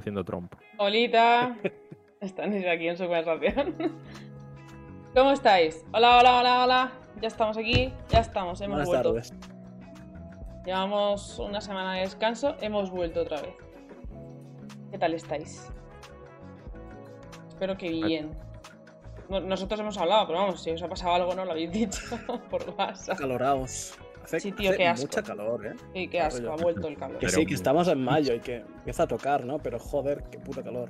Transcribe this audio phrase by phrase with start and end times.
[0.00, 0.56] Haciendo trompa.
[0.78, 1.56] Olita.
[2.20, 3.74] Están aquí en su conversación.
[5.14, 5.84] ¿Cómo estáis?
[5.92, 6.92] Hola, hola, hola, hola.
[7.20, 9.08] Ya estamos aquí, ya estamos, hemos Buenas vuelto.
[9.12, 9.34] tardes.
[10.64, 13.54] Llevamos una semana de descanso, hemos vuelto otra vez.
[14.90, 15.70] ¿Qué tal estáis?
[17.48, 18.30] Espero que bien.
[19.28, 22.00] No- Nosotros hemos hablado, pero vamos, si os ha pasado algo no lo habéis dicho
[22.50, 23.18] por WhatsApp.
[23.18, 23.98] Caloraos.
[24.30, 25.06] Hace, Sí, tío, hace qué asco.
[25.06, 25.72] mucha calor, ¿eh?
[25.92, 27.18] Sí, qué asco, ha vuelto el calor.
[27.18, 29.58] Que sí, que estamos en mayo y que empieza a tocar, ¿no?
[29.58, 30.88] Pero joder, qué puta calor.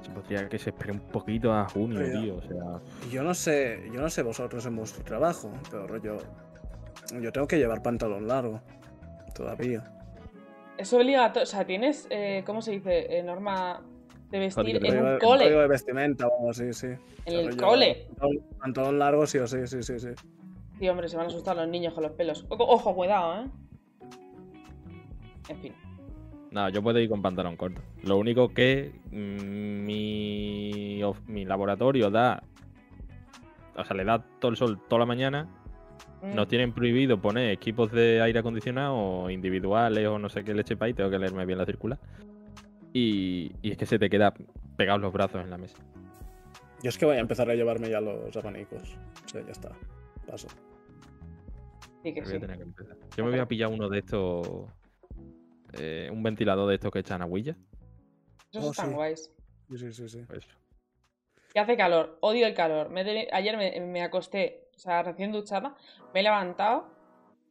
[0.00, 2.36] Se podría que se espere un poquito a junio, tío.
[2.36, 2.80] O sea,
[3.10, 6.16] Yo no sé, yo no sé vosotros en vuestro trabajo, pero rollo.
[7.20, 8.62] Yo tengo que llevar pantalón largo.
[9.34, 9.84] Todavía.
[10.78, 13.18] Es obligatorio, o sea, tienes, eh, ¿cómo se dice?
[13.18, 13.82] Eh, norma
[14.30, 15.44] de vestir Código en un cole.
[15.44, 16.86] código de vestimenta o algo así, sí.
[17.26, 18.06] En el Rollo, cole.
[18.08, 20.08] Pantalón, pantalón largo, sí o sí, sí, sí, sí.
[20.78, 22.44] Sí, hombre, se van a asustar los niños con los pelos.
[22.48, 23.46] Ojo, ojo, cuidado, ¿eh?
[25.48, 25.72] En fin.
[26.50, 27.80] nada, yo puedo ir con pantalón corto.
[28.02, 32.42] Lo único que mm, mi, of- mi laboratorio da.
[33.76, 35.48] O sea, le da todo el sol toda la mañana.
[36.22, 36.34] Mm.
[36.34, 40.86] Nos tienen prohibido poner equipos de aire acondicionado individuales o no sé qué leche para
[40.88, 40.94] ahí.
[40.94, 41.98] Tengo que leerme bien la circular.
[42.92, 44.34] Y, y es que se te queda
[44.76, 45.78] pegados los brazos en la mesa.
[46.82, 48.96] Yo es que voy a empezar a llevarme ya los abanicos.
[49.24, 49.70] O sea, ya está.
[50.32, 50.48] Paso.
[52.02, 52.40] Sí que Voy a sí.
[52.40, 52.96] tener que empezar.
[53.18, 54.48] Yo me voy a pillar uno de estos.
[55.74, 57.54] eh, un ventilador de estos que echan agüilla.
[58.50, 58.94] Esos Oh, están sí.
[58.94, 59.32] guays.
[59.76, 60.24] Sí, sí, sí.
[60.26, 60.46] Pues,
[61.52, 62.88] Que hace calor, odio el calor.
[62.88, 65.76] Me Ayer me, me acosté, o sea, recién duchada,
[66.14, 66.86] me he levantado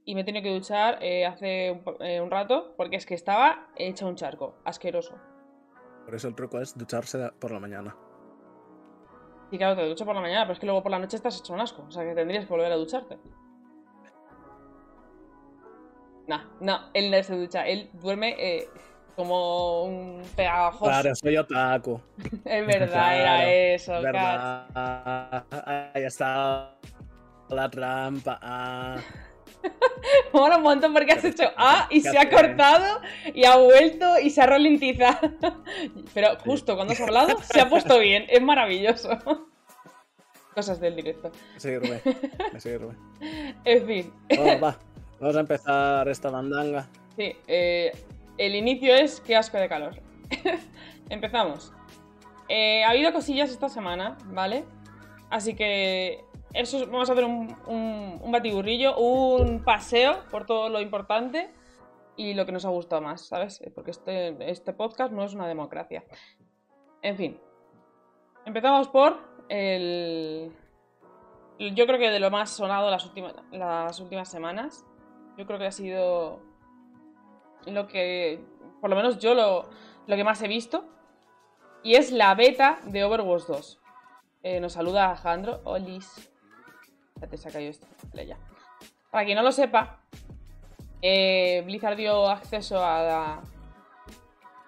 [0.06, 3.14] y me he tenido que duchar eh, hace un, eh, un rato porque es que
[3.14, 5.16] estaba hecha un charco, asqueroso.
[6.06, 7.96] Por eso el truco es ducharse por la mañana.
[9.52, 11.38] Y claro, te ducho por la mañana, pero es que luego por la noche estás
[11.38, 13.18] hecho un asco, o sea que tendrías que volver a ducharte.
[16.28, 18.70] Nah, no, él no se ducha, él duerme eh,
[19.18, 20.86] como un pegajoso.
[20.86, 22.00] Claro, soy otaku.
[22.46, 24.04] Es verdad, Claro, era eso, Kat.
[24.04, 25.46] ¿Verdad?
[25.94, 26.78] Ahí está
[27.50, 28.40] la trampa.
[28.42, 28.98] Ah.
[30.34, 31.56] Mola un montón porque has ¿Qué hecho haces?
[31.58, 33.02] A y ¿Qué se ha cortado
[33.34, 35.32] y ha vuelto y se ha ralentizado.
[36.14, 39.10] Pero justo cuando has hablado se ha puesto bien, es maravilloso.
[40.56, 41.32] Cosas del directo.
[41.54, 42.02] Me sirve,
[42.52, 42.94] me sirve.
[43.64, 44.14] En fin,
[44.62, 44.78] va,
[45.20, 46.90] vamos a empezar esta bandanga.
[47.16, 47.92] sí, eh,
[48.38, 49.96] el inicio es qué asco de calor.
[51.10, 51.72] Empezamos.
[52.50, 54.66] Eh, ha habido cosillas esta semana, ¿vale?
[55.30, 60.70] Así que eso es- vamos a hacer un, un, un batiburrillo, un paseo por todo
[60.70, 61.54] lo importante
[62.18, 63.62] y lo que nos ha gustado más, ¿sabes?
[63.74, 66.04] Porque este, este podcast no es una democracia.
[67.02, 67.40] En fin.
[68.46, 69.18] Empezamos por
[69.50, 70.52] el...
[71.60, 74.86] Yo creo que de lo más sonado las últimas, las últimas semanas.
[75.38, 76.42] Yo creo que ha sido
[77.68, 78.44] lo que,
[78.82, 79.70] por lo menos yo lo,
[80.08, 80.86] lo que más he visto.
[81.84, 83.82] Y es la beta de Overwatch 2.
[84.44, 85.62] Eh, nos saluda Alejandro.
[85.64, 86.31] Olis.
[87.22, 87.86] Espérate, se ha caído esto.
[88.10, 88.38] Vale, ya.
[89.12, 90.00] Para quien no lo sepa,
[91.02, 93.42] eh, Blizzard dio acceso a la,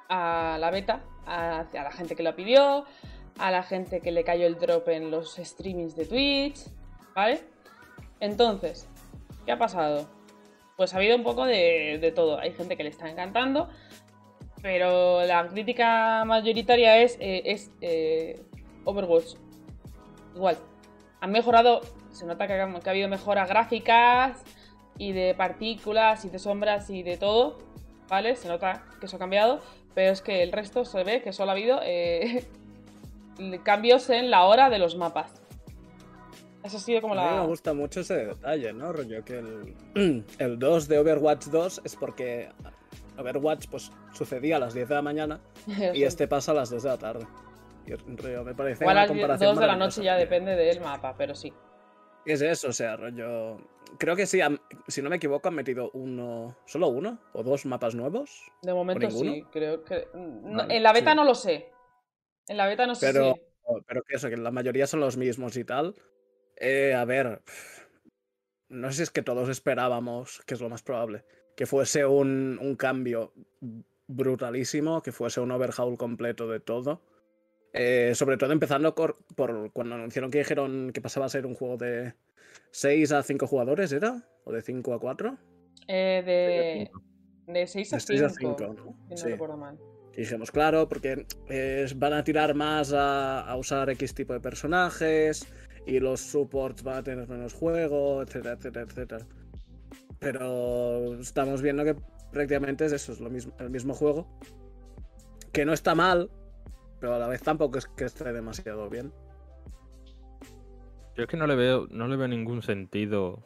[0.10, 2.86] a la beta a, la gente que lo pidió,
[3.40, 6.60] a la gente que le cayó el drop en los streamings de Twitch,
[7.16, 7.42] ¿vale?
[8.20, 8.88] Entonces,
[9.46, 10.08] ¿qué ha pasado?
[10.78, 12.40] Pues ha habido un poco de, de todo.
[12.40, 13.70] Hay gente que le está encantando,
[14.62, 18.40] pero la crítica mayoritaria es, eh, es eh,
[18.86, 19.36] Overwatch.
[20.36, 20.58] Igual,
[21.22, 21.82] han mejorado,
[22.13, 24.42] se nota que ha, que ha habido mejoras gráficas
[24.98, 27.57] y de partículas y de sombras y de todo,
[28.07, 28.36] ¿vale?
[28.36, 29.60] Se nota que eso ha cambiado,
[29.94, 32.45] pero es que el resto se ve que solo ha habido eh,
[33.63, 35.42] cambios en la hora de los mapas.
[36.63, 37.45] Eso ha sido como A mí me la...
[37.45, 38.94] gusta mucho ese detalle, ¿no?
[38.94, 42.50] Rollo que el, el 2 de Overwatch 2 es porque
[43.18, 45.42] Overwatch pues sucedía a las 10 de la mañana
[45.94, 47.27] y este pasa a las 2 de la tarde.
[47.86, 50.80] Y rollo, me parece Igual a las comparación 2 de la noche ya depende del
[50.80, 51.51] mapa, pero sí.
[52.25, 52.70] ¿Qué es eso?
[52.70, 53.58] O sea, rollo...
[54.00, 56.58] Creo que sí, han- si no me equivoco han metido uno...
[56.66, 57.20] ¿Solo uno?
[57.34, 58.52] ¿O dos mapas nuevos?
[58.62, 60.08] De momento sí, creo que...
[60.14, 61.16] no, Vale, en la beta sí.
[61.16, 61.70] no lo sé.
[62.48, 63.81] En la beta no sé Pero, si...
[63.88, 65.96] pero que eso, que la mayoría son los mismos y tal.
[66.58, 67.42] Eh, a ver,
[68.70, 71.25] no sé si es que todos esperábamos, que es lo más probable,
[71.56, 73.34] que fuese un, un cambio
[74.08, 77.02] brutalísimo, que fuese un overhaul completo de todo.
[77.74, 81.56] Eh, sobre todo empezando cor- por cuando anunciaron que dijeron que pasaba a ser un
[81.56, 82.14] juego de
[82.72, 84.28] 6 a 5 jugadores, ¿era?
[84.44, 85.38] ¿O de 5 a 4?
[85.88, 86.22] Eh,
[87.48, 88.56] de, de 6 a De 6 a 5.
[88.60, 88.98] 5, ¿no?
[89.08, 89.30] Si no Sí.
[89.31, 89.80] recuerdo mal.
[90.16, 94.40] Y dijimos, claro, porque eh, van a tirar más a, a usar X tipo de
[94.40, 95.48] personajes
[95.88, 99.28] y los supports van a tener menos juego, etcétera, etcétera, etcétera.
[100.20, 101.96] Pero estamos viendo que
[102.31, 104.28] prácticamente es eso, es lo mismo, el mismo juego.
[105.52, 106.30] Que no está mal,
[107.04, 109.12] pero a la vez tampoco es que esté demasiado bien.
[111.18, 113.46] Yo es que no le veo, no le veo ningún sentido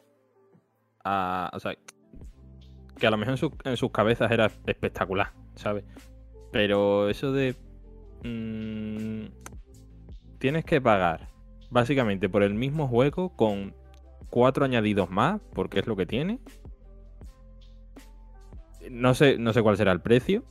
[1.04, 1.50] a.
[1.52, 1.74] O sea,
[3.00, 5.82] que a lo mejor en, su- sus cabezas era espectacular, ¿sabes?
[6.52, 7.56] Pero eso de.
[8.22, 9.26] mm,
[10.38, 11.28] tienes que pagar
[11.68, 13.74] básicamente por el mismo juego con
[14.30, 16.38] cuatro añadidos más, porque es lo que tiene.
[18.88, 20.44] No sé, no sé cuál será el precio,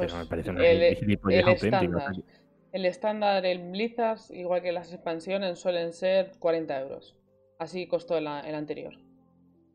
[0.00, 0.82] pero Pues me parece una el,
[1.44, 1.52] auténtica.
[1.52, 2.12] estándar.
[2.72, 7.16] El estándar, el Blizzard, igual que las expansiones, suelen ser 40 euros.
[7.58, 8.94] Así costó el, anterior.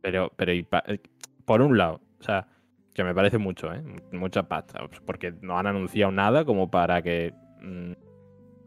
[0.01, 0.99] Pero, pero y pa- eh,
[1.45, 2.47] por un lado, o sea,
[2.93, 3.83] que me parece mucho, ¿eh?
[4.11, 7.33] Mucha pasta, pues, porque no han anunciado nada como para que.
[7.61, 7.91] mm,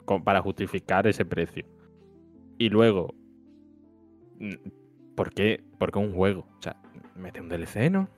[0.05, 1.65] como para justificar ese precio.
[2.59, 3.15] Y luego,
[4.39, 4.55] mm,
[5.15, 5.65] ¿por qué?
[5.79, 6.47] Porque un juego.
[6.59, 6.77] O sea,
[7.17, 8.09] mete un DLC, ¿no?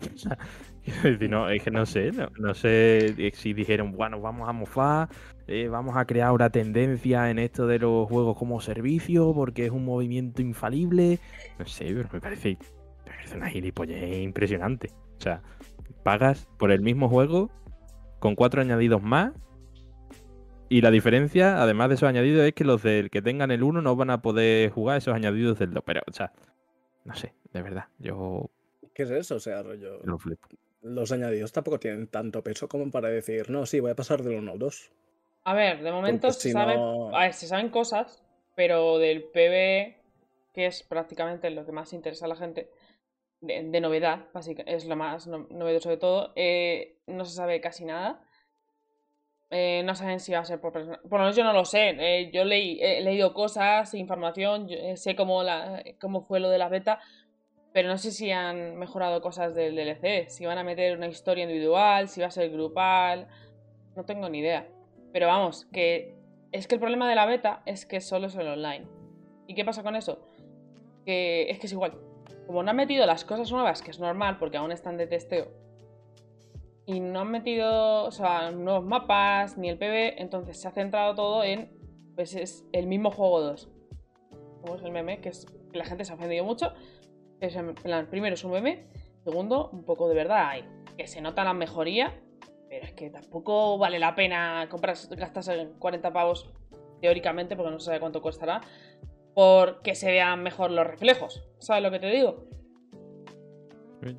[1.28, 5.08] No, es que no sé, no, no sé si dijeron, bueno, vamos a mofar,
[5.46, 9.70] eh, vamos a crear una tendencia en esto de los juegos como servicio, porque es
[9.70, 11.18] un movimiento infalible.
[11.58, 12.58] No sé, pero me parece,
[13.06, 14.90] me parece una gilipollez impresionante.
[15.18, 15.42] O sea,
[16.02, 17.50] pagas por el mismo juego
[18.18, 19.32] con cuatro añadidos más.
[20.68, 23.82] Y la diferencia, además de esos añadidos, es que los del que tengan el 1
[23.82, 25.82] no van a poder jugar esos añadidos del 2.
[25.84, 26.32] Pero, o sea,
[27.04, 28.50] no sé, de verdad, yo
[28.94, 29.36] ¿Qué es eso?
[29.36, 30.00] O sea, rollo.
[30.04, 30.48] lo flipo.
[30.82, 34.38] Los añadidos tampoco tienen tanto peso como para decir, no, sí, voy a pasar del
[34.38, 34.90] 1 al 2.
[35.44, 38.22] A ver, de momento Porque se, si sabe- no- a ver, se saben cosas,
[38.56, 39.96] pero del PB,
[40.52, 42.68] que es prácticamente lo que más interesa a la gente,
[43.40, 47.60] de, de novedad, básicamente, es lo más no- novedoso de todo, eh, no se sabe
[47.60, 48.24] casi nada.
[49.50, 50.98] Eh, no saben si va a ser por persona.
[51.02, 51.90] Por lo menos yo no lo sé.
[51.98, 56.58] eh, yo leí, he leído cosas, información, yo, sé cómo, la, cómo fue lo de
[56.58, 57.00] la beta,
[57.72, 61.44] pero no sé si han mejorado cosas del DLC, si van a meter una historia
[61.44, 63.28] individual, si va a ser grupal,
[63.96, 64.68] no tengo ni idea.
[65.12, 66.14] Pero vamos, que
[66.52, 68.86] es que el problema de la beta es que solo es el online.
[69.46, 70.28] ¿Y qué pasa con eso?
[71.04, 71.98] Que es que es igual.
[72.46, 75.48] Como no han metido las cosas nuevas, que es normal porque aún están de testeo,
[76.84, 81.14] y no han metido o sea, nuevos mapas ni el PB, entonces se ha centrado
[81.14, 81.70] todo en
[82.14, 83.70] pues es el mismo juego 2.
[84.60, 86.72] Como es el meme, que es que la gente se ha ofendido mucho.
[87.42, 88.84] Es en plan, primero es un meme,
[89.24, 90.64] segundo, un poco de verdad hay.
[90.96, 92.14] Que se nota la mejoría,
[92.70, 96.54] pero es que tampoco vale la pena comprar, gastarse 40 pavos
[97.00, 98.60] teóricamente, porque no se sabe cuánto costará,
[99.34, 101.42] porque se vean mejor los reflejos.
[101.58, 102.44] ¿Sabes lo que te digo?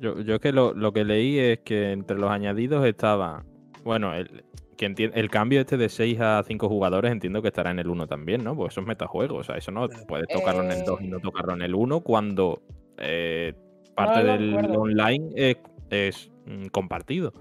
[0.00, 3.42] Yo, yo es que lo, lo que leí es que entre los añadidos estaba.
[3.84, 4.44] Bueno, el,
[4.76, 7.88] que enti- el cambio este de 6 a 5 jugadores entiendo que estará en el
[7.88, 8.54] 1 también, ¿no?
[8.54, 9.36] Porque eso es metajuego.
[9.36, 11.20] O sea, eso no puedes tocarlo en el 2 y no Eh.
[11.22, 12.60] tocarlo en el 1 cuando
[12.98, 13.54] eh,
[13.94, 15.56] parte del online es,
[15.90, 17.32] es, mm, compartido.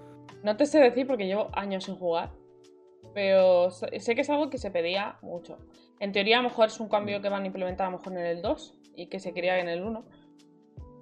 [0.43, 2.31] No te sé decir porque llevo años sin jugar,
[3.13, 5.57] pero sé que es algo que se pedía mucho.
[5.99, 8.13] En teoría, a lo mejor es un cambio que van a implementar a lo mejor
[8.13, 10.05] en el 2 y que se quería en el 1.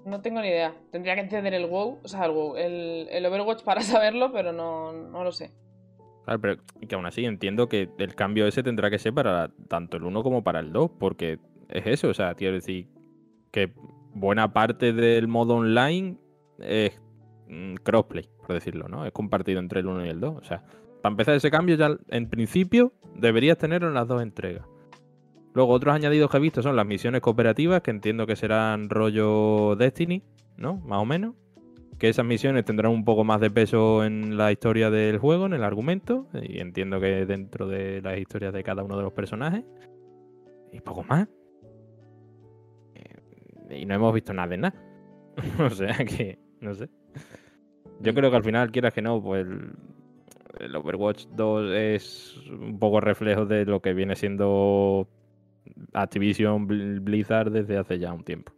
[0.05, 0.73] No tengo ni idea.
[0.91, 4.51] Tendría que encender el WoW, o sea, el WoW, el, el Overwatch para saberlo, pero
[4.51, 5.51] no, no lo sé.
[6.25, 9.97] Claro, pero que aún así entiendo que el cambio ese tendrá que ser para tanto
[9.97, 11.39] el 1 como para el 2, porque
[11.69, 12.87] es eso, o sea, quiero decir
[13.51, 13.73] que
[14.13, 16.17] buena parte del modo online
[16.59, 16.99] es
[17.47, 19.05] mm, crossplay, por decirlo, ¿no?
[19.05, 20.37] Es compartido entre el 1 y el 2.
[20.37, 20.63] O sea,
[21.01, 24.65] para empezar ese cambio ya en principio deberías tenerlo en las dos entregas.
[25.53, 29.75] Luego otros añadidos que he visto son las misiones cooperativas, que entiendo que serán rollo
[29.75, 30.23] Destiny,
[30.57, 30.77] ¿no?
[30.77, 31.35] Más o menos.
[31.97, 35.53] Que esas misiones tendrán un poco más de peso en la historia del juego, en
[35.53, 36.27] el argumento.
[36.41, 39.63] Y entiendo que dentro de las historias de cada uno de los personajes.
[40.71, 41.27] Y poco más.
[43.77, 44.83] Y no hemos visto nada de nada.
[45.59, 46.89] o sea que, no sé.
[47.99, 49.71] Yo creo que al final, quieras que no, pues el,
[50.59, 55.07] el Overwatch 2 es un poco reflejo de lo que viene siendo
[55.93, 58.53] Activision Bl- Blizzard desde hace ya un tiempo.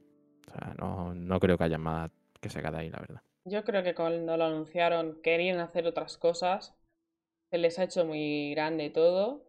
[0.48, 3.22] O sea, no, no creo que haya más que sacar de ahí, la verdad.
[3.46, 6.76] Yo creo que cuando lo anunciaron querían hacer otras cosas.
[7.52, 9.46] Se les ha hecho muy grande y todo.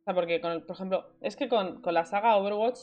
[0.00, 2.78] O sea, porque, con el- por ejemplo, es que con, con la saga Overwatch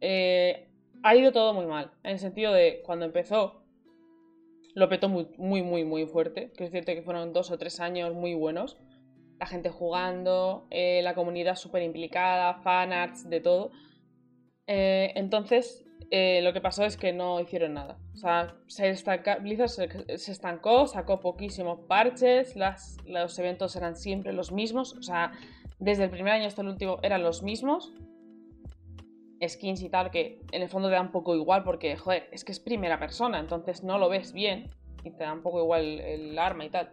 [0.00, 0.68] eh,
[1.04, 1.92] ha ido todo muy mal.
[2.02, 3.62] En el sentido de cuando empezó,
[4.74, 6.50] lo petó muy, muy, muy, muy fuerte.
[6.56, 8.78] Que es cierto que fueron dos o tres años muy buenos.
[9.38, 13.70] La gente jugando, eh, la comunidad súper implicada, fanarts, de todo.
[14.66, 17.98] Eh, entonces, eh, lo que pasó es que no hicieron nada.
[18.14, 23.94] O sea, se estanca- Blizzard se, se estancó, sacó poquísimos parches, las, los eventos eran
[23.96, 24.94] siempre los mismos.
[24.94, 25.32] O sea,
[25.78, 27.92] desde el primer año hasta el último eran los mismos.
[29.48, 32.44] Skins y tal, que en el fondo te dan un poco igual porque, joder, es
[32.44, 34.70] que es primera persona, entonces no lo ves bien.
[35.04, 36.90] y te da un poco igual el arma y tal.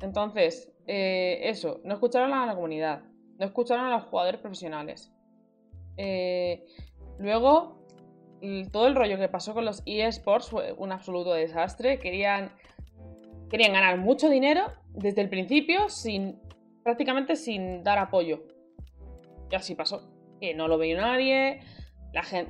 [0.00, 3.02] Entonces, eh, eso, no escucharon a la comunidad,
[3.38, 5.12] no escucharon a los jugadores profesionales.
[5.96, 6.66] Eh,
[7.18, 7.86] luego,
[8.72, 11.98] todo el rollo que pasó con los eSports fue un absoluto desastre.
[11.98, 12.52] Querían,
[13.50, 16.38] querían ganar mucho dinero desde el principio sin
[16.82, 18.44] prácticamente sin dar apoyo.
[19.50, 20.15] Y así pasó.
[20.40, 21.60] Que no lo veía nadie,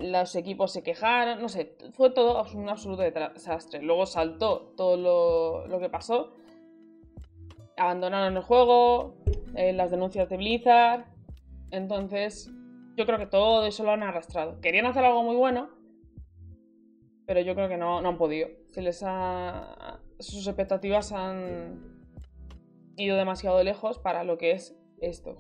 [0.01, 3.83] los equipos se quejaron, no sé, fue todo un absoluto desastre.
[3.83, 6.33] Luego saltó todo lo, que pasó,
[7.77, 9.17] abandonaron el juego,
[9.55, 11.05] eh, las denuncias de Blizzard,
[11.71, 12.51] entonces
[12.97, 14.61] yo creo que todo eso lo han arrastrado.
[14.61, 15.71] Querían hacer algo muy bueno,
[17.27, 18.49] pero yo creo que no, no han podido.
[18.73, 21.97] Se les ha, sus expectativas han
[22.97, 25.37] ido demasiado lejos para lo que es esto.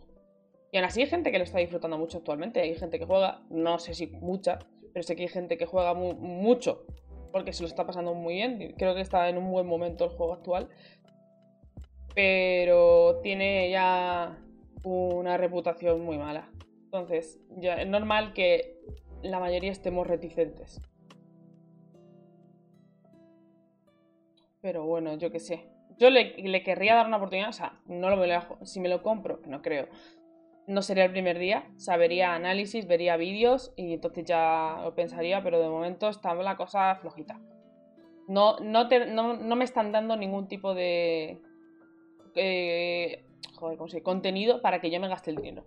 [0.72, 2.60] Y aún así hay gente que lo está disfrutando mucho actualmente.
[2.60, 4.58] Hay gente que juega, no sé si mucha,
[4.92, 6.86] pero sé que hay gente que juega mucho
[7.32, 8.74] porque se lo está pasando muy bien.
[8.78, 10.68] Creo que está en un buen momento el juego actual.
[12.14, 14.38] Pero tiene ya
[14.84, 16.48] una reputación muy mala.
[16.84, 18.78] Entonces, ya es normal que
[19.22, 20.80] la mayoría estemos reticentes.
[24.62, 25.68] Pero bueno, yo qué sé.
[25.98, 28.26] Yo le, querría dar una oportunidad, o sea, no lo me
[28.66, 29.88] si me lo compro, que no creo,
[30.66, 35.60] no sería el primer día, sabería análisis, vería vídeos y entonces ya lo pensaría, pero
[35.60, 37.40] de momento está la cosa flojita.
[38.28, 41.40] No, no, no, me están dando ningún tipo de
[42.34, 45.64] eh, joder, ¿cómo se contenido para que yo me gaste el dinero.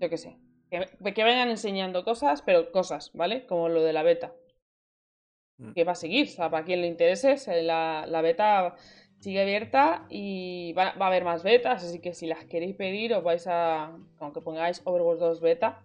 [0.00, 0.38] Yo qué sé.
[0.70, 3.46] Que, que vayan enseñando cosas, pero cosas, ¿vale?
[3.46, 4.32] Como lo de la beta.
[5.58, 5.72] Mm.
[5.72, 8.76] Que va a seguir, o sea, para quien le interese, la, la beta
[9.20, 13.22] sigue abierta y va, a haber más betas, así que si las queréis pedir os
[13.22, 15.82] vais a, aunque pongáis Overwatch 2 beta,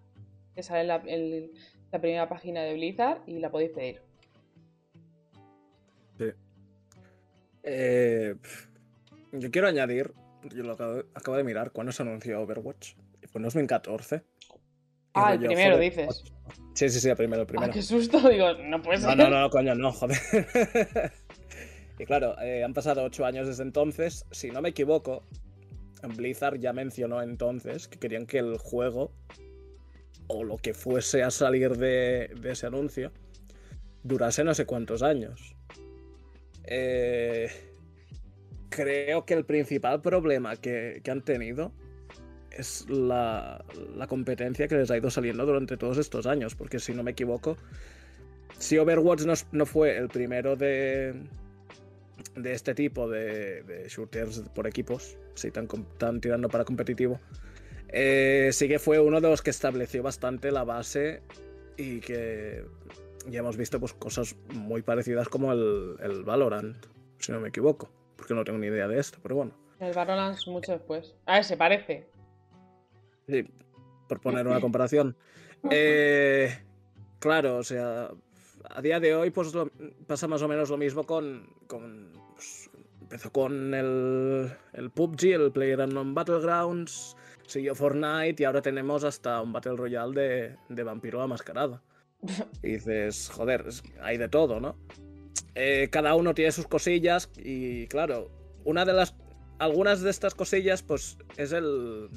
[0.56, 1.52] que sale en
[1.92, 4.02] la, primera página de Blizzard y la podéis pedir.
[6.18, 6.26] Sí.
[7.64, 8.36] Eh,
[9.34, 10.14] yo quiero añadir,
[10.54, 12.96] yo lo acabo, de mirar, ¿cuándo se anunció Overwatch?
[13.28, 14.24] Fue en 2014.
[15.14, 16.24] Ah, el primero dices.
[16.74, 17.72] Sí, sí, sí, el primero, el primero.
[17.72, 19.18] Ah, qué susto, digo, no puede ser.
[19.18, 20.18] No, no, no, coño, no, joder.
[21.98, 24.26] Y claro, eh, han pasado ocho años desde entonces.
[24.32, 25.24] Si no me equivoco,
[26.16, 29.12] Blizzard ya mencionó entonces que querían que el juego,
[30.28, 33.12] o lo que fuese a salir de, ese anuncio,
[34.04, 35.56] durase no sé cuántos años.
[36.66, 37.50] Eh,
[38.70, 41.72] creo que el principal problema que, han tenido
[42.52, 43.64] es la,
[44.10, 47.58] competencia que les ha ido saliendo durante todos estos años, porque si no me equivoco,
[48.58, 51.14] si Overwatch no fue el primero de,
[52.36, 57.20] de este tipo de, shooters por equipos, si están, tirando para competitivo,
[57.90, 61.22] eh, sí que fue uno de los que estableció bastante la base
[61.78, 62.66] y que
[63.30, 66.76] ya hemos visto pues, cosas muy parecidas como el, el Valorant,
[67.20, 69.54] si no me equivoco, porque no tengo ni idea de esto, pero bueno.
[69.80, 71.16] El Valorant es mucho después.
[71.26, 72.08] A ver, se parece.
[73.28, 73.48] Sí,
[74.08, 75.16] por poner una comparación.
[75.70, 76.54] Eh,
[77.20, 78.12] claro, o sea,
[78.70, 79.52] a día de hoy pues
[80.08, 81.48] pasa más o menos lo mismo con...
[82.36, 82.70] Pues,
[83.02, 87.16] empezó con el, el PUBG, el PlayerUnknown Battlegrounds,
[87.48, 91.82] siguió Fortnite y ahora tenemos hasta un Battle Royale de, de vampiro a mascarada.
[92.64, 93.66] Y dices, joder,
[94.02, 94.76] hay de todo, ¿no?
[95.54, 98.30] Eh, cada uno tiene sus cosillas y claro,
[98.64, 99.16] una de las...
[99.58, 102.10] Algunas de estas cosillas pues es el...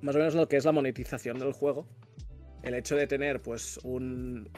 [0.00, 1.86] Más o menos lo que es la monetización del juego
[2.62, 4.50] el hecho de tener pues un,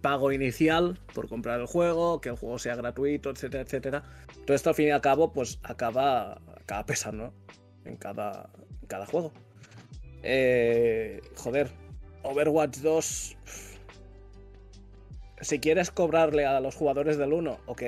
[0.00, 4.02] pago inicial por comprar el juego, que el juego sea gratuito, etcétera, etcétera.
[4.46, 7.32] Todo esto al fin y al cabo pues acaba, acaba pesando
[7.84, 8.50] en cada,
[8.88, 9.32] cada juego.
[10.22, 11.70] Eh, joder,
[12.22, 13.36] Overwatch 2...
[15.40, 17.82] Si quieres cobrarle a los jugadores del 1, ok.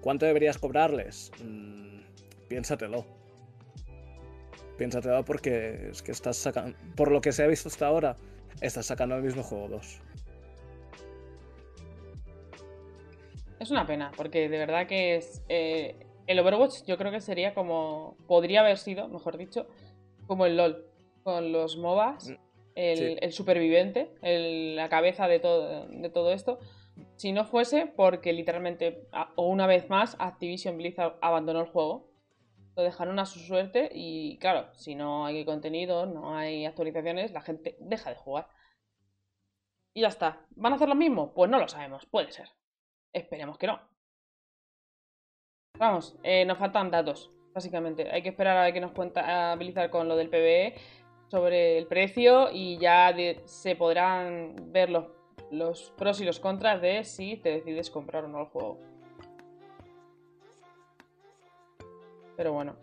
[0.00, 1.30] ¿Cuánto deberías cobrarles?
[1.44, 2.00] Mm,
[2.48, 3.04] piénsatelo.
[4.78, 6.78] Piénsatelo porque es que estás sacando...
[6.96, 8.16] Por lo que se ha visto hasta ahora,
[8.60, 10.00] estás sacando el mismo juego 2.
[13.60, 15.42] Es una pena, porque de verdad que es.
[15.48, 15.96] Eh,
[16.26, 18.16] el Overwatch yo creo que sería como.
[18.26, 19.66] Podría haber sido, mejor dicho,
[20.26, 20.84] como el LOL.
[21.24, 22.34] Con los MOBAs, mm,
[22.74, 26.58] el, superviviente, la cabeza de todo, de todo esto.
[27.16, 32.07] Si no fuese porque literalmente, o una vez más, Activision Blizzard abandonó el juego
[32.78, 37.40] lo dejaron a su suerte y claro, si no hay contenido, no hay actualizaciones, la
[37.40, 38.48] gente deja de jugar.
[39.92, 40.46] Y ya está.
[40.50, 41.34] ¿Van a hacer lo mismo?
[41.34, 42.48] Pues no lo sabemos, puede ser.
[43.12, 43.80] Esperemos que no.
[45.76, 48.08] Vamos, eh, nos faltan datos, básicamente.
[48.12, 50.76] Hay que esperar a ver qué nos cuenta Blizzard con lo del PBE
[51.26, 53.12] sobre el precio y ya
[53.44, 55.18] se podrán ver los
[55.50, 58.78] los pros y los contras de si te decides comprar o no el juego.
[62.38, 62.76] Pero bueno,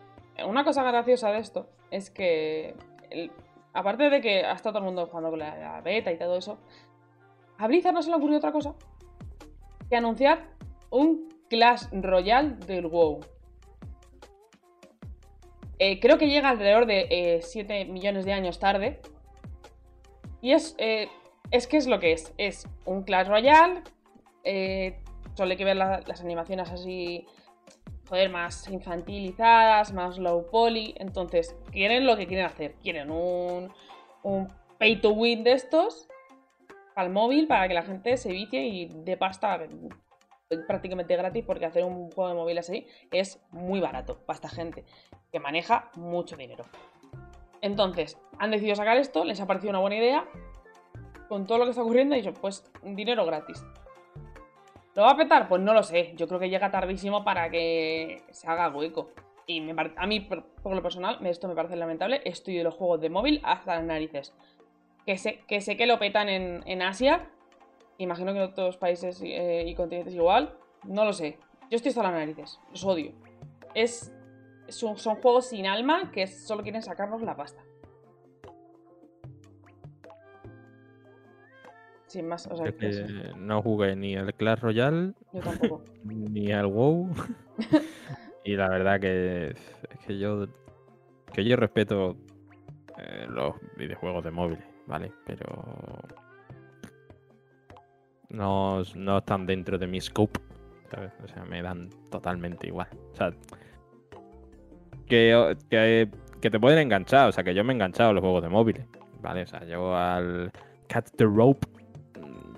[0.46, 2.76] una cosa graciosa de esto es que,
[3.72, 6.58] aparte de que ha estado todo el mundo jugando con la, beta y todo eso,
[7.58, 8.76] a Blizzard no se le ocurrió otra cosa
[9.90, 10.44] que anunciar
[10.90, 13.22] un Clash Royale del WoW.
[15.80, 19.00] Eh, creo que llega alrededor de 7 millones de años tarde.
[20.42, 21.08] Y es, eh,
[21.52, 22.34] es que es lo que es.
[22.38, 23.84] Es un Clash Royale.
[24.44, 25.00] eh,
[25.34, 27.26] solo hay que ver la- las animaciones así,
[28.08, 30.96] joder, más infantilizadas, más low poly.
[30.98, 32.76] Entonces, quieren lo que quieren hacer.
[32.76, 33.72] Quieren un,
[34.24, 34.48] un
[34.78, 36.08] pay to win de estos
[36.96, 39.68] al móvil para que la gente se vicie y dé pasta
[40.68, 44.86] prácticamente gratis porque hacer un juego de móvil así es muy barato para esta gente
[45.32, 46.64] que maneja mucho dinero.
[47.62, 50.25] Entonces, han decidido sacar esto, les ha parecido una buena idea.
[51.27, 53.64] Con todo lo que está ocurriendo, han dicho, pues dinero gratis.
[54.96, 55.50] ¿Lo va a petar?
[55.50, 56.14] Pues no lo sé.
[56.16, 59.12] Yo creo que llega tardísimo para que se haga hueco.
[59.46, 62.22] Y a mí, por, lo personal, esto me parece lamentable.
[62.24, 64.34] Estoy de los juegos de móvil hasta las narices.
[65.05, 67.29] Que sé que, sé que lo petan en, Asia.
[67.98, 70.58] Imagino que en otros países eh, y continentes igual.
[70.84, 71.38] No lo sé.
[71.70, 72.60] Yo estoy hasta las narices.
[72.72, 73.12] Los odio.
[73.74, 74.14] Es,
[74.70, 77.62] son juegos sin alma que solo quieren sacarnos la pasta.
[82.16, 83.06] Sin más, o sea, Es que eso.
[83.06, 85.84] que no jugué ni al Clash Royale yo tampoco.
[86.06, 87.10] ni al WoW.
[88.46, 90.48] y la verdad que es que yo
[91.34, 92.16] que yo respeto
[92.98, 95.12] eh, los videojuegos de móviles, ¿vale?
[95.25, 95.46] Pero
[98.30, 100.40] no, no están dentro de mi scope,
[100.90, 101.12] ¿sabes?
[101.22, 102.88] O sea, me dan totalmente igual.
[103.12, 103.34] O sea,
[105.06, 108.22] que, que, que te pueden enganchar, o sea, que yo me he enganchado a los
[108.22, 108.86] juegos de móviles,
[109.22, 109.44] ¿vale?
[109.44, 110.50] O sea, yo al
[110.88, 111.68] Cat the Rope,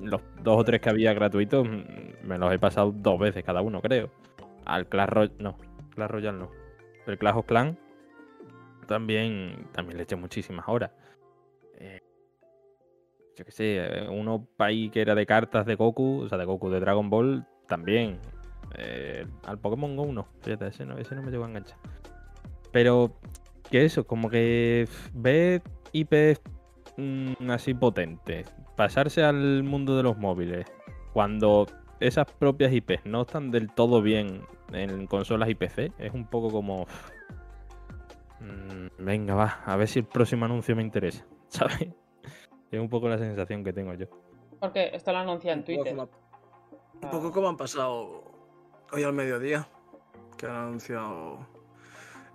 [0.01, 3.61] los dos o tres que había gratuitos, mm, me los he pasado dos veces cada
[3.61, 4.09] uno, creo.
[4.65, 5.57] Al Clash Royale, no,
[5.95, 6.51] Clash Royale no.
[7.05, 7.77] El Clash of Clans
[8.87, 10.91] también, también le eché muchísimas horas.
[11.79, 12.01] Eh,
[13.35, 16.69] yo qué sé, uno país que era de cartas de Goku, o sea, de Goku,
[16.69, 18.19] de Dragon Ball, también.
[18.75, 21.77] Eh, al Pokémon Go no, fíjate, ese no, ese no me llegó a enganchar.
[22.71, 23.13] Pero
[23.69, 25.61] que eso, como que ve
[25.93, 26.41] IPs
[26.97, 30.65] mm, así potentes, pasarse al mundo de los móviles,
[31.11, 31.65] cuando
[31.99, 36.49] esas propias IPs no están del todo bien en consolas y PC, es un poco
[36.51, 36.85] como...
[38.39, 41.89] mm, venga, va, a ver si el próximo anuncio me interesa, ¿sabes?
[42.71, 44.05] Es un poco la sensación que tengo yo.
[44.59, 45.95] Porque esto lo anuncia en Un poco Twitter.
[45.95, 46.09] como-
[47.01, 48.23] Un poco como han pasado
[48.91, 49.67] hoy al mediodía,
[50.37, 51.39] que han anunciado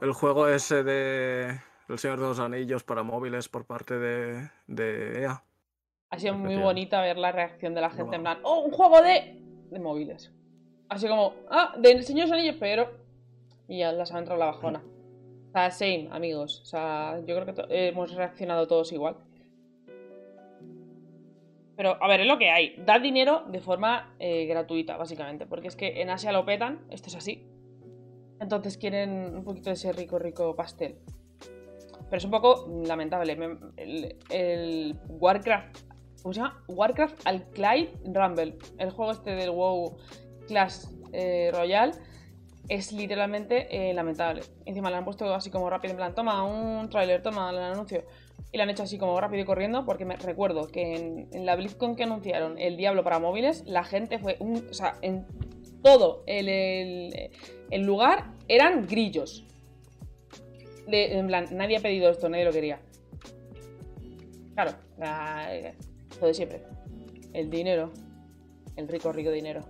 [0.01, 5.23] el juego ese de El Señor de los Anillos para móviles por parte de, de
[5.23, 5.43] EA.
[6.13, 9.01] Ha sido muy bonita ver la reacción de la gente en plan, ¡oh, un juego
[9.01, 10.31] de, de móviles!
[10.89, 12.91] Así como, ¡ah, de Señor Anillos, pero...
[13.67, 14.83] Y ya las ha entrado la bajona.
[15.49, 16.61] O sea, same, amigos.
[16.61, 19.17] O sea, yo creo que hemos reaccionado todos igual.
[21.77, 22.77] Pero, a ver, es lo que hay.
[22.85, 25.47] Da dinero de forma eh, gratuita, básicamente.
[25.47, 27.47] Porque es que en Asia lo petan, esto es así.
[28.41, 30.97] Entonces quieren un poquito de ese rico, rico pastel.
[32.11, 33.37] Pero es un poco lamentable.
[33.37, 35.79] Me- El, el Warcraft.
[36.23, 36.63] ¿Cómo se llama?
[36.69, 38.57] Warcraft Alclide Rumble.
[38.79, 39.97] El juego este del WoW
[40.47, 41.93] Clash eh, Royale.
[42.69, 44.43] Es literalmente eh, lamentable.
[44.65, 48.05] Encima le han puesto así como rápido, en plan, toma un tráiler, toma el anuncio.
[48.53, 51.57] Y lo han hecho así como rápido y corriendo, porque me recuerdo que en, la
[51.57, 54.37] BlizzCon que anunciaron el Diablo para móviles, la gente fue.
[54.41, 55.27] O sea, en
[55.83, 57.31] todo el,
[57.73, 59.45] lugar eran grillos.
[60.87, 62.81] En plan, nadie ha pedido esto, nadie lo quería.
[64.55, 65.75] Claro, la-
[66.21, 66.63] lo de siempre.
[67.33, 67.93] El dinero.
[68.77, 69.63] El rico, rico dinero.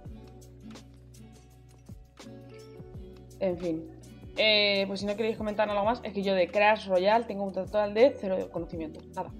[3.40, 3.88] En fin.
[4.36, 7.44] Eh, pues si no queréis comentar algo más, es que yo de Crash Royale tengo
[7.44, 9.00] un total de cero conocimiento.
[9.14, 9.30] Nada.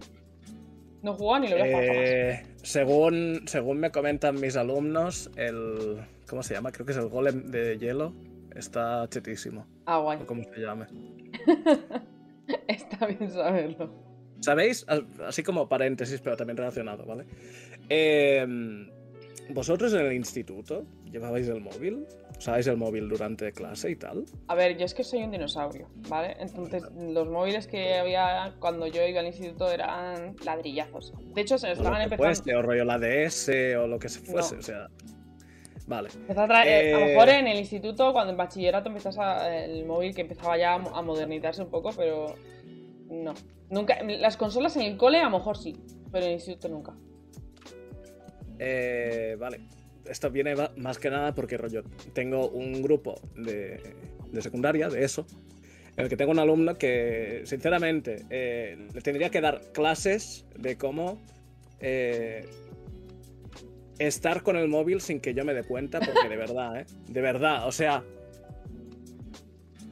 [1.02, 2.08] No jugado ni lo voy a jugar jamás.
[2.08, 6.00] Eh, según, según me comentan mis alumnos, el.
[6.28, 6.72] ¿Cómo se llama?
[6.72, 8.12] Creo que es el golem de hielo.
[8.54, 9.66] Está chetísimo.
[9.86, 10.18] Ah, guay.
[10.22, 10.86] O como se llame.
[12.68, 14.12] Está bien saberlo.
[14.42, 14.85] ¿Sabéis?
[14.88, 17.24] As- Así como paréntesis, pero también relacionado, ¿vale?
[17.88, 18.87] Eh,
[19.50, 22.07] ¿Vosotros en el instituto llevabais el móvil?
[22.38, 24.24] ¿Usabais el móvil durante clase y tal?
[24.48, 26.37] A ver, yo es que soy un dinosaurio, ¿vale?
[26.40, 31.12] Entonces, los móviles que había cuando yo iba al instituto eran ladrillazos.
[31.35, 32.35] De hecho, se O estaban que empezando.
[32.35, 34.61] fuese, o rollo la DS o lo que se fuese, No.
[34.61, 34.87] o sea.
[35.87, 36.09] Vale.
[36.28, 39.64] A, traer- eh, a lo Eh, mejor en el instituto, cuando en bachillerato empezás a,
[39.64, 42.37] el móvil que empezaba ya a modernizarse un poco, pero
[43.12, 43.35] no.
[43.70, 45.77] Nunca, las consolas en el cole a lo mejor sí,
[46.11, 46.94] pero en el instituto nunca.
[48.59, 49.61] Eh, vale.
[50.05, 51.85] Esto viene más que nada porque rollo.
[52.12, 53.81] Tengo un grupo de,
[54.33, 55.27] de secundaria, de eso,
[55.96, 60.77] en el que tengo un alumno que, sinceramente, eh, le tendría que dar clases de
[60.77, 61.20] cómo
[61.81, 62.48] eh,
[63.98, 66.87] estar con el móvil sin que yo me dé cuenta, porque de verdad, ¿eh?
[67.09, 68.03] De verdad, o sea.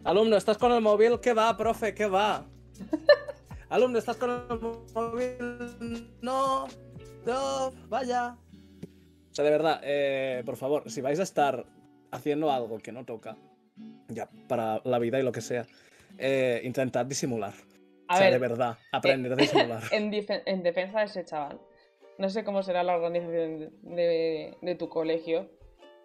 [0.02, 1.20] Alumno, ¿estás con el móvil?
[1.20, 1.94] ¿Qué va, profe?
[1.94, 2.46] ¿Qué va?
[3.68, 4.60] Alumno, ¿estás con el
[4.94, 6.10] móvil?
[6.22, 6.66] No,
[7.24, 8.36] no, vaya.
[9.30, 11.64] O sea, de verdad, eh, por favor, si vais a estar
[12.10, 13.36] haciendo algo que no toca,
[14.08, 15.66] ya, para la vida y lo que sea,
[16.18, 17.54] eh, intentad disimular.
[18.08, 19.82] A o sea, ver, de verdad, aprender a disimular.
[19.92, 20.10] en,
[20.62, 21.60] defensa de ese chaval,
[22.18, 25.48] no sé cómo será la organización de, de tu colegio,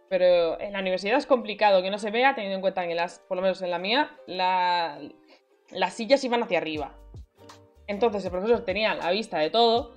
[0.07, 3.19] pero en la universidad es complicado que no se vea, teniendo en cuenta que las,
[3.19, 4.99] por lo menos en la mía, la-
[5.71, 6.95] las sillas iban hacia arriba.
[7.88, 9.93] Entonces el profesor tenía la vista de todo,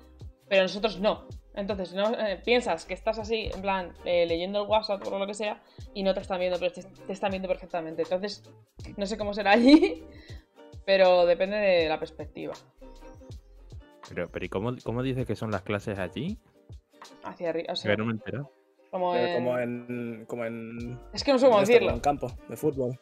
[0.49, 1.27] pero nosotros no.
[1.55, 5.27] Entonces no eh, piensas que estás así, en plan, eh, leyendo el WhatsApp o lo
[5.27, 5.61] que sea,
[5.93, 8.03] y no te están viendo, pero te, te están viendo perfectamente.
[8.03, 8.45] Entonces,
[8.97, 10.05] no sé cómo será allí,
[10.85, 12.55] pero depende de la perspectiva.
[14.09, 16.39] Pero, pero ¿y cómo, cómo dices que son las clases allí?
[17.25, 17.73] Hacia arriba.
[17.73, 18.53] O sea, no me he enterado.
[18.91, 19.35] como, en...
[19.35, 20.25] como en.
[20.27, 21.01] Como en.
[21.13, 21.91] Es que no sé cómo decirlo.
[21.91, 22.99] en campo de fútbol.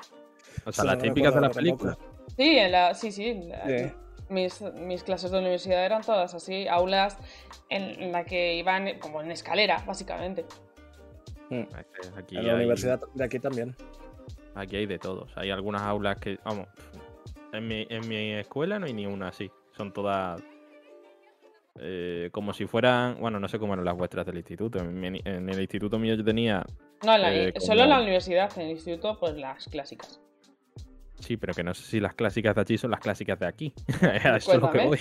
[0.65, 1.99] O sea, Sí, las no me típicas de las tampoco.
[2.37, 2.95] Sí, en la...
[2.95, 3.29] sí, sí.
[3.29, 3.93] en la- Sí.
[4.29, 7.17] Mis, mis clases de universidad eran todas así, aulas
[7.69, 10.45] en, la que iban como en escalera, básicamente.
[11.49, 11.63] Mm.
[12.17, 13.77] Aquí En la hay- universidad de aquí también.
[14.57, 15.31] Aquí hay de todos.
[15.37, 16.67] Hay algunas aulas que, vamos,
[17.53, 19.49] en mi, en mi escuela no hay ni una así.
[19.77, 20.43] Son todas
[21.79, 24.79] eh, como si fueran, bueno, no sé cómo eran las vuestras del instituto.
[24.81, 26.65] En, mi- en el instituto mío yo tenía,
[27.05, 30.21] No, en la- Eh, solo en la universidad, en el instituto, pues las clásicas.
[31.21, 33.73] Sí, pero que no sé si las clásicas de allí son las clásicas de aquí.
[34.37, 35.01] Eso es lo que voy.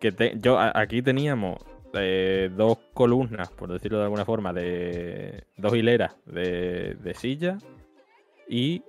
[0.00, 1.58] Que te- yo aquí teníamos
[1.94, 7.58] eh, dos columnas, por decirlo de alguna forma, de dos hileras de, de silla
[8.48, 8.82] y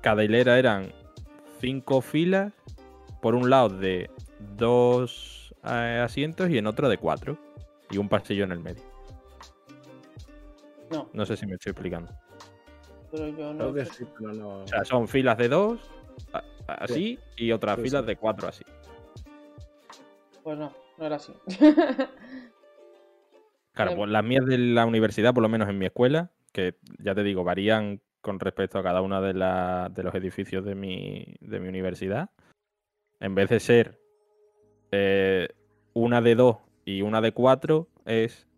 [0.00, 0.92] cada hilera eran
[1.60, 2.52] cinco filas
[3.22, 4.10] por un lado de
[4.56, 7.38] dos eh, asientos y en otro de cuatro
[7.90, 8.82] y un pasillo en el medio.
[10.90, 12.12] No, No sé si me estoy explicando.
[13.16, 13.58] Pero yo no.
[13.72, 14.62] Creo que sí, pero no.
[14.62, 15.80] O sea, son filas de dos
[16.66, 18.06] así y otras Sí, filas sí.
[18.08, 18.64] de cuatro así.
[20.42, 21.32] Pues no, no era así.
[23.72, 23.96] Claro, Vale.
[24.00, 27.22] pues las mías de la universidad, por lo menos en mi escuela, que ya te
[27.22, 31.60] digo, varían con respecto a cada uno de, la- de los edificios de mi, de
[31.60, 32.30] mi universidad.
[33.20, 34.00] En vez de ser
[34.92, 35.48] eh,
[35.92, 38.48] una de dos y una de cuatro, es.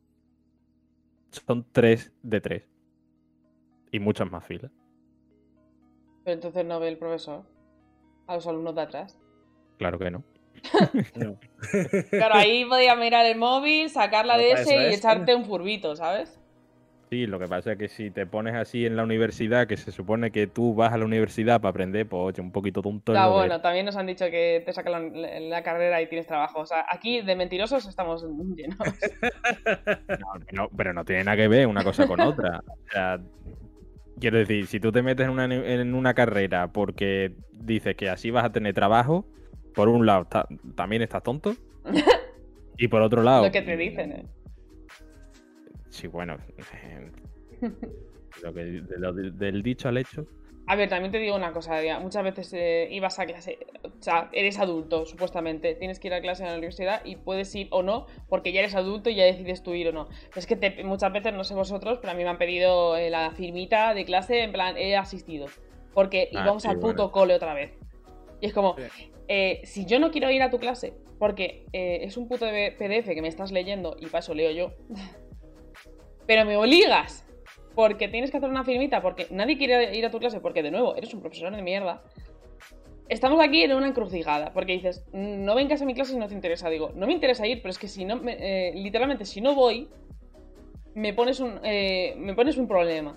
[1.33, 2.68] Son tres de tres.
[3.91, 4.71] Y muchas más filas.
[6.25, 7.45] pero entonces no ve el profesor
[8.27, 9.19] a los alumnos de atrás.
[9.79, 10.25] Claro que no.
[11.15, 11.39] no.
[12.11, 16.39] Claro, ahí podía mirar el móvil, sacarla de ese y es, echarte un furbito, ¿sabes?
[17.11, 19.93] Sí, lo que pasa es que si te pones así en la universidad, que se
[19.93, 23.13] supone que tú vas a la universidad para aprender, pues oye, un poquito tonto.
[23.15, 26.27] es Ah, bueno, también nos han dicho que te sacan la, la carrera y tienes
[26.27, 26.61] trabajo.
[26.61, 28.77] O sea, aquí de mentirosos estamos llenos.
[30.19, 32.61] No, no, pero no tiene nada que ver una cosa con otra.
[32.67, 33.19] O sea,
[34.21, 38.31] quiero decir, si tú te metes en una, en una carrera porque dices que así
[38.31, 39.27] vas a tener trabajo,
[39.75, 41.55] por un lado ta- también estás tonto.
[42.81, 43.45] Y por otro lado.
[43.45, 44.25] Lo que te dicen, ¿eh?
[45.89, 46.37] Sí, bueno.
[46.85, 47.11] eh,
[48.45, 50.27] lo que- de lo- del dicho al hecho.
[50.71, 52.03] A ver, también te digo una cosa, Adrián.
[52.03, 55.75] Muchas veces eh, ibas a clase, o sea, eres adulto, supuestamente.
[55.75, 58.61] Tienes que ir a clase en la universidad y puedes ir o no, porque ya
[58.61, 60.09] eres adulto y ya decides tú ir o no.
[60.37, 63.09] Es que te- muchas veces, no sé vosotros, pero a mí me han pedido eh,
[63.09, 65.47] la firmita de clase, en plan, he asistido.
[65.95, 67.13] Porque Ah, íbamos sí, al puto bueno.
[67.13, 67.73] cole otra vez.
[68.43, 68.77] Y es como,
[69.27, 73.23] eh, si yo no quiero ir a tu clase, porque es un puto PDF que
[73.23, 74.73] me estás leyendo y para eso leo yo,
[76.27, 77.25] pero me obligas
[77.79, 80.73] porque tienes que hacer una firmita, porque nadie quiere ir a tu clase, porque de
[80.73, 82.03] nuevo, eres un profesor de mierda.
[83.09, 86.27] Estamos aquí en una encrucijada, porque dices, "Mm, no vengas a mi clase si no
[86.27, 86.69] te interesa.
[86.71, 89.89] Digo, no me interesa ir, pero es que si no, eh, literalmente, si no voy,
[90.97, 93.17] me pones un, eh, me pones un problema.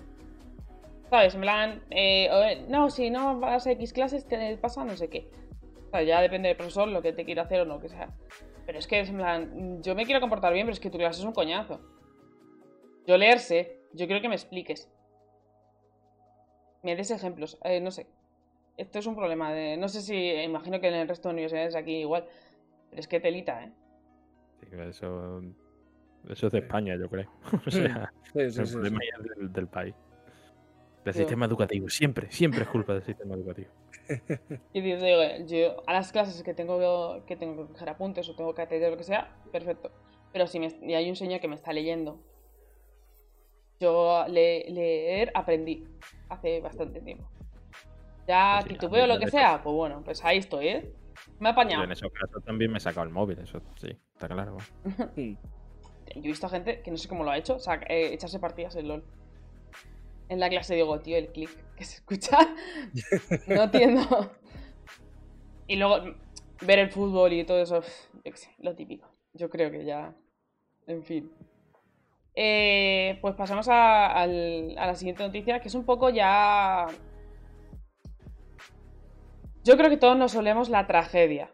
[1.10, 1.34] ¿Sabes?
[1.34, 5.28] En plan, eh, no, si no vas a X clases, te pasa no sé qué.
[5.88, 8.14] O sea, ya depende del profesor lo que te quiera hacer o no, que sea.
[8.64, 11.18] Pero es que en plan, yo me quiero comportar bien, pero es que tu clase
[11.18, 11.80] es un coñazo.
[13.08, 14.88] Yo leerse, yo quiero que me expliques.
[16.82, 18.06] Me des ejemplos, eh, no sé.
[18.76, 19.76] Esto es un problema de.
[19.76, 20.16] No sé si.
[20.30, 22.26] Imagino que en el resto de universidades aquí igual.
[22.90, 23.72] Pero es que telita, ¿eh?
[24.60, 25.42] Sí, Eso,
[26.28, 27.30] eso es de España, yo creo.
[27.66, 29.94] O sea, Sí, sí, el problema es del, del país.
[31.04, 31.88] Del Yo- sistema educativo.
[31.88, 33.70] Siempre, siempre es culpa del sistema educativo.
[34.72, 34.96] Y digo,
[35.46, 38.90] yo a las clases que tengo que tengo que coger apuntes o tengo que atender
[38.90, 39.90] lo que sea, perfecto.
[40.32, 42.18] pero si me- y hay un señor que me está leyendo.
[43.82, 45.84] Yo le- leer aprendí
[46.28, 47.28] hace bastante tiempo.
[48.28, 50.92] Ya Pues sí, titubeo a lo que sea, pues bueno, pues ahí estoy, ¿eh?
[51.40, 51.84] Me he Yo apañado.
[51.84, 54.56] en esos casos también me he sacado el móvil, eso sí, está claro.
[55.16, 55.34] Mm.
[56.16, 58.38] Yo he visto gente que no sé cómo lo ha hecho, o sea, eh, echarse
[58.38, 59.04] partidas en LOL.
[60.28, 62.38] En la clase digo, tío, el clic que se escucha,
[63.48, 64.30] no entiendo.
[65.66, 66.14] Y luego
[66.60, 69.08] ver el fútbol y todo eso, pf, yo qué sé, lo típico.
[69.32, 70.14] Yo creo que ya,
[70.86, 71.32] en fin.
[72.34, 76.86] Eh, pues pasamos a, la siguiente noticia, que es un poco ya...
[79.64, 81.50] Yo creo que todos nos solemos la tragedia.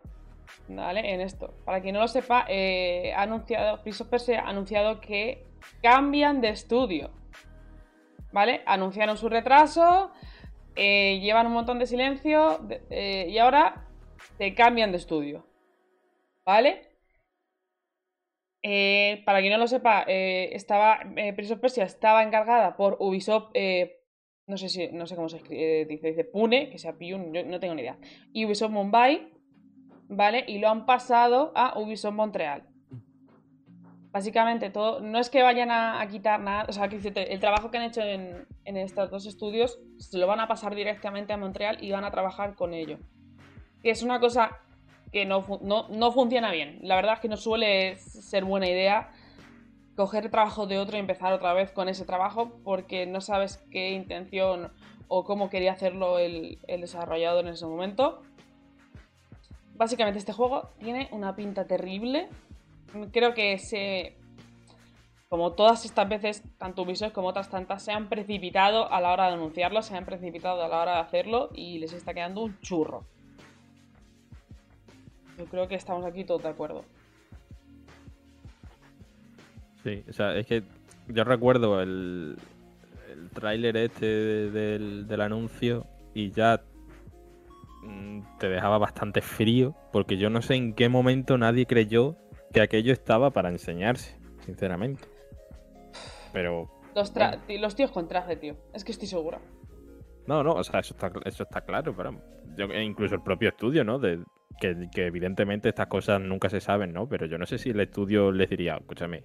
[0.68, 1.14] ¿Vale?
[1.14, 1.54] En esto.
[1.64, 5.46] Para quien no lo sepa, eh, ha anunciado, of Persia ha anunciado que
[5.82, 7.10] cambian de estudio.
[8.32, 8.62] ¿Vale?
[8.66, 10.10] Anunciaron su retraso,
[10.76, 12.60] eh, llevan un montón de silencio
[12.90, 13.86] eh, y ahora
[14.36, 15.46] te cambian de estudio.
[16.44, 16.87] ¿Vale?
[18.62, 23.50] Eh, para quien no lo sepa, eh, estaba, eh, Prince Persia estaba encargada por Ubisoft,
[23.54, 24.00] eh,
[24.46, 27.60] no sé si, no sé cómo se escribe, dice, dice Pune, que sea Pune, no
[27.60, 27.98] tengo ni idea.
[28.32, 29.32] Y Ubisoft Mumbai,
[30.08, 30.44] ¿vale?
[30.48, 32.64] Y lo han pasado a Ubisoft Montreal.
[34.10, 37.70] Básicamente todo, no es que vayan a, a quitar nada, o sea, que el trabajo
[37.70, 41.36] que han hecho en, en estos dos estudios se lo van a pasar directamente a
[41.36, 42.98] Montreal y van a trabajar con ello.
[43.82, 44.58] Que es una cosa
[45.12, 46.78] que no, no, no funciona bien.
[46.82, 49.10] La verdad es que no suele ser buena idea
[49.98, 53.56] coger el trabajo de otro y empezar otra vez con ese trabajo porque no sabes
[53.72, 54.72] qué intención
[55.08, 58.22] o cómo quería hacerlo el, el desarrollador en ese momento.
[59.74, 62.28] Básicamente este juego tiene una pinta terrible.
[63.12, 64.16] Creo que se...
[65.28, 69.26] Como todas estas veces, tanto Ubisoft como otras tantas, se han precipitado a la hora
[69.26, 72.58] de anunciarlo, se han precipitado a la hora de hacerlo y les está quedando un
[72.60, 73.04] churro.
[75.38, 76.84] Yo creo que estamos aquí todos de acuerdo.
[79.84, 80.64] Sí, o sea, es que
[81.06, 82.36] yo recuerdo el,
[83.12, 86.60] el tráiler este de- del, del anuncio y ya
[87.82, 92.16] mm, te dejaba bastante frío porque yo no sé en qué momento nadie creyó
[92.52, 95.04] que aquello estaba para enseñarse, sinceramente.
[96.32, 98.56] Pero Los, tra- los tíos con traje, tío.
[98.74, 99.40] Es que estoy segura.
[100.28, 102.20] No, no, o sea, eso está, eso está claro, pero
[102.58, 103.98] e incluso el propio estudio, ¿no?
[103.98, 107.08] Que, evidentemente estas cosas nunca se saben, ¿no?
[107.08, 109.24] Pero yo no sé si el estudio les diría, escúchame,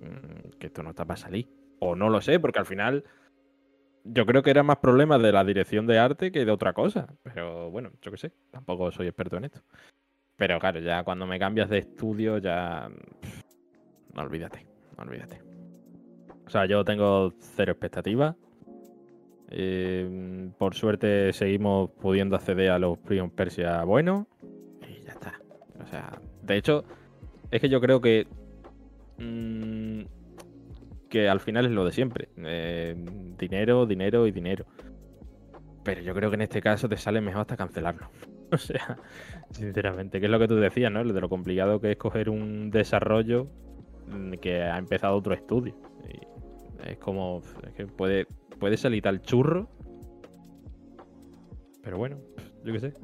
[0.00, 1.48] mm, que esto no está para salir.
[1.80, 3.04] O no lo sé, porque al final
[4.04, 7.06] yo creo que era más problema de la dirección de arte que de otra cosa.
[7.22, 9.62] Pero bueno, yo qué sé, tampoco soy experto en esto.
[10.36, 12.90] Pero claro, ya cuando me cambias de estudio, ya...
[14.12, 14.66] No olvídate,
[14.98, 15.40] no olvídate.
[16.46, 18.36] O sea, yo tengo cero expectativas.
[19.54, 24.26] Eh, por suerte seguimos pudiendo acceder a los Prion Persia buenos.
[24.88, 25.40] Y ya está.
[25.82, 26.84] O sea, de hecho,
[27.50, 28.26] es que yo creo que.
[29.18, 30.02] mm,
[31.10, 32.30] que al final es lo de siempre.
[32.38, 32.96] Eh,
[33.38, 34.64] dinero, dinero y dinero.
[35.84, 38.10] Pero yo creo que en este caso te sale mejor hasta cancelarlo.
[38.52, 38.98] O sea,
[39.50, 41.02] sinceramente, que es lo que tú decías, ¿no?
[41.02, 43.46] De lo complicado que es coger un desarrollo
[44.08, 45.74] mm, que ha empezado otro estudio.
[46.06, 47.40] Y es como.
[47.66, 48.26] Es que puede,
[48.62, 49.66] puede salir tal churro.
[51.82, 52.18] Pero bueno,
[52.62, 52.94] yo qué sé.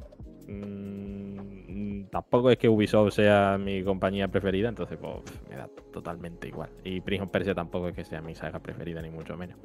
[0.47, 5.17] Mm, tampoco es que Ubisoft sea mi compañía preferida, entonces pues,
[5.51, 6.71] me da totalmente igual.
[6.85, 9.59] Y Prince of tampoco es que sea mi saga preferida, ni mucho menos.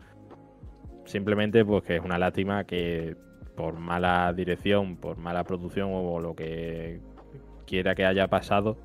[1.05, 3.15] Simplemente pues que es una lástima que
[3.55, 7.01] por mala dirección, por mala producción o lo que
[7.67, 8.79] quiera que haya pasado,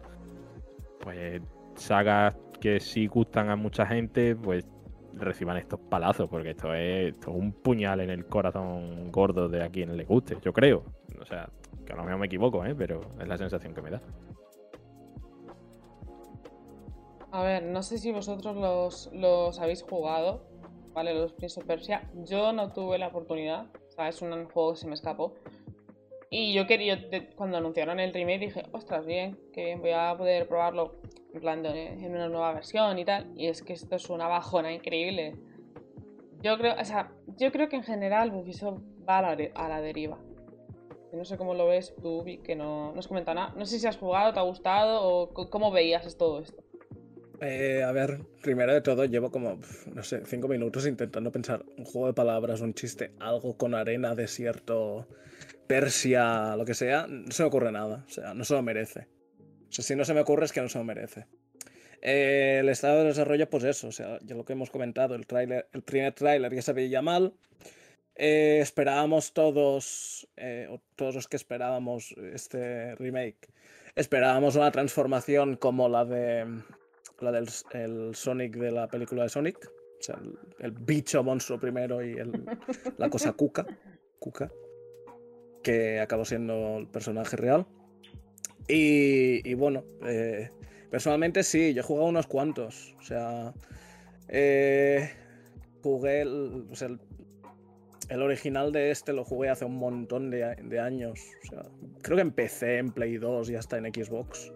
[1.01, 1.41] pues
[1.75, 4.67] sagas que sí gustan a mucha gente, pues
[5.15, 9.63] reciban estos palazos, porque esto es, esto es un puñal en el corazón gordo de
[9.63, 10.85] a quien le guste, yo creo.
[11.21, 11.49] O sea,
[11.87, 12.75] que a lo mejor me equivoco, ¿eh?
[12.75, 14.03] pero es la sensación que me da.
[17.31, 20.43] A ver, no sé si vosotros los, los habéis jugado,
[20.95, 21.15] ¿vale?
[21.15, 22.09] Los Prince of Persia.
[22.25, 25.35] Yo no tuve la oportunidad, o sea, es un juego que se me escapó.
[26.31, 26.99] Y yo quería,
[27.37, 30.97] cuando anunciaron el remake dije, ostras, bien, que bien, voy a poder probarlo
[31.41, 33.27] de, en una nueva versión y tal.
[33.37, 35.37] Y es que esto es una bajona increíble.
[36.43, 39.81] Yo creo, o sea, yo creo que en general Ubisoft va a la, a la
[39.81, 40.19] deriva.
[41.13, 43.55] No sé cómo lo ves tú, Vic, que no, no has comentado nada.
[43.57, 46.63] No sé si has jugado, te ha gustado o cómo veías todo esto.
[47.41, 49.59] Eh, a ver, primero de todo, llevo como,
[49.95, 54.17] no sé, cinco minutos intentando pensar un juego de palabras, un chiste, algo con arena,
[54.17, 55.07] desierto,
[55.67, 57.07] Persia, lo que sea.
[57.09, 58.05] No se me ocurre nada.
[58.07, 59.07] O sea, no se lo merece.
[59.71, 61.27] O si no se me ocurre es que no se lo merece.
[62.01, 65.27] Eh, el estado de desarrollo, pues eso, o sea, ya lo que hemos comentado, el,
[65.27, 67.35] tráiler, el primer tráiler ya se veía mal.
[68.15, 73.49] Eh, esperábamos todos, eh, o todos los que esperábamos este remake,
[73.95, 76.45] esperábamos una transformación como la de
[77.21, 79.59] la del el Sonic de la película de Sonic.
[79.67, 82.45] O sea, el, el bicho monstruo primero y el,
[82.97, 83.67] la cosa cuca,
[84.19, 84.51] cuca,
[85.63, 87.67] que acabó siendo el personaje real.
[88.69, 90.51] Y, bueno, eh,
[90.91, 92.95] personalmente sí, yo he jugado unos cuantos.
[92.99, 93.55] O sea,
[94.29, 95.11] eh,
[95.83, 96.67] jugué el,
[98.11, 101.19] el, original de este lo jugué hace un montón de, años.
[101.43, 101.63] O sea,
[102.03, 104.53] creo que empecé en Play 2 y hasta en Xbox.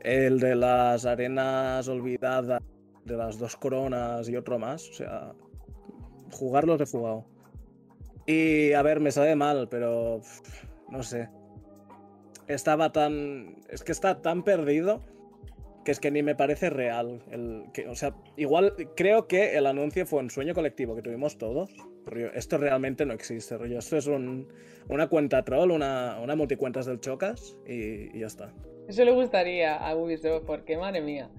[0.00, 2.62] El de las arenas olvidadas,
[3.04, 4.88] de las dos coronas y otro más.
[4.90, 5.32] O sea,
[6.30, 7.26] jugarlos he jugado.
[8.26, 10.20] Y a ver, me sabe mal, pero
[10.88, 11.28] no sé.
[12.48, 13.56] Estaba tan.
[13.68, 15.00] Es que está tan perdido
[15.84, 17.22] que es que ni me parece real.
[17.30, 21.38] El, que, o sea, igual creo que el anuncio fue un sueño colectivo que tuvimos
[21.38, 21.70] todos.
[22.06, 23.78] Rollo, esto realmente no existe, rollo.
[23.78, 24.48] Esto es un,
[24.88, 28.52] una cuenta troll, una, una multicuentas del Chocas y, y ya está.
[28.88, 31.30] Eso le gustaría a Ubisoft, porque madre mía.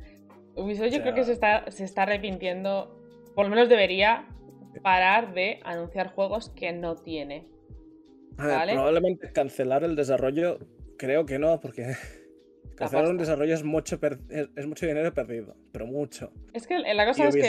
[0.55, 2.99] Ubisoft yo creo que se está, se está arrepintiendo,
[3.35, 4.27] por lo menos debería
[4.81, 7.47] parar de anunciar juegos que no tiene.
[8.37, 10.59] Ver, probablemente cancelar el desarrollo,
[10.97, 11.93] creo que no, porque
[12.75, 16.31] cancelar un desarrollo es mucho, per- es, es mucho dinero perdido, pero mucho.
[16.53, 17.41] Es que la cosa Y es que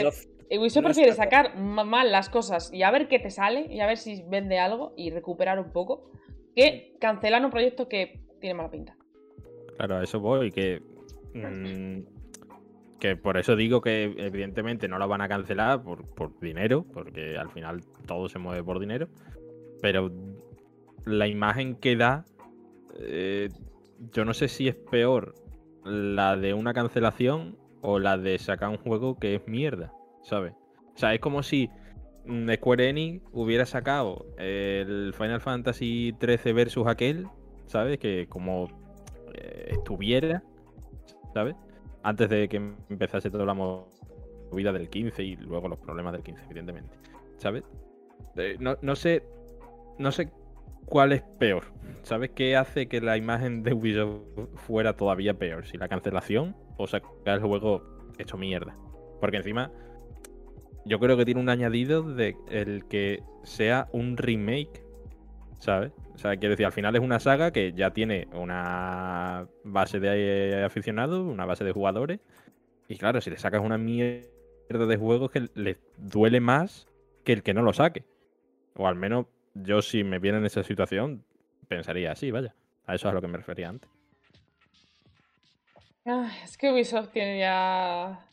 [0.59, 3.81] Ubisoft, no prefiere sacar ma- mal las cosas y a ver qué te sale y
[3.81, 6.11] a ver si vende algo y recuperar un poco
[6.55, 8.97] que cancelar un proyecto que tiene mala pinta.
[9.77, 10.81] Claro, a eso voy, que.
[11.35, 12.01] mm,
[12.99, 17.37] que por eso digo que evidentemente no lo van a cancelar por, por dinero, porque
[17.37, 19.09] al final todo se mueve por dinero.
[19.83, 20.11] Pero
[21.05, 22.25] la imagen que da,
[22.99, 23.49] eh,
[24.13, 25.35] yo no sé si es peor
[25.85, 30.53] la de una cancelación o la de sacar un juego que es mierda, ¿sabes?
[30.95, 31.71] O sea, es como si
[32.25, 37.29] mm, Square Enix hubiera sacado el Final Fantasy XIII versus aquel,
[37.67, 37.99] ¿sabes?
[37.99, 38.69] Que como
[39.35, 40.43] eh, estuviera,
[41.33, 41.55] ¿sabes?
[42.03, 42.57] Antes de que
[42.89, 46.97] empezase toda la movida del 15 y luego los problemas del 15, evidentemente,
[47.37, 47.63] ¿sabes?
[48.37, 49.23] Eh, no, no sé,
[49.99, 50.31] no sé
[50.87, 51.65] cuál es peor,
[52.03, 52.31] ¿sabes?
[52.31, 54.23] ¿Qué hace que la imagen de Ubisoft
[54.55, 55.67] fuera todavía peor?
[55.67, 57.83] Si la cancelación o sacar el juego
[58.19, 58.77] hecho mierda.
[59.21, 59.71] Porque encima
[60.85, 64.85] yo creo que tiene un añadido de el que sea un remake,
[65.59, 65.93] ¿sabes?
[66.15, 70.65] O sea, quiero decir, al final es una saga que ya tiene una base de
[70.65, 72.21] aficionados, una base de jugadores.
[72.89, 74.29] Y claro, si le sacas una mierda
[74.69, 76.89] de juegos que le duele más
[77.25, 78.05] que el que no lo saque.
[78.77, 79.27] O al menos
[79.63, 81.25] yo si me viene en esa situación
[81.69, 82.55] pensaría así, vaya.
[82.87, 83.91] A eso es a lo que me refería antes.
[86.45, 88.29] Es que Ubisoft tiene ya.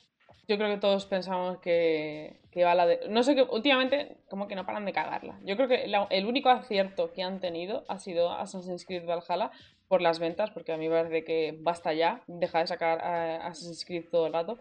[0.47, 2.99] Yo creo que todos pensamos que, que va la de.
[3.09, 5.39] No sé qué, últimamente, como que no paran de cagarla.
[5.43, 9.49] Yo creo que el único acierto que han tenido ha sido Assassin's Creed Valhalla
[9.87, 13.47] por las ventas, porque a mí me parece que basta ya, deja de sacar a
[13.47, 14.59] Assassin's Creed todo el rato.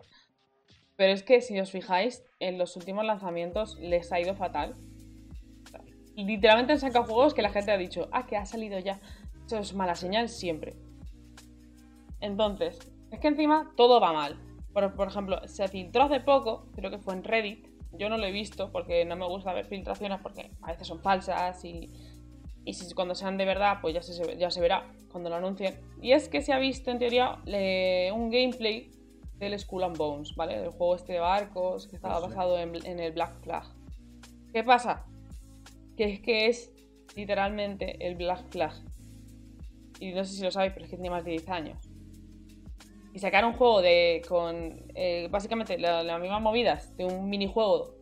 [0.96, 4.74] Pero es que si os fijáis, en los últimos lanzamientos les ha ido fatal.
[6.16, 9.00] Literalmente han sacado juegos que la gente ha dicho, ah, que ha salido ya.
[9.46, 10.76] Eso es mala señal siempre.
[12.20, 12.78] Entonces,
[13.10, 14.38] es que encima todo va mal.
[14.72, 17.66] Por, por ejemplo, se filtró hace poco, creo que fue en Reddit.
[17.98, 21.00] Yo no lo he visto porque no me gusta ver filtraciones porque a veces son
[21.00, 21.90] falsas y,
[22.64, 25.78] y si cuando sean de verdad, pues ya se, ya se verá cuando lo anuncien.
[26.00, 28.90] Y es que se ha visto en teoría le- un gameplay
[29.36, 30.58] del Skull and Bones, ¿vale?
[30.58, 33.64] Del juego este de barcos que estaba basado en, en el Black Flag.
[34.54, 35.04] ¿Qué pasa?
[35.96, 36.72] Que es que es
[37.16, 38.72] literalmente el Black Flag.
[40.00, 41.78] Y no sé si lo sabéis, pero es que tiene más de 10 años.
[43.14, 47.94] Y sacar un juego de con eh, básicamente la- las mismas movidas de un minijuego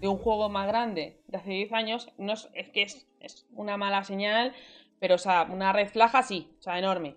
[0.00, 3.46] de un juego más grande de hace 10 años no es, es que es, es
[3.52, 4.52] una mala señal
[5.00, 7.16] pero o sea una red flag así o sea enorme.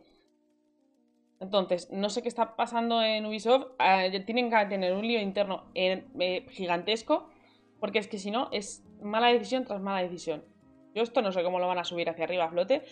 [1.39, 3.68] Entonces no sé qué está pasando en Ubisoft.
[3.80, 7.30] Eh, tienen que tener un lío interno en- eh, gigantesco
[7.80, 10.43] porque es que si no es mala decisión tras mala decisión
[10.95, 12.84] yo esto no sé cómo lo van a subir hacia arriba a flote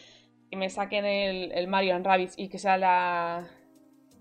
[0.49, 3.47] que me saquen el, el Mario and Rabbids y que sea la,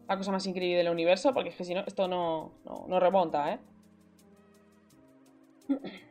[0.08, 2.98] la cosa más increíble del universo, porque es que si no, esto no, no, no
[2.98, 3.58] remonta, ¿eh?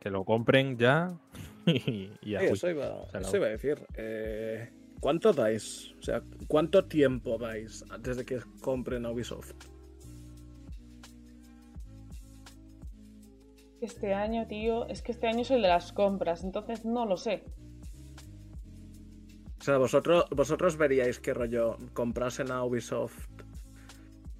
[0.00, 1.12] Que lo compren ya
[1.66, 2.54] y, y a Sí, juicio.
[2.54, 3.86] eso iba, eso iba a decir.
[3.96, 4.70] Eh,
[5.00, 5.94] ¿Cuánto dais?
[5.98, 9.52] O sea, ¿cuánto tiempo dais antes de que compren a Ubisoft?
[13.80, 17.16] Este año, tío, es que este año es el de las compras, entonces no lo
[17.16, 17.44] sé.
[19.60, 23.28] O sea, vosotros, vosotros veríais qué rollo comprasen a Ubisoft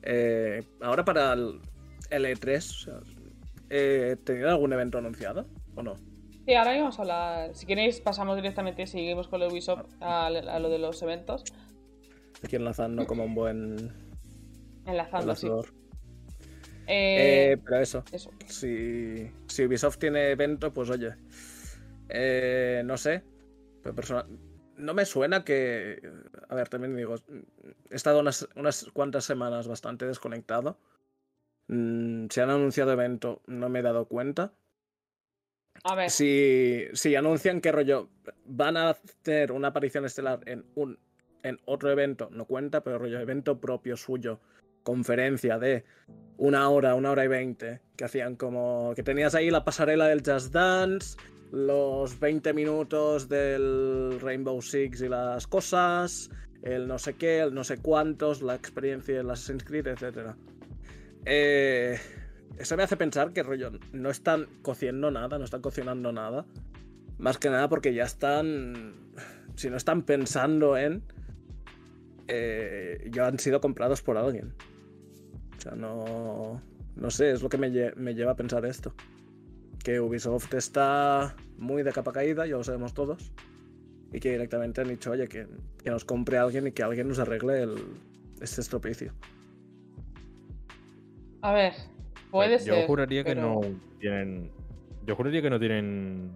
[0.02, 1.60] eh, ahora para el
[2.10, 2.56] L3.
[2.56, 2.94] O sea,
[3.70, 5.96] eh, ¿Tenían algún evento anunciado o no?
[6.46, 7.54] Sí, ahora íbamos a hablar.
[7.54, 11.44] Si queréis, pasamos directamente, seguimos con de Ubisoft a, a lo de los eventos.
[12.42, 13.92] Aquí enlazando como un buen
[14.86, 15.48] Enlazando, sí.
[16.88, 18.30] Eh, Eh, pero eso, Eso.
[18.46, 21.14] si, si Ubisoft tiene evento, pues oye,
[22.08, 23.22] eh, no sé,
[23.82, 24.26] pero persona-
[24.76, 26.00] no me suena que,
[26.48, 27.16] a ver, también digo,
[27.90, 30.78] he estado unas, unas cuantas semanas bastante desconectado.
[31.66, 34.52] Mm, si han anunciado evento, no me he dado cuenta.
[35.84, 38.08] A ver, Si, si anuncian que rollo
[38.46, 40.98] van a hacer una aparición estelar en un
[41.44, 44.40] en otro evento, no cuenta, pero rollo evento propio suyo,
[44.82, 45.84] conferencia de
[46.36, 50.22] una hora, una hora y veinte, que hacían como que tenías ahí la pasarela del
[50.24, 51.16] Just Dance,
[51.50, 56.30] los 20 minutos del Rainbow Six y las cosas,
[56.62, 60.34] el no sé qué, el no sé cuántos, la experiencia del Assassin's Creed, etc.
[61.24, 61.98] Eh,
[62.58, 66.44] eso me hace pensar que rollo no están cociendo nada, no están cocinando nada.
[67.18, 68.94] Más que nada porque ya están.
[69.54, 71.02] Si no están pensando en.
[72.28, 74.52] Eh, ya han sido comprados por alguien.
[75.56, 76.60] O sea, no.
[76.96, 78.92] No sé, es lo que me, lle- me lleva a pensar esto.
[79.84, 83.32] Que Ubisoft está muy de capa caída, ya lo sabemos todos.
[84.12, 85.46] Y que directamente han dicho, oye, que,
[85.82, 87.74] que nos compre alguien y que alguien nos arregle el,
[88.40, 89.12] este estropicio.
[91.42, 91.72] a ver,
[92.30, 92.86] puede Pues yo ser.
[92.86, 93.60] juraría que no
[94.00, 94.50] tienen.
[95.06, 96.32] Yo juraría que no tienen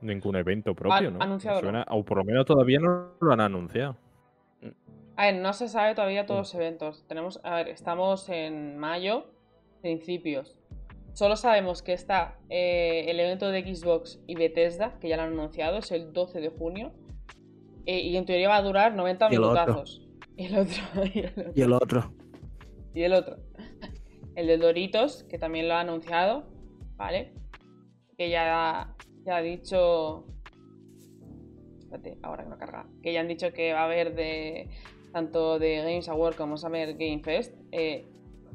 [0.00, 1.20] ningún evento propio, ¿no?
[1.22, 3.96] Anunciado suena- o por lo menos todavía no lo han anunciado.
[5.16, 7.06] A ver, no se sabe todavía todos los eventos.
[7.08, 9.26] Tenemos, a ver, estamos en mayo,
[9.80, 10.58] principios.
[11.14, 15.32] Solo sabemos que está eh, el evento de Xbox y Bethesda, que ya lo han
[15.32, 16.92] anunciado, es el 12 de junio.
[17.86, 20.02] eh, y en teoría va a durar 90 Y minutazos.
[20.38, 20.82] Y el otro.
[21.14, 21.52] Y el otro.
[21.54, 22.12] Y el otro.
[22.92, 23.36] Y el otro.
[24.34, 26.44] El de Doritos, que también lo ha anunciado,
[26.96, 27.32] ¿vale?
[28.18, 28.94] Que ya,
[29.24, 30.26] ya ha dicho.
[31.78, 32.86] Espérate, ahora que no carga.
[33.02, 34.68] Que ya han dicho que va a haber de.
[35.12, 37.54] Tanto de Games Award como Summer Game Fest.
[37.72, 38.06] eh,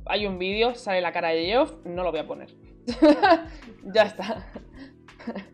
[0.05, 2.49] hay un vídeo, sale la cara de Geoff, no lo voy a poner.
[3.93, 4.47] ya está.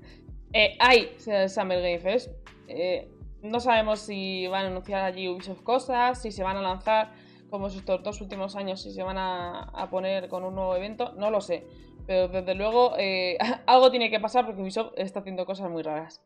[0.54, 1.10] Eh, hay
[1.50, 2.32] Summer Game Fest.
[2.70, 3.10] eh,
[3.44, 7.12] no sabemos si van a anunciar allí Ubisoft cosas, si se van a lanzar
[7.50, 11.32] como estos dos últimos años, si se van a, poner con un nuevo evento, no
[11.32, 11.68] lo sé.
[12.08, 12.94] Pero desde luego
[13.68, 16.24] algo tiene que pasar porque Ubisoft está haciendo cosas muy raras.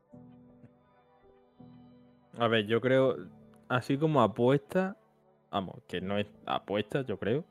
[2.37, 3.17] A ver, yo creo.
[3.71, 4.97] Así como apuesta.
[5.49, 7.45] Vamos, que no es apuesta, yo creo.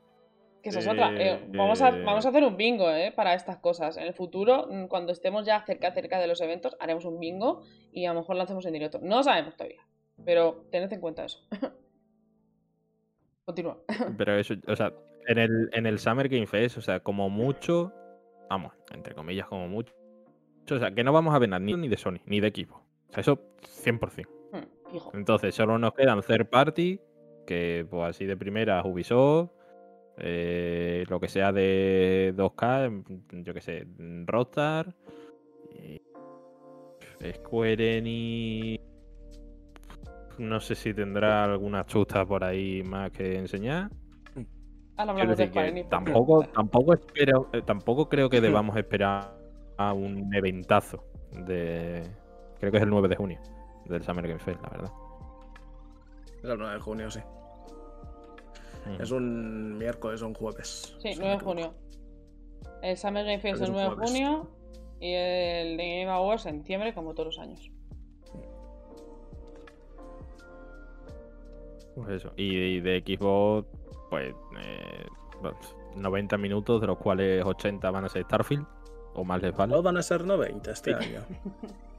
[0.63, 1.11] Que esa es otra.
[1.15, 2.03] Eh, Eh, vamos, a, eh.
[2.05, 3.97] vamos a hacer un bingo eh, para estas cosas.
[3.97, 7.63] En el futuro, mm, cuando estemos ya cerca, cerca de los eventos, haremos un bingo
[7.91, 8.99] y a lo mejor lanzamos en directo.
[9.03, 9.81] No lo sabemos todavía,
[10.23, 11.39] pero tened en cuenta eso.
[13.47, 13.79] Continúa.
[14.19, 14.93] Pero eso, o sea,
[15.27, 17.93] en el, en el Summer Game Fest, o sea, como mucho.
[18.49, 19.93] Vamos, entre comillas, como mucho.
[20.71, 22.77] O sea, que no vamos a ver nada ni, ni de Sony, ni de equipo.
[23.09, 23.41] O sea, eso
[23.83, 24.40] 100%.
[25.15, 27.01] Entonces, solo nos quedan third party,
[27.47, 29.51] que pues así de primera Ubisoft,
[30.19, 34.95] eh, lo que sea de 2K, mm, yo que sé, mm, Rockstar,
[35.73, 36.01] y
[37.35, 38.83] Square Enix,
[40.39, 43.91] no sé si tendrá alguna chusta por ahí más que enseñar.
[44.97, 45.89] Ahora de Square Enix.
[45.89, 49.35] tampoco, tampoco espero, eh, tampoco creo que debamos esperar
[49.77, 51.05] a un eventazo
[51.47, 52.03] de
[52.59, 53.41] creo que es el 9 de junio
[53.91, 54.93] del Summer Game Fest, la verdad.
[56.43, 57.21] El 9 de junio, sí.
[58.87, 59.03] Mm.
[59.03, 60.97] Es un miércoles o un jueves.
[61.03, 61.75] Sí, si 9 no me de junio.
[62.83, 64.51] El Summer Game Fest Creo el que es 9 un de junio
[65.01, 67.71] y el de Game Awards en diciembre, como todos los años.
[71.95, 72.33] Pues eso.
[72.37, 73.69] Y, de Xbox,
[74.09, 75.07] pues eh,
[75.97, 78.67] 90 minutos, de los cuales 80 van a ser Starfield,
[79.15, 79.73] o más les vale.
[79.73, 81.21] Solo van a ser 90 este año.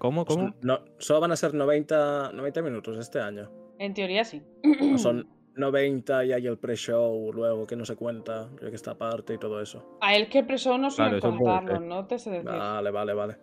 [0.00, 0.24] ¿Cómo?
[0.24, 0.40] ¿Cómo?
[0.48, 3.50] Son- No, solo van a ser 90, 90 minutos este año.
[3.78, 4.42] En teoría sí.
[4.80, 8.92] No son 90 y hay el pre-show luego que no se cuenta, creo que está
[8.92, 9.98] aparte y todo eso.
[10.00, 12.48] A él que preso no suelen Claro, contarlo, no te sé decir.
[12.50, 13.36] Vale, vale, vale.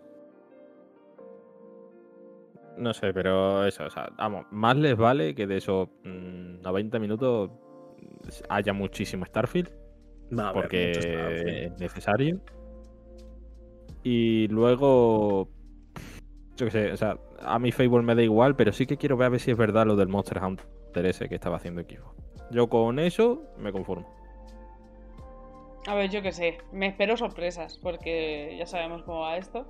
[2.78, 7.00] No sé, pero eso, o sea, vamos, más les vale que de esos mm, 90
[7.00, 7.52] minutos
[8.50, 9.70] haya muchísimo Starfield,
[10.38, 11.48] Va porque Starfield.
[11.74, 12.42] es necesario.
[14.04, 15.50] Y luego,
[16.58, 19.16] yo qué sé, o sea, a mi Fable me da igual, pero sí que quiero
[19.16, 20.66] ver a ver si es verdad lo del Monster Hunter
[21.06, 22.14] ese que estaba haciendo equipo.
[22.52, 24.08] Yo con eso me conformo.
[25.88, 26.58] A ver, yo qué sé.
[26.72, 29.66] Me espero sorpresas, porque ya sabemos cómo va esto.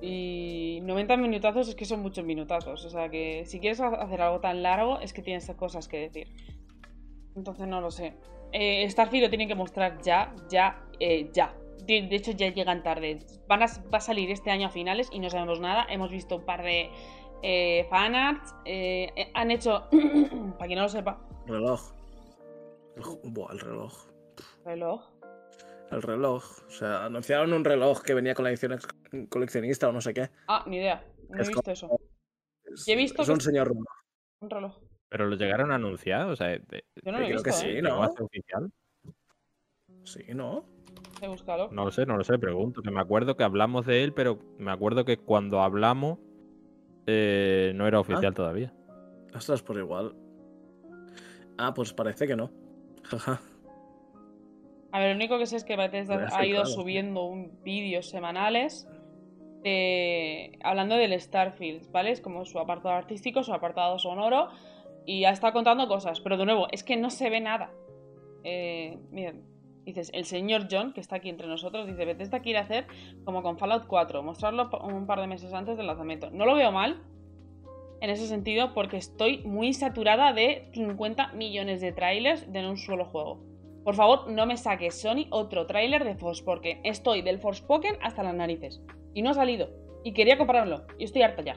[0.00, 2.84] Y 90 minutazos es que son muchos minutazos.
[2.84, 5.98] O sea que si quieres ha- hacer algo tan largo es que tienes cosas que
[5.98, 6.28] decir.
[7.36, 8.14] Entonces no lo sé.
[8.52, 11.54] Eh, Starfield lo tienen que mostrar ya, ya, eh, ya.
[11.86, 13.18] De, de hecho ya llegan tarde.
[13.48, 15.86] Van a, va a salir este año a finales y no sabemos nada.
[15.88, 16.90] Hemos visto un par de
[17.42, 19.88] eh, fanarts, eh, eh, han hecho,
[20.58, 21.80] para quien no lo sepa, Reloj.
[22.96, 23.02] El
[23.32, 23.92] Buah, el reloj.
[24.64, 25.02] reloj.
[25.90, 26.44] El reloj.
[26.66, 28.86] O sea, anunciaron un reloj que venía con la edición ex-
[29.28, 30.30] coleccionista o no sé qué.
[30.48, 31.88] Ah, ni idea, no he visto como- eso.
[32.64, 33.84] Es, he visto es que- un señor reloj.
[34.40, 34.78] Un reloj.
[35.08, 37.50] Pero lo llegaron a anunciar, o sea, de- Yo no lo he creo visto, que
[37.50, 37.52] ¿eh?
[37.52, 38.02] sí, ¿llegó ¿no?
[38.04, 38.72] a ser oficial?
[40.04, 40.64] Sí, ¿no?
[41.28, 41.68] Búscalo.
[41.70, 42.82] No lo sé, no lo sé, pregunto.
[42.82, 46.18] Que me acuerdo que hablamos de él, pero me acuerdo que cuando hablamos
[47.06, 48.72] eh, no era oficial todavía.
[49.34, 50.14] Ostras, por igual.
[51.58, 52.50] Ah, pues parece que no.
[53.04, 53.40] Jaja.
[54.92, 58.86] A ver, lo único que sé es que Bethesda ha ido subiendo un vídeos semanales
[59.62, 62.10] de- hablando del Starfield, ¿vale?
[62.10, 64.48] Es como su apartado artístico, su apartado sonoro,
[65.06, 66.20] y ya está contando cosas.
[66.20, 67.70] Pero de nuevo, es que no se ve nada.
[68.44, 69.44] Eh, miren,
[69.84, 72.86] dices, el señor John, que está aquí entre nosotros, dice, Bethesda quiere hacer
[73.24, 76.30] como con Fallout 4, mostrarlo un par de meses antes del lanzamiento.
[76.30, 77.02] No lo veo mal,
[78.02, 83.04] en ese sentido, porque estoy muy saturada de 50 millones de trailers de un solo
[83.04, 83.40] juego.
[83.84, 86.80] Por favor, no me saques Sony otro tráiler de Forspoken.
[86.82, 88.82] Estoy del Forspoken hasta las narices.
[89.14, 89.70] Y no ha salido.
[90.02, 90.84] Y quería comprarlo.
[90.98, 91.56] Y estoy harta ya.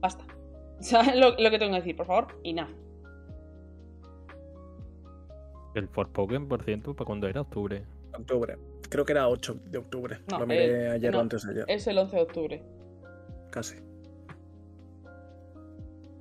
[0.00, 0.24] Basta.
[0.82, 2.40] O lo, lo que tengo que decir, por favor.
[2.42, 2.70] Y nada.
[5.74, 7.40] El Forspoken, por ciento, ¿para cuándo era?
[7.42, 7.82] Octubre.
[8.14, 8.58] Octubre.
[8.90, 10.18] Creo que era 8 de octubre.
[10.30, 11.18] No, Lo miré eh, ayer no.
[11.18, 11.64] o antes de ayer.
[11.68, 12.62] Es el 11 de octubre.
[13.50, 13.76] Casi.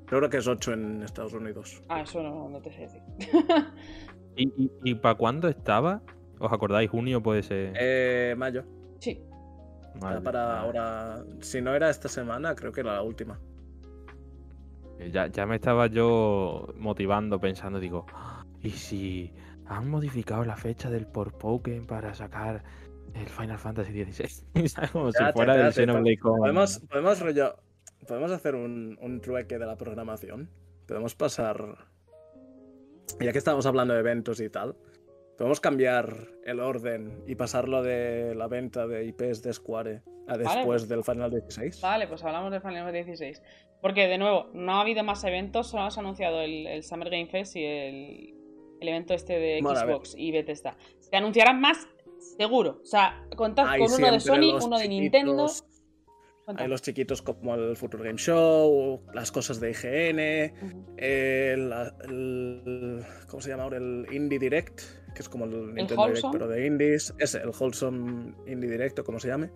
[0.06, 1.82] Creo que es 8 en Estados Unidos.
[1.90, 3.02] Ah, eso no, no te sé decir.
[4.36, 6.02] ¿Y, y, y para cuándo estaba?
[6.40, 6.90] ¿Os acordáis?
[6.90, 7.74] Junio puede ser.
[7.80, 8.64] Eh, mayo.
[9.00, 9.22] sí.
[10.24, 11.22] Para ahora.
[11.42, 13.38] Si no era esta semana, creo que era la última.
[15.12, 18.31] Ya, ya me estaba yo motivando, pensando, digo, "Ah,
[18.64, 19.34] ¿y si
[19.66, 22.64] han modificado la fecha del Forspoken para sacar
[23.14, 24.68] el Final Fantasy XVI?
[24.68, 24.92] ¿Sabes?
[24.92, 26.40] Como si fuera del Xenoblade con...
[26.40, 27.56] Podemos, podemos rollo.
[28.08, 30.50] Podemos hacer un, un trueque de la programación.
[30.88, 31.78] Podemos pasar.
[33.20, 34.76] Ya que estamos hablando de eventos y tal.
[35.38, 40.88] Podemos cambiar el orden y pasarlo de la venta de IPs de Square a después
[40.88, 41.82] del Final 16.
[41.82, 43.44] Vale, pues hablamos de Final Fantasy 16.
[43.82, 47.28] Porque, de nuevo, no ha habido más eventos, solo has anunciado el, el Summer Game
[47.28, 48.41] Fest y el,
[48.82, 49.80] el evento este de Bueno.
[49.80, 50.76] Xbox y Bethesda.
[51.00, 51.88] Se anunciarán más,
[52.38, 52.80] seguro.
[52.82, 55.48] O sea, contad Hay con uno de Sony, uno de Nintendo.
[56.58, 60.86] Hay los chiquitos como el Future Game Show, las cosas de IGN, Ujú.
[60.98, 61.72] el,
[62.10, 63.78] el- ¿Cómo se llama ahora?
[63.78, 64.82] El Indie Direct,
[65.16, 67.14] que es como el Nintendo Direct, pero de indies.
[67.20, 69.50] Ese, el Wholesome Indie Direct, o como se llame.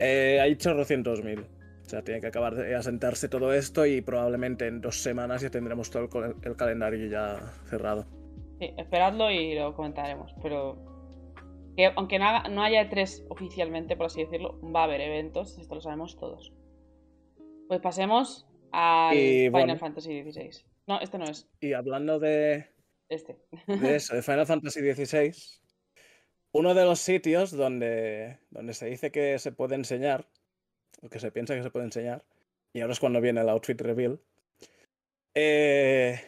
[0.00, 1.46] Eh, hay chorrocientos mil.
[1.90, 5.50] O sea, tiene que acabar de asentarse todo esto y probablemente en dos semanas ya
[5.50, 6.08] tendremos todo
[6.44, 8.06] el, calendario ya cerrado.
[8.60, 10.32] Sí, esperadlo y lo comentaremos.
[10.40, 10.78] Pero
[11.76, 15.74] que aunque nada, no haya tres oficialmente, por así decirlo, va a haber eventos, esto
[15.74, 16.52] lo sabemos todos.
[17.66, 19.76] Pues pasemos al Y Final bueno.
[19.76, 20.64] Fantasy XVI.
[20.86, 21.50] No, este no es.
[21.60, 22.66] Y hablando de,
[23.08, 23.36] Este.
[23.66, 25.34] de eso, de Final Fantasy XVI,
[26.52, 30.28] uno de los sitios donde, donde se dice que se puede enseñar,
[31.02, 32.24] o que se piensa que se puede enseñar,
[32.72, 34.18] y ahora es cuando viene el outfit reveal.
[35.34, 36.20] eh,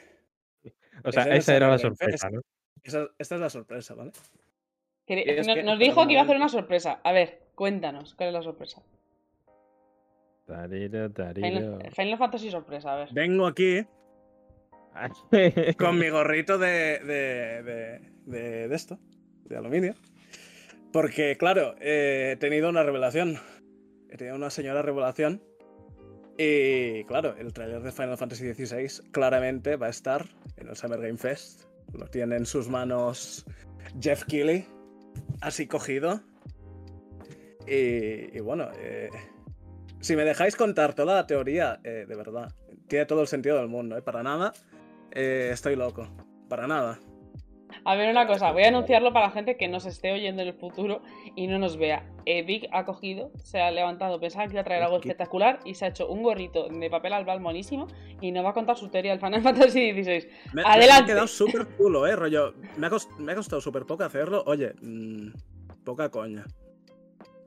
[1.05, 2.35] O sea, esa era la sorpresa, Fest.
[2.35, 2.41] ¿no?
[2.83, 4.13] esa, esta es la sorpresa, ¿vale?
[4.13, 7.01] Nos, que- nos pero dijo que iba a hacer una sorpresa.
[7.05, 8.83] A ver, cuéntanos, ¿cuál es la sorpresa?
[10.47, 11.49] Tariro, tariro.
[11.79, 13.09] Final, Final Fantasy sorpresa, a ver.
[13.13, 13.85] Vengo aquí
[15.79, 18.99] con mi gorrito de, de, de, de- de esto,
[19.45, 19.95] de aluminio.
[20.93, 23.39] Porque, claro, eh, he tenido una revelación.
[24.13, 25.43] He tenido una señora revelación.
[26.37, 31.01] Y, claro, el tráiler de Final Fantasy XVI claramente va a estar en el Summer
[31.01, 31.65] Game Fest.
[31.95, 33.47] Lo tiene en sus manos
[34.01, 34.67] Jeff Keighley,
[35.41, 36.21] así cogido.
[37.67, 39.09] Y, y bueno, eh,
[40.01, 42.55] si me dejáis contar toda la teoría, eh, de verdad,
[42.89, 44.03] tiene todo el sentido del mundo, ¿eh?
[44.03, 44.53] Para nada
[45.11, 46.07] eh, estoy loco.
[46.49, 46.99] Para nada.
[47.85, 50.49] A ver, una cosa, voy a anunciarlo para la gente que nos esté oyendo en
[50.49, 51.03] el futuro
[51.37, 52.05] y no nos vea.
[52.27, 55.75] Eh, Vic ha cogido, se ha levantado, pensaba que iba a traer algo espectacular y
[55.75, 57.89] se ha hecho un gorrito de papel albal monísimo
[58.21, 60.29] y nos va a contar su teoría del Final Fantasy XVI.
[60.53, 60.87] Me, Adelante.
[60.87, 62.55] Me ha quedado súper culo, eh, rollo.
[62.77, 64.43] Me ha, cos- me ha costado súper poco hacerlo.
[64.47, 65.29] Oye, mm,
[65.85, 66.45] poca coña.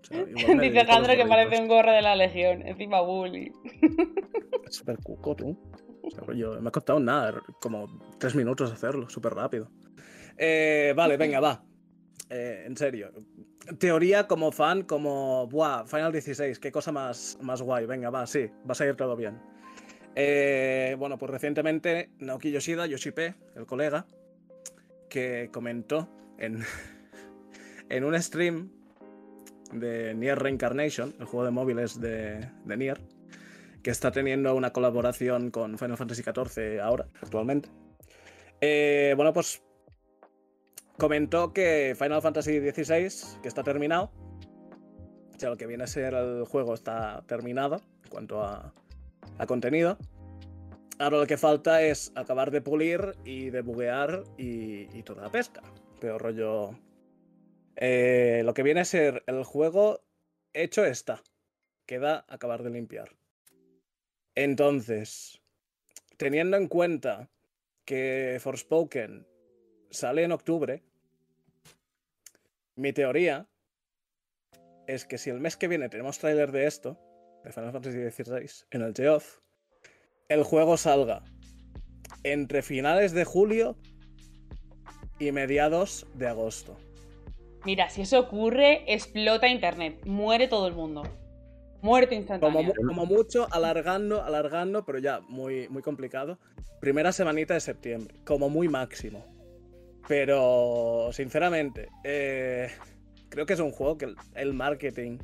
[0.02, 0.24] O sea,
[0.62, 3.52] Dice Jandro que parece un gorro de la Legión, encima bully.
[4.68, 5.58] Es súper cuco, tú.
[6.04, 7.88] O sea, rollo, me ha costado nada, como
[8.20, 9.70] tres minutos hacerlo, súper rápido.
[10.38, 11.64] Eh, vale, venga, va.
[12.30, 13.12] Eh, en serio.
[13.80, 15.48] Teoría como fan, como.
[15.48, 17.86] Buah, Final 16, qué cosa más, más guay.
[17.86, 19.40] Venga, va, sí, va a salir todo bien.
[20.16, 24.06] Eh, bueno, pues recientemente Naoki Yoshida, Yoshipe, el colega,
[25.10, 26.08] que comentó
[26.38, 26.64] en,
[27.90, 28.72] en un stream
[29.74, 33.02] de Nier Reincarnation, el juego de móviles de, de Nier,
[33.84, 37.70] que está teniendo una colaboración con Final Fantasy XIV ahora, actualmente.
[38.62, 39.62] Eh, bueno, pues
[40.98, 44.12] comentó que Final Fantasy XVI, que está terminado,
[45.36, 48.74] o sea, lo que viene a ser el juego está terminado en cuanto a,
[49.48, 49.98] contenido.
[50.98, 55.30] Ahora lo que falta es acabar de pulir y de buguear y, y toda la
[55.30, 55.62] pesca.
[56.00, 56.72] Pero rollo.
[57.76, 60.00] eh, lo que viene a ser el juego
[60.54, 61.22] hecho está.
[61.86, 63.10] Queda acabar de limpiar.
[64.36, 65.42] Entonces,
[66.18, 67.30] teniendo en cuenta
[67.84, 69.28] que Forspoken
[69.96, 70.84] sale en octubre,
[72.76, 73.48] mi teoría
[74.88, 77.00] es que si el mes que viene tenemos tráiler de esto,
[77.44, 79.40] de Final Fantasy XVI, en el Geoff,
[80.30, 81.24] el juego salga
[82.24, 83.78] entre finales de julio
[85.20, 86.78] y mediados de agosto.
[87.66, 90.00] Mira, si eso ocurre, explota internet.
[90.06, 91.04] Muere todo el mundo.
[91.82, 92.68] Muerte Como, instantánea.
[92.68, 96.38] mu- como mucho, alargando, alargando, pero ya muy, muy complicado.
[96.80, 99.26] Primera semanita de septiembre, como muy máximo.
[100.08, 102.70] Pero, sinceramente, eh,
[103.30, 105.20] creo que es un juego que el, el marketing...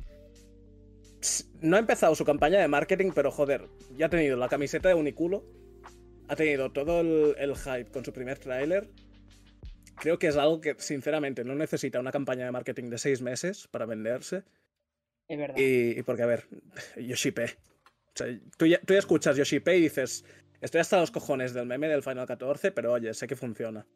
[1.60, 4.96] No ha empezado su campaña de marketing, pero joder, ya ha tenido la camiseta de
[4.96, 5.44] Uniculo,
[6.26, 8.88] ha tenido todo el, el hype con su primer tráiler.
[10.00, 13.68] Creo que es algo que, sinceramente, no necesita una campaña de marketing de seis meses
[13.68, 14.42] para venderse.
[15.28, 15.56] Es verdad.
[15.56, 16.48] Y, y porque, a ver,
[16.96, 17.44] Yoshipe.
[17.44, 18.26] O sea,
[18.56, 20.24] tú ya, tú ya escuchas Yoshipe y dices,
[20.60, 23.86] estoy hasta los cojones del meme del Final 14, pero oye, sé que funciona.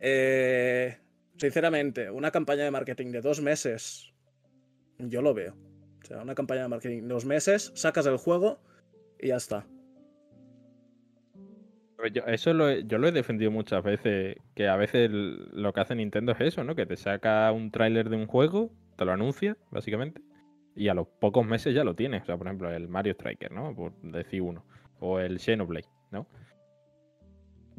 [0.00, 0.96] Eh,
[1.36, 4.12] sinceramente, una campaña de marketing de dos meses,
[4.98, 5.54] yo lo veo.
[6.02, 8.60] O sea, una campaña de marketing de dos meses, sacas el juego
[9.18, 9.66] y ya está.
[12.12, 15.96] Yo, eso lo yo lo he defendido muchas veces, que a veces lo que hace
[15.96, 16.76] Nintendo es eso, ¿no?
[16.76, 20.22] Que te saca un tráiler de un juego, te lo anuncia, básicamente,
[20.76, 22.22] y a los pocos meses ya lo tienes.
[22.22, 23.74] O sea, por ejemplo, el Mario Striker, ¿no?
[23.74, 24.64] Por decir uno.
[25.00, 26.28] O el Xenoblade, ¿no?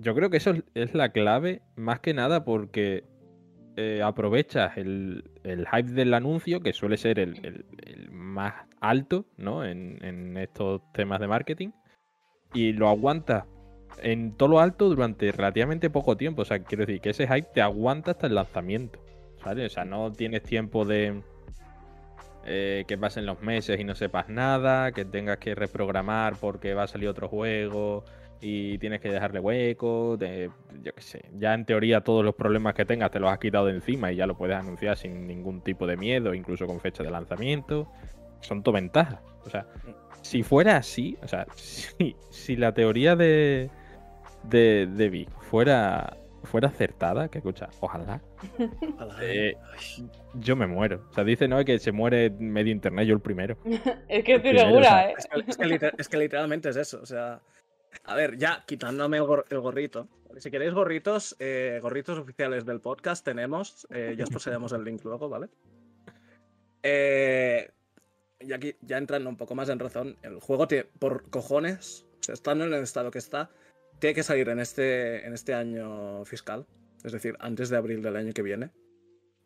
[0.01, 3.03] Yo creo que eso es- la clave, más que nada porque
[3.75, 9.63] eh, aprovechas el, el hype del anuncio, que suele ser el, el- más alto, ¿no?
[9.65, 11.69] En, en estos temas de marketing,
[12.53, 13.45] y lo aguantas
[14.01, 16.41] en todo lo alto durante relativamente poco tiempo.
[16.43, 18.99] O sea, quiero decir que ese hype te aguanta hasta el lanzamiento.
[19.43, 19.71] ¿Sabes?
[19.71, 21.21] O sea, no tienes tiempo de
[22.45, 26.83] eh, que pasen los meses y no sepas nada, que tengas que reprogramar porque va
[26.83, 28.03] a salir otro juego
[28.41, 30.15] y tienes que dejarle hueco.
[30.17, 30.49] de-
[30.83, 31.25] yo qué sé.
[31.37, 34.15] Ya en teoría todos los problemas que tengas te los has quitado de encima y
[34.15, 37.87] ya lo puedes anunciar sin ningún tipo de miedo, incluso con fecha de lanzamiento.
[38.41, 39.19] Son todo ventajas.
[39.45, 39.65] O sea,
[40.21, 43.69] si fuera así, o sea, si, si la teoría de,
[44.43, 48.21] de, de Vic fuera, fuera acertada, que escucha, ojalá,
[49.21, 49.55] Eh,
[50.35, 51.05] yo me muero.
[51.09, 53.57] O sea, dice, no, que se muere medio internet, yo el primero.
[54.07, 55.13] es que estoy segura, o sea, ¿eh?
[55.17, 56.99] Es que, es que liter- es que literalmente es eso.
[57.01, 57.41] O sea,
[58.03, 60.07] a ver, ya quitándome el, gor- el gorrito.
[60.37, 63.87] Si queréis gorritos, eh, gorritos oficiales del podcast tenemos.
[63.89, 65.49] eh, ya os pasaremos el link luego, ¿vale?
[66.83, 67.71] Eh,
[68.39, 72.65] y aquí, ya entrando un poco más en razón, el juego tiene, por cojones, estando
[72.65, 73.49] en el estado que está,
[73.99, 76.65] tiene que salir en este, en este año fiscal.
[77.03, 78.71] Es decir, antes de abril del año que viene.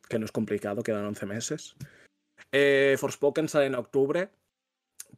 [0.09, 1.75] Que no es complicado, quedan 11 meses.
[2.51, 4.29] Eh, Forspoken sale en octubre.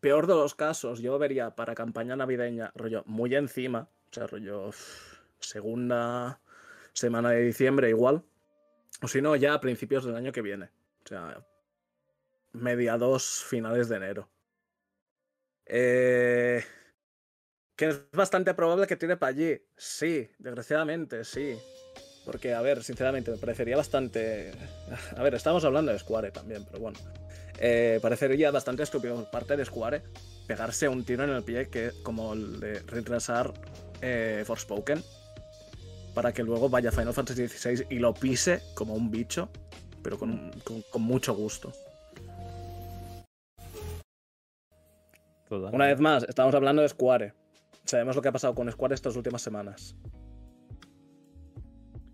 [0.01, 3.89] Peor de los casos, yo vería para campaña navideña, rollo, muy encima.
[4.11, 4.71] O sea, rollo,
[5.39, 6.39] segunda
[6.93, 8.23] semana de diciembre igual.
[9.01, 10.69] O si no, ya a principios del año que viene.
[11.03, 11.45] O sea,
[12.53, 14.29] mediados, finales de enero.
[15.65, 16.63] Eh,
[17.75, 19.61] que es bastante probable que tire para allí.
[19.75, 21.57] Sí, desgraciadamente, sí.
[22.25, 24.51] Porque, a ver, sinceramente, me parecería bastante.
[25.15, 26.97] A ver, estamos hablando de Square también, pero bueno.
[27.59, 30.01] Eh, parecería bastante estúpido por parte de Square
[30.47, 33.53] pegarse un tiro en el pie que como el de retrasar
[34.01, 35.01] eh, Forspoken
[36.13, 39.49] para que luego vaya Final Fantasy XVI y lo pise como un bicho,
[40.03, 41.71] pero con, con- con mucho gusto.
[45.49, 47.33] Una vez más, estamos hablando de Square.
[47.85, 49.95] Sabemos lo que ha pasado con Square estas últimas semanas.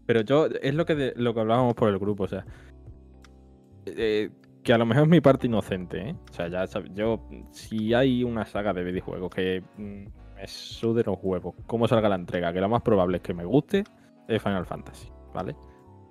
[0.05, 2.45] Pero yo, es lo que, de- lo que hablábamos por el grupo, o sea.
[3.85, 4.29] eh,
[4.63, 6.15] que a lo mejor es mi parte inocente, ¿eh?
[6.29, 10.05] O sea, ya sabes, yo, si hay una saga de videojuegos que mm,
[10.35, 13.45] me sude los huevos, cómo salga la entrega, que lo más probable es que me
[13.45, 13.83] guste,
[14.27, 15.55] es Final Fantasy, ¿vale?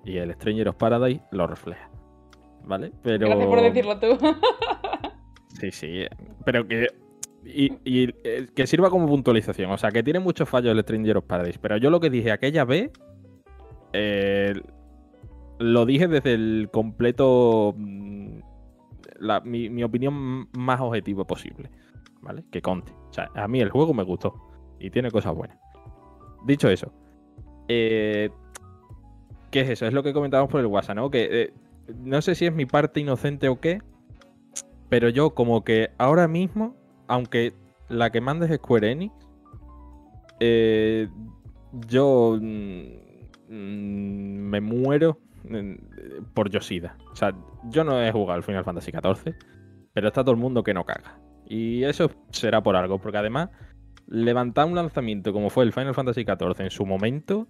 [0.03, 1.89] Y el Stranger of Paradise lo refleja,
[2.63, 2.91] ¿vale?
[3.03, 3.27] Pero...
[3.27, 4.17] Gracias por decirlo tú.
[5.59, 6.05] Sí, sí,
[6.43, 6.87] pero que.
[7.45, 9.69] Y, y, eh, que sirva como puntualización.
[9.69, 11.59] O sea, que tiene muchos fallos el Stranger of Paradise.
[11.61, 12.89] Pero yo lo que dije aquella vez.
[13.93, 14.53] eh,
[15.59, 17.75] lo dije desde el completo.
[19.43, 21.69] Mi, opinión más objetiva posible.
[22.21, 22.43] ¿Vale?
[22.51, 22.93] Que conte.
[23.09, 24.35] O sea, a mí el juego me gustó.
[24.79, 25.57] Y tiene cosas buenas.
[26.45, 26.91] Dicho eso.
[27.67, 28.29] eh,
[29.51, 29.85] ¿Qué es eso?
[29.85, 31.11] Es lo que comentábamos por el WhatsApp, ¿no?
[31.11, 31.53] Que eh,
[31.99, 33.81] no sé si es mi parte inocente o qué.
[34.89, 36.75] Pero yo como que ahora mismo,
[37.07, 37.53] aunque
[37.89, 39.13] la que manda es Square Enix,
[40.39, 41.07] eh,
[41.87, 42.83] yo mm,
[43.49, 45.17] mm, me muero
[46.33, 46.97] por Yoshida.
[47.11, 47.33] O sea,
[47.69, 49.35] yo no he jugado al Final Fantasy XIV,
[49.93, 51.19] pero está todo el mundo que no caga.
[51.45, 53.49] Y eso será por algo, porque además
[54.07, 57.47] levantar un lanzamiento como fue el Final Fantasy XIV en su momento,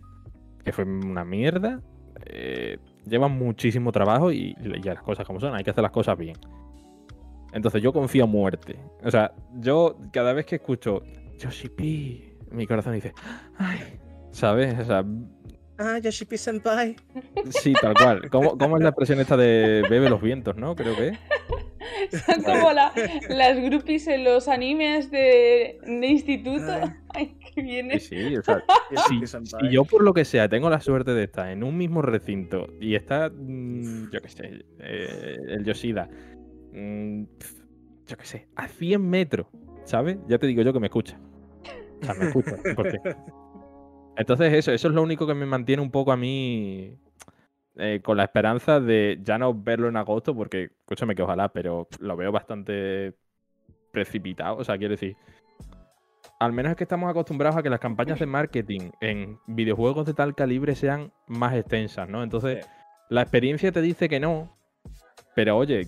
[0.63, 1.81] que fue una mierda,
[2.25, 6.17] eh, lleva muchísimo trabajo y, y las cosas como son, hay que hacer las cosas
[6.17, 6.37] bien.
[7.53, 8.79] Entonces yo confío a muerte.
[9.03, 11.01] O sea, yo cada vez que escucho
[11.37, 13.13] Yoshi P, mi corazón dice,
[13.57, 13.79] ay,
[14.31, 14.79] ¿sabes?
[14.79, 15.03] O sea,
[15.83, 16.95] Ah, Yoshipi Senpai.
[17.49, 18.29] sí, tal cual.
[18.29, 20.75] ¿Cómo, cómo es la expresión esta de bebe los vientos, no?
[20.75, 22.21] Creo que es.
[22.25, 22.93] Son como la-
[23.29, 26.71] las groupies en los animes de, de instituto.
[26.71, 26.91] Ay.
[27.13, 28.63] Ay, qué bien Sí, sí, o sea,
[29.09, 29.61] si, Senpai.
[29.67, 32.67] si yo por lo que sea tengo la suerte de estar en un mismo recinto
[32.79, 36.07] y está, mm, yo qué sé, eh, el Yoshida,
[36.73, 37.23] mm,
[38.07, 39.47] yo qué sé, a 100 metros,
[39.85, 40.17] ¿sabes?
[40.27, 41.17] Ya te digo yo que me escucha.
[42.01, 42.51] O sea, me escucha.
[42.63, 43.15] 100%.
[44.21, 46.95] Entonces eso, eso es lo único que me mantiene un poco a mí
[47.75, 51.87] eh, con la esperanza de ya no verlo en agosto, porque escúchame que ojalá, pero
[51.99, 53.15] lo veo bastante
[53.91, 54.57] precipitado.
[54.57, 55.15] O sea, quiero decir,
[56.39, 60.13] al menos es que estamos acostumbrados a que las campañas de marketing en videojuegos de
[60.13, 62.21] tal calibre sean más extensas, ¿no?
[62.21, 62.63] Entonces,
[63.09, 64.55] la experiencia te dice que no,
[65.33, 65.87] pero oye,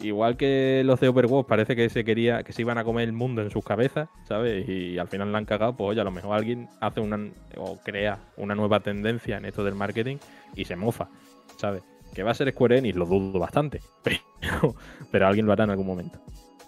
[0.00, 3.12] igual que los de Overwatch parece que se quería, que se iban a comer el
[3.12, 4.68] mundo en sus cabezas, ¿sabes?
[4.68, 7.18] Y al final la han cagado, pues oye, a lo mejor alguien hace una
[7.56, 10.16] o crea una nueva tendencia en esto del marketing
[10.54, 11.08] y se mofa,
[11.56, 11.82] ¿sabes?
[12.14, 14.74] Que va a ser Square Enix, lo dudo bastante, pero,
[15.10, 16.18] pero alguien lo hará en algún momento.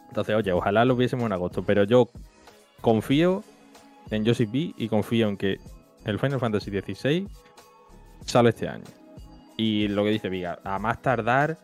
[0.08, 2.08] Entonces, oye, ojalá lo viésemos en agosto, pero yo
[2.80, 3.44] confío
[4.10, 5.58] en Yoshi P y confío en que
[6.04, 7.28] el Final Fantasy XVI
[8.24, 8.84] sale este año.
[9.56, 11.58] Y lo que dice Viga, a más tardar,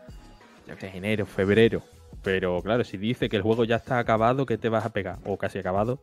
[0.66, 1.82] yo que sé, enero, febrero.
[2.22, 5.18] Pero claro, si dice que el juego ya está acabado, ¿qué te vas a pegar?
[5.24, 6.00] O casi acabado,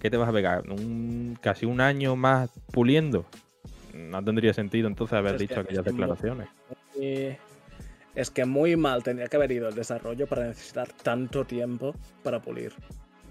[0.00, 0.68] ¿qué te vas a pegar?
[0.70, 3.26] ¿Un, ¿Casi un año más puliendo?
[3.92, 6.48] No tendría sentido entonces haber Es dicho aquellas declaraciones.
[6.94, 7.30] Y
[8.14, 12.40] es que muy mal tendría que haber ido el desarrollo para necesitar tanto tiempo para
[12.40, 12.72] pulir.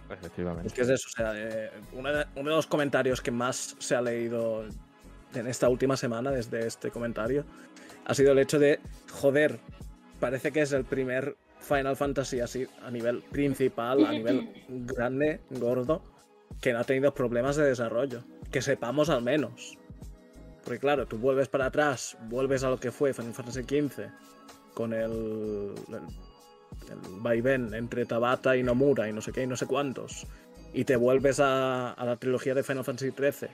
[0.09, 0.67] Efectivamente.
[0.67, 3.75] Es que es eso, o sea, eh, uno, de, uno de los comentarios que más
[3.79, 4.65] se ha leído
[5.33, 7.43] en esta última semana desde este comentario
[8.05, 8.79] ha sido el hecho de,
[9.11, 9.59] joder,
[10.19, 16.01] parece que es el primer Final Fantasy así a nivel principal, a nivel grande, gordo,
[16.61, 18.23] que no ha tenido problemas de desarrollo.
[18.51, 19.77] Que sepamos al menos.
[20.63, 24.07] Porque claro, tú vuelves para atrás, vuelves a lo que fue Final Fantasy XV
[24.73, 25.95] con el, el,
[26.91, 30.27] el vaivén entre Tabata y Nomura y no sé qué y no sé cuántos,
[30.73, 33.49] y te vuelves a, a la trilogía de Final Fantasy XIII,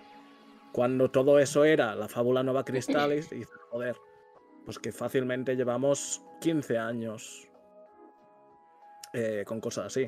[0.72, 3.95] cuando todo eso era la fábula Nova Crystallis, y dices, joder,
[4.66, 7.47] pues que fácilmente llevamos 15 años
[9.14, 10.07] eh, con cosas así.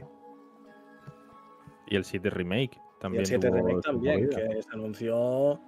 [1.87, 3.21] Y el 7 Remake Y también.
[3.21, 4.37] el 7 tuvo Remake también, movida.
[4.49, 5.59] que se anunció,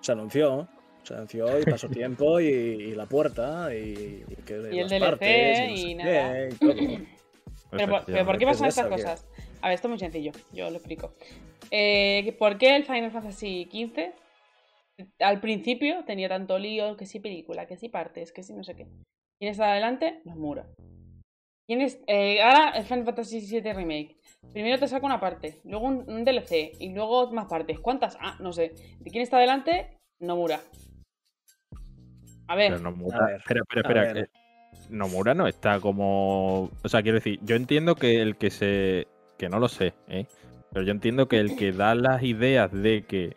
[0.00, 0.68] se anunció,
[1.02, 4.90] se anunció y pasó tiempo y, y la puerta y, y que Y el las
[4.90, 6.32] DLC partes, no y sé nada.
[6.34, 6.74] qué, y todo.
[7.70, 9.26] Pero, por- pero ¿por qué ¿Qué pasan es estas cosas?
[9.62, 11.14] A ver, esto es muy sencillo, yo lo explico.
[11.70, 14.12] Eh, ¿Por qué el Final Fantasy XV
[15.20, 18.74] al principio tenía tanto lío, que si película, que si partes, que si no sé
[18.76, 18.86] qué?
[19.40, 20.66] En esta adelante, Nomura.
[21.68, 24.16] Tienes, eh, ahora el Final Fantasy VII Remake.
[24.52, 27.80] Primero te saca una parte, luego un, un DLC y luego más partes.
[27.80, 28.16] ¿Cuántas?
[28.20, 28.72] Ah, no sé.
[29.00, 29.96] ¿De quién está adelante?
[30.20, 30.60] Nomura.
[32.48, 34.12] A ver, Pero Nomura, A ver, espera, espera, espera.
[34.12, 34.30] ver.
[34.30, 36.70] que Nomura no está como.
[36.84, 39.08] O sea, quiero decir, yo entiendo que el que se.
[39.36, 40.26] Que no lo sé, ¿eh?
[40.72, 43.36] Pero yo entiendo que el que da las ideas de que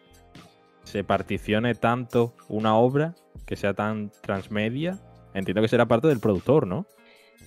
[0.89, 3.13] se particione tanto una obra,
[3.45, 4.99] que sea tan transmedia,
[5.35, 6.87] entiendo que será parte del productor, ¿no?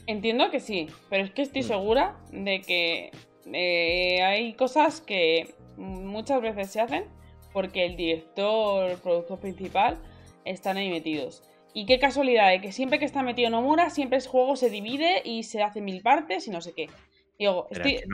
[0.06, 1.66] Entiendo que sí, pero es que estoy Mm.
[1.66, 3.10] segura de que
[3.52, 7.04] eh, hay cosas que muchas veces se hacen
[7.52, 9.98] porque el director, el productor principal
[10.44, 11.42] están ahí metidos.
[11.74, 15.22] Y qué casualidad de que siempre que está metido Nomura, siempre el juego se divide
[15.24, 16.88] y se hace mil partes y no sé qué.
[17.42, 18.08] Digo, Pero estoy- es que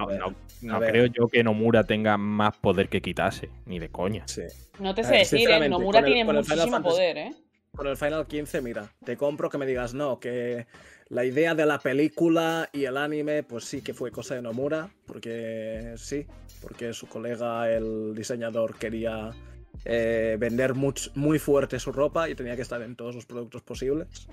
[0.66, 4.26] no, creo yo que Nomura tenga más poder que quitase, ni de coña.
[4.26, 4.42] Sí.
[4.80, 5.68] no te sé ver, decir, ¿eh?
[5.68, 7.32] Nomura con el- tiene muchísimo Fantasy- poder, ¿eh?
[7.76, 10.66] Con el Final 15, mira, te compro que me digas no, que
[11.10, 14.88] la idea de la película y el anime, pues sí que fue cosa de Nomura,
[15.06, 16.26] porque sí,
[16.62, 19.30] porque su colega, el diseñador, quería
[19.84, 23.62] eh, vender much- muy fuerte su ropa y tenía que estar en todos los productos
[23.62, 24.26] posibles.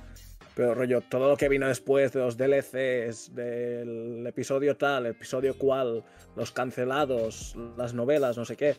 [0.55, 6.03] Pero rollo, todo lo que vino después de los DLCs, del episodio tal, episodio cual,
[6.35, 8.77] los cancelados, las novelas, no sé qué.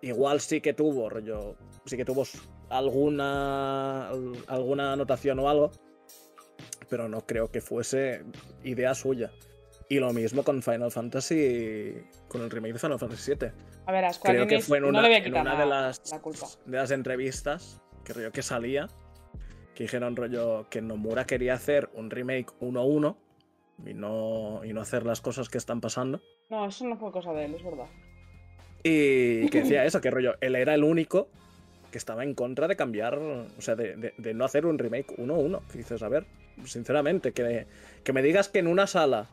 [0.00, 2.24] Igual sí que tuvo, rollo, sí que tuvo
[2.70, 4.08] alguna,
[4.46, 5.70] alguna anotación o algo,
[6.88, 8.24] pero no creo que fuese
[8.64, 9.30] idea suya.
[9.90, 11.94] Y lo mismo con Final Fantasy,
[12.28, 13.50] con el remake de Final Fantasy VII.
[13.86, 16.46] A ver, a Creo que fue en una, en de, las, la culpa.
[16.66, 18.88] de las entrevistas que rollo que salía,
[19.78, 23.14] que dijeron rollo que Nomura quería hacer un remake 1-1
[23.86, 26.20] y no, y no hacer las cosas que están pasando.
[26.50, 27.86] No, eso no fue cosa de él, es verdad.
[28.82, 31.28] Y que decía eso, que rollo, él era el único
[31.92, 35.16] que estaba en contra de cambiar, o sea, de, de- de no hacer un remake
[35.16, 35.60] 1-1.
[35.70, 36.26] Que dices, a ver,
[36.64, 37.68] sinceramente, que,
[38.02, 39.28] que me digas que en una sala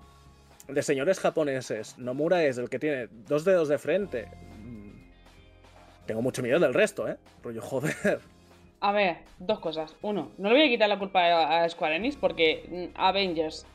[0.67, 4.27] de señores japoneses Nomura es el que tiene dos dedos de frente.
[4.61, 7.17] mm, Tengo mucho miedo del resto, ¿eh?
[7.43, 8.19] Rollo, joder.
[8.85, 9.95] A ver, dos cosas.
[10.03, 13.65] Uno, no le voy a quitar la culpa a, Square Enix porque mm, Avengers.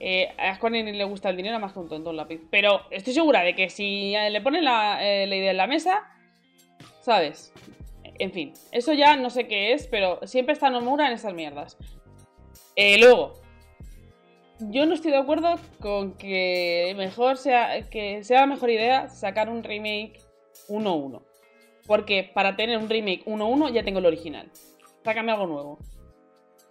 [0.00, 2.40] eh, a Square Enix le gusta el dinero más que un tonto un lápiz.
[2.50, 6.10] Pero estoy segura de que si le ponen la, eh, la idea en la mesa,
[7.02, 7.52] ¿sabes?
[8.18, 11.76] En fin, eso ya no sé qué es, pero siempre está Nomura en estas mierdas.
[12.74, 13.34] Eh, luego,
[14.60, 19.62] yo no estoy de acuerdo con que mejor sea que sea mejor idea sacar un
[19.62, 20.22] remake
[20.70, 21.20] 1-1.
[21.86, 24.50] Porque para tener un remake 1-1 ya tengo el original.
[25.04, 25.78] Sácame algo nuevo.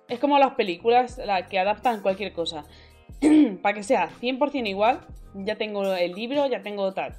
[0.08, 2.66] Es como las películas la que adaptan cualquier cosa.
[3.62, 5.02] para que sea 100% igual,
[5.36, 7.16] ya tengo el libro, ya tengo tal.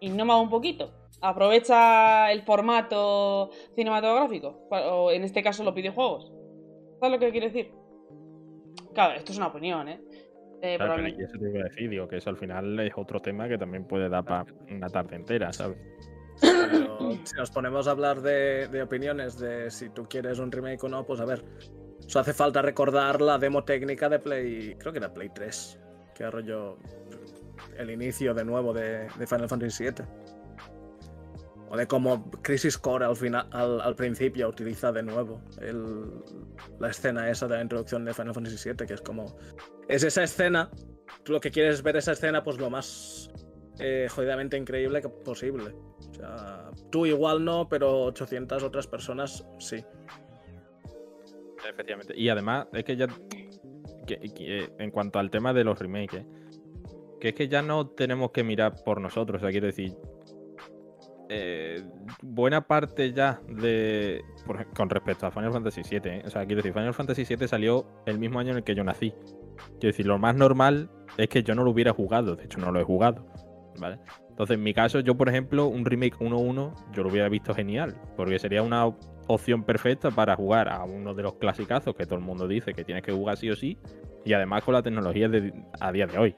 [0.00, 0.92] Y no me hago un poquito.
[1.20, 4.66] Aprovecha el formato cinematográfico.
[4.70, 6.32] O en este caso los videojuegos.
[6.98, 7.72] ¿Sabes lo que quiero decir?
[8.94, 10.00] Claro, esto es una opinión, ¿eh?
[10.62, 13.20] Eh, Claro, pero eso te iba a decir, digo, que eso al final es otro
[13.20, 15.78] tema que también puede dar para una tarde entera, ¿sabes?
[17.24, 21.04] Si nos ponemos a hablar de, opiniones de si tú quieres un remake o no,
[21.04, 21.44] pues a ver.
[22.06, 24.74] Eso hace falta recordar la demo técnica de Play.
[24.76, 25.78] Creo que era Play 3.
[26.14, 26.78] Que rollo.
[27.76, 30.04] El inicio de nuevo de, Final Fantasy VII.
[31.68, 35.40] O de cómo Crisis Core al, final, al, principio utiliza de nuevo
[36.80, 39.36] la escena esa de la introducción de Final Fantasy VII, que es como.
[39.88, 40.70] Es esa escena.
[41.22, 43.30] Tú lo que quieres es ver esa escena, pues lo más
[43.78, 45.74] eh, jodidamente increíble posible.
[46.10, 49.84] O sea, tú igual no, pero 800 otras personas sí.
[51.68, 52.14] Efectivamente.
[52.16, 53.06] Y además, es que ya.
[54.08, 56.26] eh, en cuanto al tema de los remakes, ¿eh?
[57.20, 59.40] que es que ya no tenemos que mirar por nosotros.
[59.40, 59.94] O sea, quiero decir.
[61.28, 61.84] eh,
[62.22, 64.22] buena parte ya de.
[64.74, 66.22] con respecto a Final Fantasy VII, ¿eh?
[66.26, 68.82] O sea, quiero decir, Final Fantasy VII salió el mismo año en el que yo
[68.82, 69.12] nací.
[69.78, 72.34] Quiero decir, lo más normal es que yo no lo hubiera jugado.
[72.36, 73.26] De hecho, no lo he jugado.
[73.78, 73.98] ¿Vale?
[74.40, 77.94] Entonces, en mi caso, yo, por ejemplo, un remake 1-1, yo lo hubiera visto genial.
[78.16, 82.14] Porque sería una op- opción perfecta para jugar a uno de los clasicazos que todo
[82.14, 83.76] el mundo dice que tienes que jugar sí o sí.
[84.24, 86.34] Y además con la tecnología de, a día de hoy.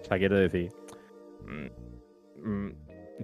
[0.00, 0.70] O sea, quiero decir.
[1.46, 2.72] mm, mm,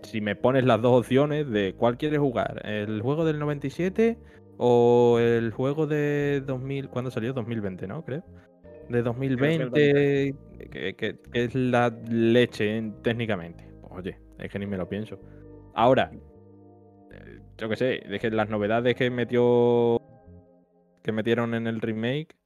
[0.03, 4.19] si me pones las dos opciones de cuál quieres jugar, el juego del 97
[4.59, 7.33] o el juego de 2000, ¿cuándo salió?
[7.33, 8.05] 2020, ¿no?
[8.05, 8.23] Creo.
[8.91, 10.35] De 2020,
[10.71, 13.70] que, que- que es la leche en- técnicamente.
[13.91, 15.21] Oye, es que ni me lo pienso.
[15.75, 16.11] Ahora,
[17.11, 20.01] eh, yo qué sé, es que las novedades que metió
[21.03, 22.37] que metieron en el remake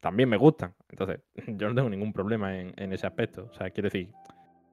[0.00, 0.74] también me gustan.
[0.88, 3.48] Entonces, yo no tengo ningún problema en, en ese aspecto.
[3.50, 4.10] O sea, quiero decir,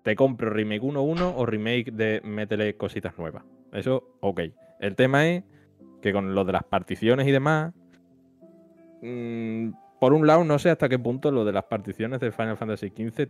[0.04, 3.44] te compro remake 1.1 o remake de métele cositas nuevas.
[3.72, 4.42] Eso, ok.
[4.80, 5.44] El tema es
[6.02, 7.74] que con lo de las particiones y demás,
[9.02, 12.58] mm, por un lado, no sé hasta qué punto lo de las particiones de Final
[12.58, 13.30] Fantasy XV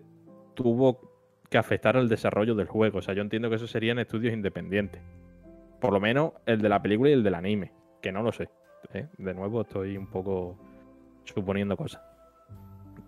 [0.56, 1.13] tuvo
[1.54, 2.98] que afectar al desarrollo del juego.
[3.00, 5.02] O sea, yo entiendo que eso serían estudios independientes.
[5.80, 8.50] Por lo menos el de la película y el del anime, que no lo sé.
[8.94, 9.08] ¿eh?
[9.18, 10.58] De nuevo estoy un poco
[11.24, 12.02] suponiendo cosas.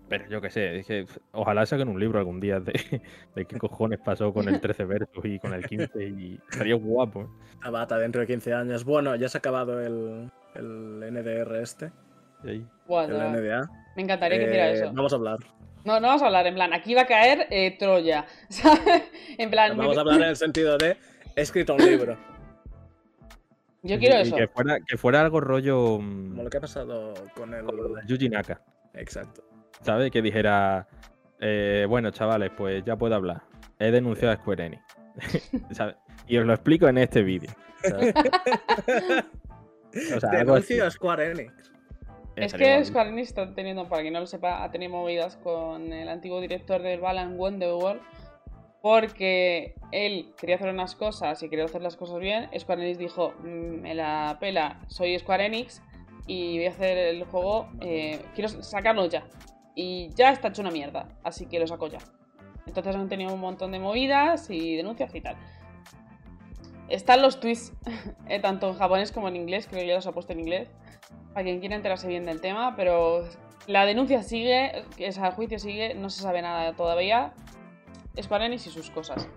[0.08, 2.72] Pero yo qué sé, es que pf, ojalá saquen un libro algún día de,
[3.34, 7.22] de qué cojones pasó con el 13 versus y con el 15 y estaría guapo.
[7.22, 7.26] ¿eh?
[7.64, 8.84] La bata dentro de 15 años.
[8.84, 11.90] Bueno, ya se ha acabado el, el NDR este,
[12.44, 13.64] Y ahí- Buah, el de verdad.
[13.64, 13.70] NDA.
[13.96, 14.92] Me encantaría que hiciera Eh, eso.
[14.92, 15.38] Vamos a hablar.
[15.86, 18.26] No, no vamos a hablar, en plan, aquí va a caer eh, Troya.
[18.48, 19.04] ¿sabes?
[19.38, 20.96] En plan, Vamos a hablar en el sentido de
[21.36, 22.18] he escrito un libro.
[23.82, 24.34] yo quiero y eso.
[24.34, 27.64] que fuera, que fuera algo rollo mm, Como lo que ha pasado con el.
[27.64, 28.60] de Yuji Naka,
[28.94, 29.44] Exacto.
[29.82, 30.10] ¿sabes?
[30.10, 30.88] Que dijera,
[31.38, 33.42] eh, bueno, chavales, pues ya puedo hablar.
[33.78, 34.82] He denunciado a Square Enix.
[35.70, 35.94] ¿sabes?
[36.26, 37.50] Y os lo explico en este vídeo.
[37.82, 38.12] ¿sabes?
[40.14, 40.30] O sea.
[40.30, 41.75] Denuncio a Square Enix.
[42.36, 42.84] Es que.
[42.84, 46.40] Square Enix está teniendo, para quien no lo sepa, ha tenido movidas con el antiguo
[46.40, 48.00] director del Balan Wonderworld
[48.82, 52.48] porque él quería hacer unas cosas y quería hacer las cosas bien.
[52.56, 55.82] Square Enix dijo, "Mm, me la pela, soy Square Enix,
[56.26, 57.68] y voy a hacer el juego.
[57.80, 59.24] eh, quiero sacarlo ya.
[59.74, 61.98] Y ya está hecho una mierda, así que lo saco ya.
[62.66, 65.36] Entonces han tenido un montón de movidas y denuncias y tal.
[66.88, 67.72] Están los tweets,
[68.28, 70.68] eh, tanto en japonés como en inglés, creo que ya los ha puesto en inglés,
[71.32, 73.24] para quien quiera enterarse bien del tema, pero
[73.66, 77.32] la denuncia sigue, el juicio sigue, no se sabe nada todavía.
[78.20, 79.28] Square Enix y sus cosas.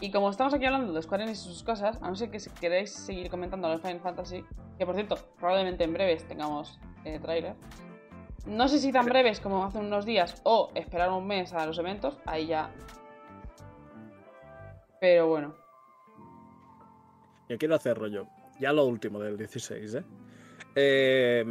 [0.00, 2.38] Y como estamos aquí hablando de Square Enix y sus cosas, a no ser que
[2.38, 4.44] si queréis seguir comentando los Final Fantasy,
[4.78, 7.56] que por cierto, probablemente en breves tengamos eh, trailer.
[8.46, 11.78] No sé si tan breves como hace unos días o esperar un mes a los
[11.78, 12.70] eventos, ahí ya.
[15.00, 15.54] Pero bueno.
[17.48, 18.26] Yo quiero hacer rollo.
[18.60, 20.04] Ya lo último del 16, ¿eh?
[20.74, 21.44] Eh,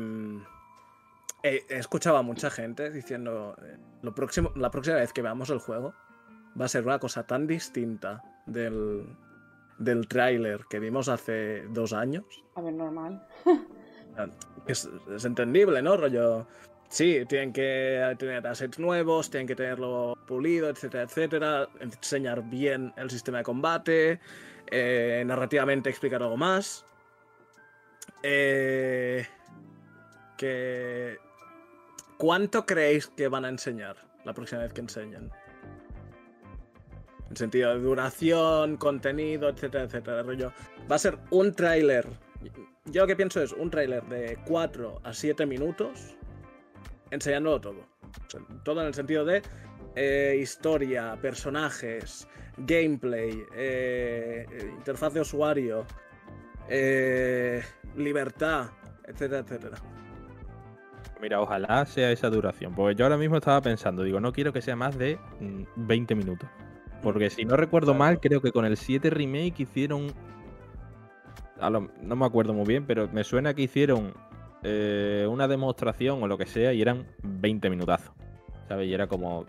[1.43, 5.49] he, he escuchado a mucha gente diciendo eh, lo próximo, la próxima vez que veamos
[5.49, 5.93] el juego
[6.59, 9.05] va a ser una cosa tan distinta del,
[9.77, 12.25] del tráiler que vimos hace dos años.
[12.55, 13.25] A ver, normal.
[14.65, 15.95] Es, es entendible, ¿no?
[15.95, 16.47] Rollo.
[16.89, 21.69] Sí, tienen que tener assets nuevos, tienen que tenerlo pulido, etcétera, etcétera.
[21.79, 24.19] Enseñar bien el sistema de combate,
[24.72, 26.86] eh, narrativamente explicar algo más.
[28.24, 29.26] Eh,
[30.38, 31.18] que...
[32.18, 35.30] ¿Cuánto creéis que van a enseñar la próxima vez que enseñen?
[37.30, 40.24] En sentido de duración, contenido, etcétera, etcétera.
[40.24, 40.51] Rollo.
[40.89, 42.07] Va a ser un tráiler.
[42.86, 46.15] Yo lo que pienso es un tráiler de 4 a 7 minutos
[47.11, 47.86] enseñándolo todo.
[48.63, 49.41] Todo en el sentido de
[49.95, 54.45] eh, historia, personajes, gameplay, eh,
[54.77, 55.85] interfaz de usuario,
[56.69, 57.61] eh,
[57.95, 58.67] libertad,
[59.05, 59.77] etcétera, etcétera.
[61.21, 62.73] Mira, ojalá sea esa duración.
[62.75, 66.15] Porque yo ahora mismo estaba pensando, digo, no quiero que sea más de mm, 20
[66.15, 66.47] minutos.
[67.01, 67.99] Porque si no recuerdo Claro.
[67.99, 70.07] mal, creo que con el 7 remake hicieron.
[71.59, 74.13] lo- no me acuerdo muy bien, pero me suena que hicieron
[74.63, 78.11] eh, una demostración o lo que sea y eran 20 minutazos.
[78.67, 78.87] ¿Sabes?
[78.87, 79.45] Y era como.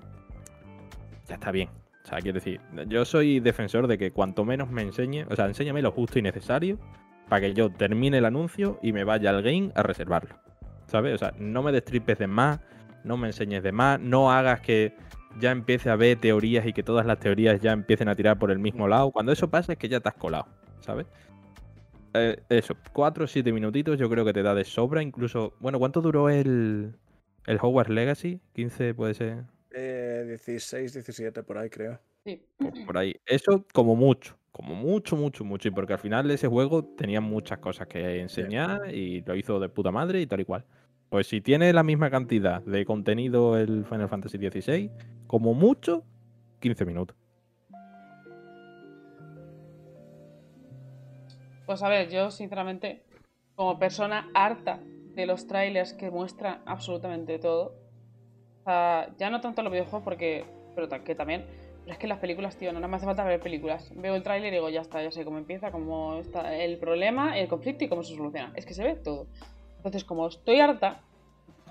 [1.26, 1.68] Ya está bien.
[2.09, 5.44] O sea, quiero decir, yo soy defensor de que cuanto menos me enseñe, o sea,
[5.44, 6.78] enséñame lo justo y necesario
[7.28, 10.34] para que yo termine el anuncio y me vaya al game a reservarlo.
[10.86, 11.16] ¿Sabes?
[11.16, 12.61] O sea, no me destripes de más,
[13.04, 14.94] no me enseñes de más, no hagas que
[15.38, 18.50] ya empiece a ver teorías y que todas las teorías ya empiecen a tirar por
[18.50, 19.11] el mismo lado.
[19.11, 20.46] Cuando eso pasa es que ya te has colado,
[20.80, 21.06] ¿sabes?
[22.14, 25.02] Eh, eso, 4 o 7 minutitos yo creo que te da de sobra.
[25.02, 26.94] Incluso, bueno, ¿cuánto duró el,
[27.44, 28.40] el Hogwarts Legacy?
[28.54, 29.44] ¿15 puede ser?
[29.81, 32.01] Eh, 16, 17 por ahí creo.
[32.24, 32.43] Sí.
[32.57, 33.14] Pues por ahí.
[33.24, 35.68] Eso como mucho, como mucho, mucho, mucho.
[35.68, 39.68] Y porque al final ese juego tenía muchas cosas que enseñar y lo hizo de
[39.68, 40.64] puta madre y tal y cual.
[41.09, 44.91] Pues si tiene la misma cantidad de contenido el Final Fantasy XVI,
[45.26, 46.05] como mucho,
[46.61, 47.16] 15 minutos.
[51.66, 53.05] Pues a ver, yo sinceramente,
[53.55, 54.81] como persona harta
[55.14, 57.88] de los trailers que muestran absolutamente todo,
[58.64, 60.44] sea, ya no tanto los videojuegos porque,
[60.74, 61.44] pero que también,
[61.82, 63.90] pero es que las películas, tío, no, no me hace falta ver películas.
[63.96, 67.38] Veo el tráiler y digo, ya está, ya sé cómo empieza, cómo está el problema,
[67.38, 68.52] el conflicto y cómo se soluciona.
[68.56, 69.26] Es que se ve todo.
[69.76, 71.00] Entonces, como estoy harta,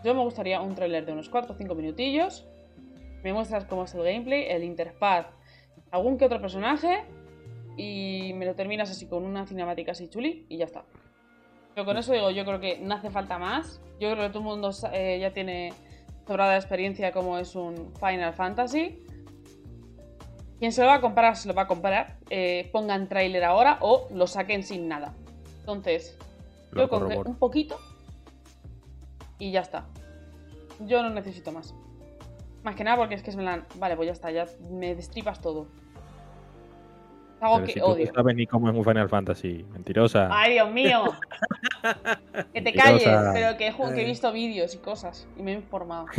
[0.03, 2.47] yo me gustaría un tráiler de unos 4 o 5 minutillos.
[3.23, 5.27] Me muestras cómo es el gameplay, el interfaz,
[5.91, 7.03] algún que otro personaje
[7.75, 10.83] y me lo terminas así con una cinemática así chuli y ya está.
[11.75, 13.79] Yo con eso digo, yo creo que no hace falta más.
[13.99, 15.73] Yo creo que todo el mundo eh, ya tiene
[16.27, 19.01] sobrada experiencia como es un Final Fantasy.
[20.59, 22.17] Quien se lo va a comprar, se lo va a comprar.
[22.29, 25.13] Eh, pongan tráiler ahora o lo saquen sin nada.
[25.59, 26.17] Entonces,
[26.71, 27.29] Lo yo corroboro.
[27.29, 27.79] un poquito
[29.39, 29.85] y ya está.
[30.85, 31.73] Yo no necesito más.
[32.63, 35.39] Más que nada porque es que es plan, vale, pues ya está, ya me destripas
[35.39, 35.67] todo.
[37.37, 38.05] Es algo Pero que si tú odio.
[38.07, 39.65] no sabes ni cómo es un Final Fantasy.
[39.71, 40.27] Mentirosa.
[40.31, 41.03] Ay, Dios mío.
[42.53, 42.83] que te Mentirosa.
[42.83, 46.07] calles, pero que, he visto vídeos y cosas y me he informado.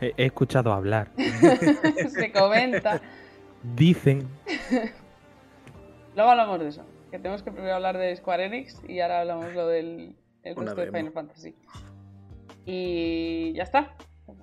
[0.00, 1.10] He, he escuchado hablar.
[2.08, 3.00] Se comenta.
[3.74, 4.28] Dicen.
[6.14, 6.84] Luego hablamos de eso.
[7.10, 10.80] Que tenemos que primero hablar de Square Enix y ahora hablamos lo del el resto
[10.80, 10.86] de.
[10.86, 11.54] Final Fantasy.
[12.64, 13.94] Y ya está.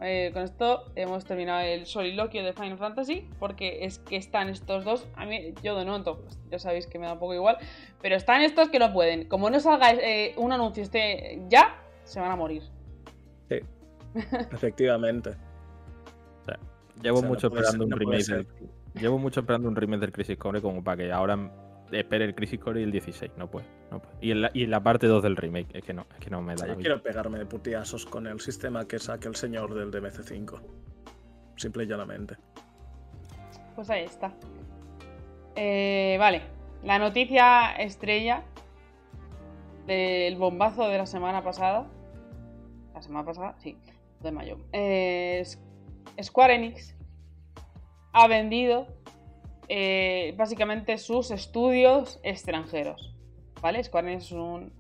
[0.02, 4.86] Eh, con esto hemos terminado el soliloquio de Final Fantasy porque es que están estos
[4.86, 5.06] dos.
[5.16, 7.58] A mí, yo de nuevo, pues, ya sabéis que me da un poco igual,
[8.02, 9.28] pero están estos que no pueden.
[9.28, 12.64] Como no salga eh, un anuncio este ya, se van a morir.
[14.52, 15.32] Efectivamente.
[17.02, 18.48] Llevo O sea, no mucho esperando ser- un no remake del,
[18.94, 21.38] Llevo mucho esperando un remake del Crisis Core como para que ahora
[21.92, 23.34] espere el Crisis Core y el 16.
[23.38, 24.16] No puede, no puede.
[24.22, 25.68] Y en la, y en la parte 2 del remake.
[25.74, 28.28] Es que no, es que no me da la yo quiero pegarme de putiazos con
[28.28, 30.60] el sistema que saque el señor del DMC5.
[31.56, 32.38] Simple y llanamente.
[33.76, 34.34] Pues ahí está.
[35.56, 36.42] Eh, vale,
[36.84, 38.44] la noticia estrella
[39.86, 41.88] del bombazo de la semana pasada.
[42.94, 43.78] La semana pasada, sí,
[44.22, 44.58] de mayo.
[44.72, 45.44] Eh,
[46.22, 46.96] Square Enix
[48.14, 48.88] ha vendido
[49.76, 53.16] eh, básicamente sus estudios extranjeros.
[53.60, 53.84] ¿Vale?
[53.84, 54.72] Square Enix es un,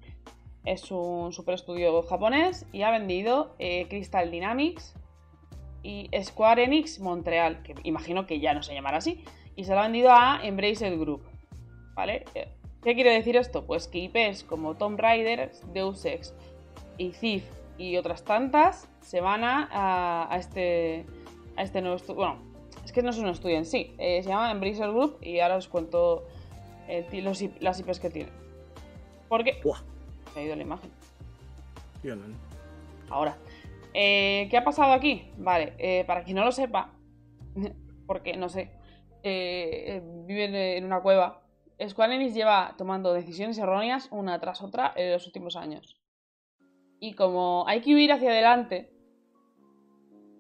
[0.65, 4.93] es un super estudio japonés y ha vendido eh, Crystal Dynamics
[5.81, 9.23] y Square Enix Montreal, que imagino que ya no se llamará así,
[9.55, 11.23] y se lo ha vendido a Embracer Group.
[11.95, 12.25] ¿Vale?
[12.83, 13.65] ¿Qué quiere decir esto?
[13.65, 16.35] Pues que IPs como Tomb Raider, Deus Ex
[16.99, 17.43] y Thief
[17.79, 21.07] y otras tantas se van a, a, este,
[21.55, 22.53] a este nuevo estudio.
[22.93, 25.55] Es que no es un estudio en sí, eh, se llama Embracer Group y ahora
[25.55, 26.27] os cuento
[26.87, 28.29] el, los, las IPs que tiene.
[29.27, 29.59] Porque...
[29.63, 29.79] Buah.
[30.35, 30.91] Me ha ido la imagen.
[32.03, 32.23] Yo no.
[33.09, 33.35] Ahora,
[33.95, 35.31] eh, ¿qué ha pasado aquí?
[35.37, 36.91] Vale, eh, para quien no lo sepa,
[38.05, 38.69] porque no sé,
[39.23, 41.41] eh, viven en una cueva.
[41.87, 45.99] Square Enix lleva tomando decisiones erróneas una tras otra en los últimos años.
[46.99, 48.93] Y como hay que huir hacia adelante,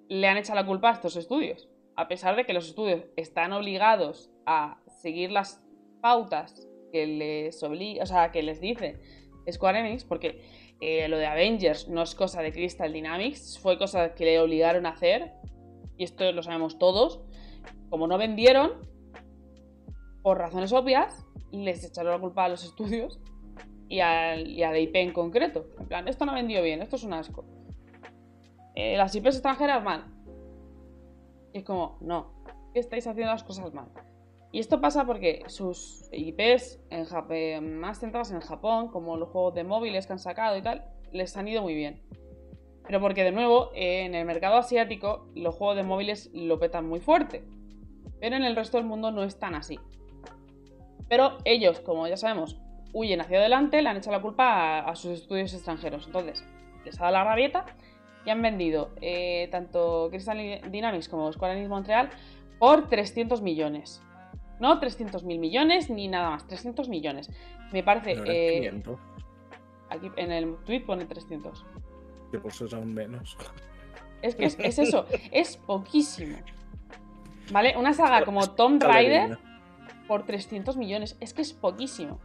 [0.07, 1.67] le han echado la culpa a estos estudios.
[1.95, 5.63] A pesar de que los estudios están obligados a seguir las
[6.01, 8.99] pautas que les obliga, o sea, que les dice
[9.51, 10.41] Square Enix, porque
[10.81, 14.85] eh, lo de Avengers no es cosa de Crystal Dynamics, fue cosa que le obligaron
[14.85, 15.31] a hacer,
[15.97, 17.21] y esto lo sabemos todos.
[17.89, 18.71] Como no vendieron,
[20.21, 23.19] por razones obvias, les echaron la culpa a los estudios
[23.87, 25.67] y, a la IP en concreto.
[25.79, 27.45] En plan, esto no ha vendido bien, esto es un asco.
[28.75, 30.12] Eh, las IPs extranjeras mal.
[31.53, 32.33] Y es como, no,
[32.73, 33.87] estáis haciendo las cosas mal.
[34.51, 36.79] Y esto pasa porque sus IPs
[37.09, 40.85] Japón, más centradas en Japón, como los juegos de móviles que han sacado y tal,
[41.11, 42.03] les han ido muy bien.
[42.85, 46.99] Pero porque de nuevo, en el mercado asiático, los juegos de móviles lo petan muy
[46.99, 47.43] fuerte.
[48.19, 49.79] Pero en el resto del mundo no es tan así.
[51.07, 52.59] Pero ellos, como ya sabemos,
[52.93, 56.05] huyen hacia adelante, le han hecho la culpa a, a sus estudios extranjeros.
[56.07, 56.45] Entonces,
[56.85, 57.65] les ha dado la rabieta
[58.25, 60.37] y han vendido eh, tanto Crystal
[60.71, 62.09] Dynamics como Square Enix Montreal
[62.59, 64.01] por 300 millones.
[64.59, 67.29] No 300 mil millones ni nada más, 300 millones.
[67.71, 68.15] Me parece.
[68.15, 68.99] No era eh, 500,
[69.89, 71.65] aquí en el tweet pone 300.
[72.31, 73.37] que por eso son menos.
[74.21, 76.37] Es que es, es eso, es poquísimo.
[77.51, 77.75] ¿Vale?
[77.77, 79.37] Una saga como Tomb Raider
[80.07, 81.17] por 300 millones.
[81.19, 82.21] Es que es poquísimo.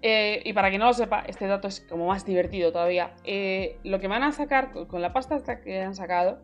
[0.00, 3.14] Eh, y para que no lo sepa, este dato es como más divertido todavía.
[3.24, 6.38] Eh, lo que van a sacar con- la pasta que han sacado,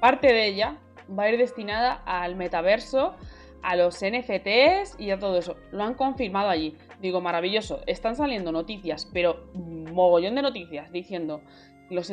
[0.00, 0.78] parte de ella
[1.16, 3.14] va a ir destinada al metaverso,
[3.62, 5.56] a los NFTs y a todo eso.
[5.72, 6.76] Lo han confirmado allí.
[7.00, 7.80] Digo, maravilloso.
[7.86, 11.42] Están saliendo noticias, pero mogollón de noticias diciendo
[11.90, 12.12] los,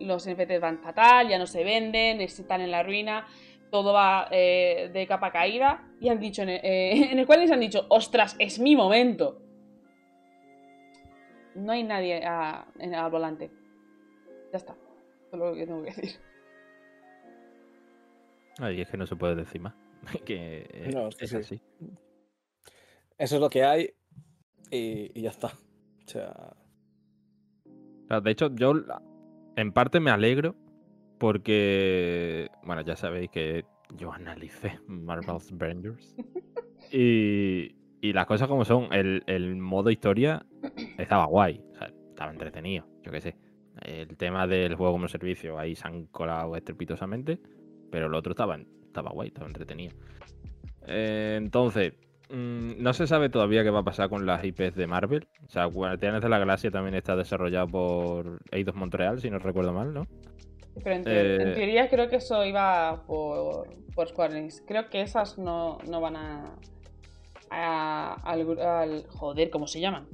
[0.00, 3.26] los NFTs van fatal, ya no se venden, están en la ruina,
[3.70, 5.82] todo va eh, de capa caída.
[6.00, 8.76] Y han dicho, en el, eh, en el cual les han dicho, ostras, es mi
[8.76, 9.40] momento.
[11.54, 13.50] No hay nadie a- en- al volante.
[14.52, 14.72] Ya está.
[14.72, 16.20] Eso es lo que tengo que decir.
[18.58, 19.74] Ay, es que no se puede decir más.
[20.24, 21.36] que eh, No, es sí.
[21.36, 21.60] así.
[23.18, 23.90] Eso es lo que hay
[24.70, 25.48] y, y ya está.
[25.48, 26.54] O sea,
[28.22, 28.74] de hecho, yo
[29.56, 30.54] en parte me alegro
[31.18, 33.64] porque, bueno, ya sabéis que
[33.96, 36.14] yo analicé Marvel's Avengers
[36.92, 40.44] y, y las cosas como son, el, el modo historia
[40.98, 43.36] estaba guay, o sea, estaba entretenido, yo qué sé.
[43.82, 47.40] El tema del juego como servicio, ahí se han colado estrepitosamente,
[47.90, 49.94] pero el otro estaba, estaba guay, estaba entretenido.
[50.86, 51.94] Eh, entonces,
[52.30, 55.26] mm, no se sabe todavía qué va a pasar con las IPs de Marvel.
[55.44, 59.72] O sea, Guardianes de la Galaxia también está desarrollado por Eidos Montreal, si no recuerdo
[59.72, 60.06] mal, ¿no?
[60.82, 64.62] Pero en, te- en Eh, teoría creo que eso iba por, por Square Enix.
[64.66, 66.54] Creo que esas no, no van a,
[67.50, 70.06] a- al- Joder, ¿cómo se llaman?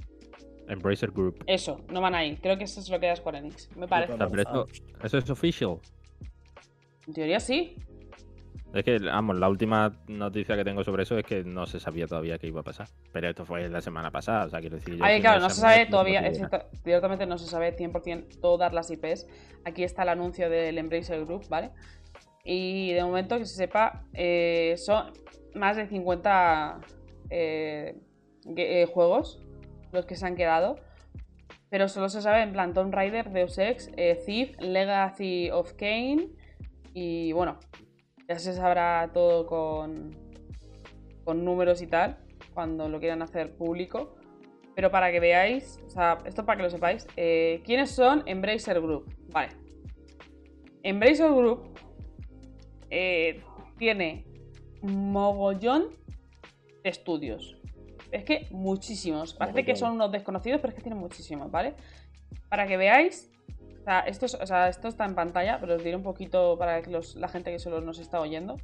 [0.70, 1.42] Embracer Group.
[1.46, 2.40] Eso, no van a ir.
[2.40, 3.68] Creo que eso es lo que da Square Enix.
[3.76, 4.12] Me parece.
[4.12, 4.66] O sea, pero eso,
[5.02, 5.78] eso es official.
[7.06, 7.76] En teoría sí.
[8.72, 12.06] Es que, vamos, la última noticia que tengo sobre eso es que no se sabía
[12.06, 12.86] todavía qué iba a pasar.
[13.12, 14.96] Pero esto fue la semana pasada, o sea, quiero decir...
[14.96, 18.40] yo Ahí, si claro, no se sabe todavía, es cierto, directamente no se sabe 100%
[18.40, 19.26] todas las IPs.
[19.64, 21.72] Aquí está el anuncio del Embracer Group, ¿vale?
[22.44, 25.12] Y de momento que se sepa, eh, son
[25.56, 26.80] más de 50
[27.30, 27.96] eh,
[28.56, 29.42] eh, juegos
[29.92, 30.76] los que se han quedado.
[31.68, 36.30] Pero solo se sabe en plan Tomb Raider, Deus Ex, eh, Thief, Legacy of Kane
[36.94, 37.58] y bueno,
[38.28, 40.10] ya se sabrá todo con,
[41.24, 42.18] con números y tal
[42.54, 44.16] cuando lo quieran hacer público.
[44.74, 48.80] Pero para que veáis, o sea, esto para que lo sepáis, eh, ¿quiénes son Embracer
[48.80, 49.14] Group?
[49.28, 49.50] Vale.
[50.82, 51.70] Embracer Group
[52.88, 53.42] eh,
[53.78, 54.24] tiene
[54.82, 55.88] mogollón
[56.82, 57.59] estudios.
[58.12, 59.34] Es que muchísimos.
[59.34, 61.74] Parece que son unos desconocidos, pero es que tienen muchísimos, ¿vale?
[62.48, 63.30] Para que veáis.
[63.80, 66.56] O sea, esto, es- o sea, esto está en pantalla, pero os diré un poquito
[66.58, 68.56] para que los- la gente que solo nos está oyendo.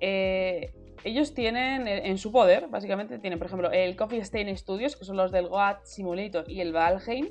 [0.00, 0.72] Eh,
[1.04, 5.04] ellos tienen eh, en su poder, básicamente, tienen, por ejemplo, el Coffee Stain Studios, que
[5.04, 7.28] son los del Goat Simulator y el Valheim.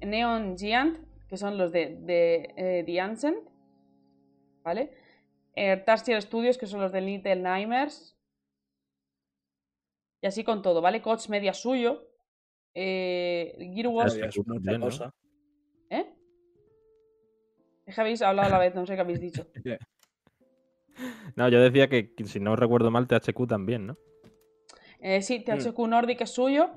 [0.00, 0.98] Neon Giant,
[1.28, 3.38] que son los de, de eh, The Ancient.
[4.64, 4.90] ¿Vale?
[5.54, 8.16] Eh, Tarsier Studios, que son los del Little Nightmares.
[10.22, 11.02] Y así con todo, ¿vale?
[11.02, 12.08] Coach Media suyo.
[12.74, 14.80] Eh, es mucha ¿no?
[14.80, 15.14] cosa.
[15.90, 16.06] ¿Eh?
[17.84, 19.46] Es que habéis hablado a la vez, no sé qué habéis dicho.
[21.36, 23.96] No, yo decía que si no recuerdo mal, THQ también, ¿no?
[25.00, 26.70] Eh, sí, THQ Nordic es suyo.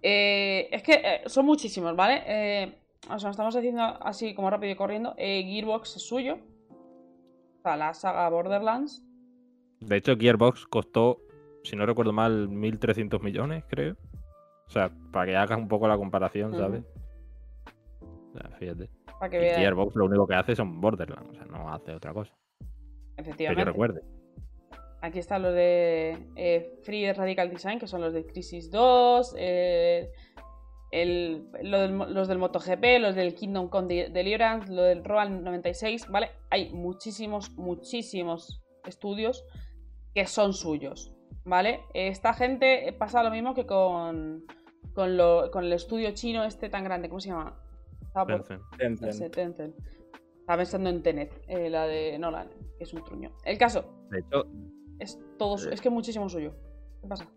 [0.00, 2.22] Eh, es que eh, son muchísimos, ¿vale?
[2.26, 2.74] Eh,
[3.10, 5.14] o sea, estamos diciendo así como rápido y corriendo.
[5.18, 6.38] Eh, Gearbox es suyo.
[7.58, 9.04] O sea, la saga Borderlands.
[9.80, 11.20] De hecho, Gearbox costó,
[11.62, 13.96] si no recuerdo mal, 1.300 millones, creo.
[14.66, 16.54] O sea, para que hagas un poco la comparación.
[16.56, 16.84] ¿sabes?
[18.00, 18.88] O sea, fíjate.
[19.18, 19.54] Para que Y.
[19.56, 22.32] Gearbox lo único que hace son Borderlands, o sea, no hace otra cosa.
[22.60, 23.64] Que yo Efectivamente.
[23.64, 24.02] recuerde.
[25.02, 30.10] Aquí están los de eh, Free Radical Design, que son los de Crisis 2, eh,
[30.90, 35.42] el- lo del los del MotoGP, los del Kingdom Come De- Deliverance, lo del Royal
[35.42, 36.30] 96, ¿vale?
[36.50, 39.44] Hay muchísimos, muchísimos estudios
[40.14, 41.12] que son suyos,
[41.50, 41.80] ¿vale?
[41.92, 44.44] Esta gente pasa lo mismo que con,
[44.94, 47.60] con, lo- con el estudio chino este tan grande, ¿cómo se llama?
[48.78, 49.34] Tencent.
[49.34, 49.74] Tencent.
[50.38, 52.48] Estaba pensando en Tenet, eh, la de Nolan,
[52.78, 53.32] que es un truño.
[53.44, 54.44] El caso, De hecho,
[54.98, 55.74] es todo su- Eh.
[55.74, 56.54] es que muchísimo suyo.
[57.02, 57.28] ¿Qué pasa?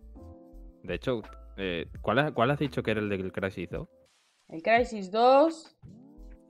[0.83, 1.21] de hecho
[1.55, 3.87] eh, ¿cuál, has, cuál has dicho que era el del Crisis 2?
[4.49, 5.77] El Crisis 2,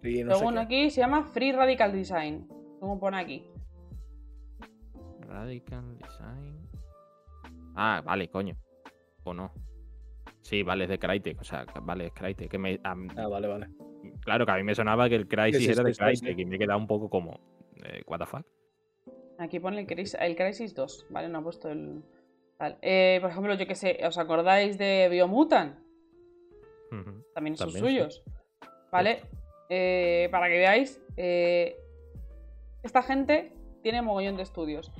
[0.03, 2.47] Y no según aquí, se llama Free Radical Design.
[2.79, 3.45] Según pone aquí.
[5.27, 6.67] Radical Design.
[7.75, 8.55] Ah, vale, coño.
[9.23, 9.51] O no.
[10.41, 11.39] Sí, vale, es de Crytek.
[11.41, 12.49] O sea, vale, es Crytek.
[12.51, 13.67] Que me, a- Ah, vale, vale.
[14.21, 16.21] claro, que a mí me sonaba que el Crisis sí, era de sí, sí, sí.
[16.25, 17.39] Crytek y me he quedado un poco como.
[17.85, 18.45] eh, ¿What the fuck?
[19.39, 21.27] Aquí pone el Crisis, el Crisis 2, ¿vale?
[21.29, 22.03] No ha puesto el.
[22.57, 22.77] tal.
[22.81, 25.79] Eh, por ejemplo, yo que sé, ¿os acordáis de Biomutant?
[27.33, 27.79] También son También, sí.
[27.79, 28.23] suyos.
[28.91, 29.21] ¿Vale?
[29.69, 31.75] Eh, para que veáis, eh,
[32.83, 33.51] esta gente
[33.81, 34.91] tiene mogollón de estudios.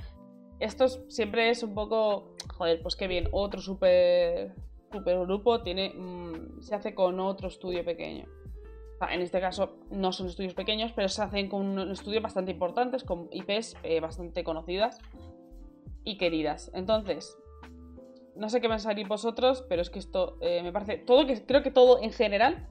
[0.58, 2.33] Esto es- siempre es un poco.
[2.56, 3.28] Joder, pues qué bien.
[3.32, 4.54] Otro super,
[4.92, 8.26] super grupo tiene, mm, se hace con otro estudio pequeño.
[9.10, 13.28] En este caso no son estudios pequeños, pero se hacen con estudios bastante importantes, con
[13.32, 14.98] IPs eh, bastante conocidas
[16.04, 16.70] y queridas.
[16.74, 17.36] Entonces,
[18.36, 20.98] no sé qué pensaréis vosotros, pero es que esto eh, me parece.
[20.98, 22.68] Todo que creo que todo en general,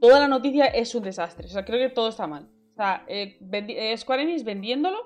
[0.00, 1.46] toda la noticia es un desastre.
[1.46, 2.48] O sea, creo que todo está mal.
[2.72, 4.98] O sea, eh, Square Enix vendiéndolo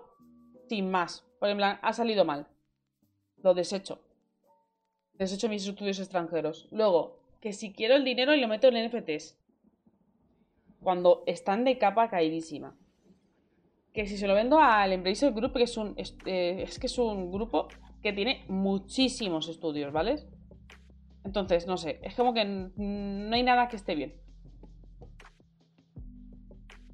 [0.69, 1.27] sin más.
[1.39, 2.47] Por plan, ha salido mal.
[3.43, 4.01] Lo desecho.
[5.15, 6.69] Desecho mis estudios extranjeros.
[6.71, 9.39] Luego, que si quiero el dinero y lo meto en NFTs.
[10.81, 12.77] Cuando están de capa caidísima.
[13.93, 15.95] Que si se lo vendo al Embracer Group, que es un.
[15.97, 17.69] Es, eh, que es un grupo
[18.03, 20.25] que tiene muchísimos estudios, ¿vale?
[21.25, 24.15] Entonces, no sé, es como que no hay nada que esté bien.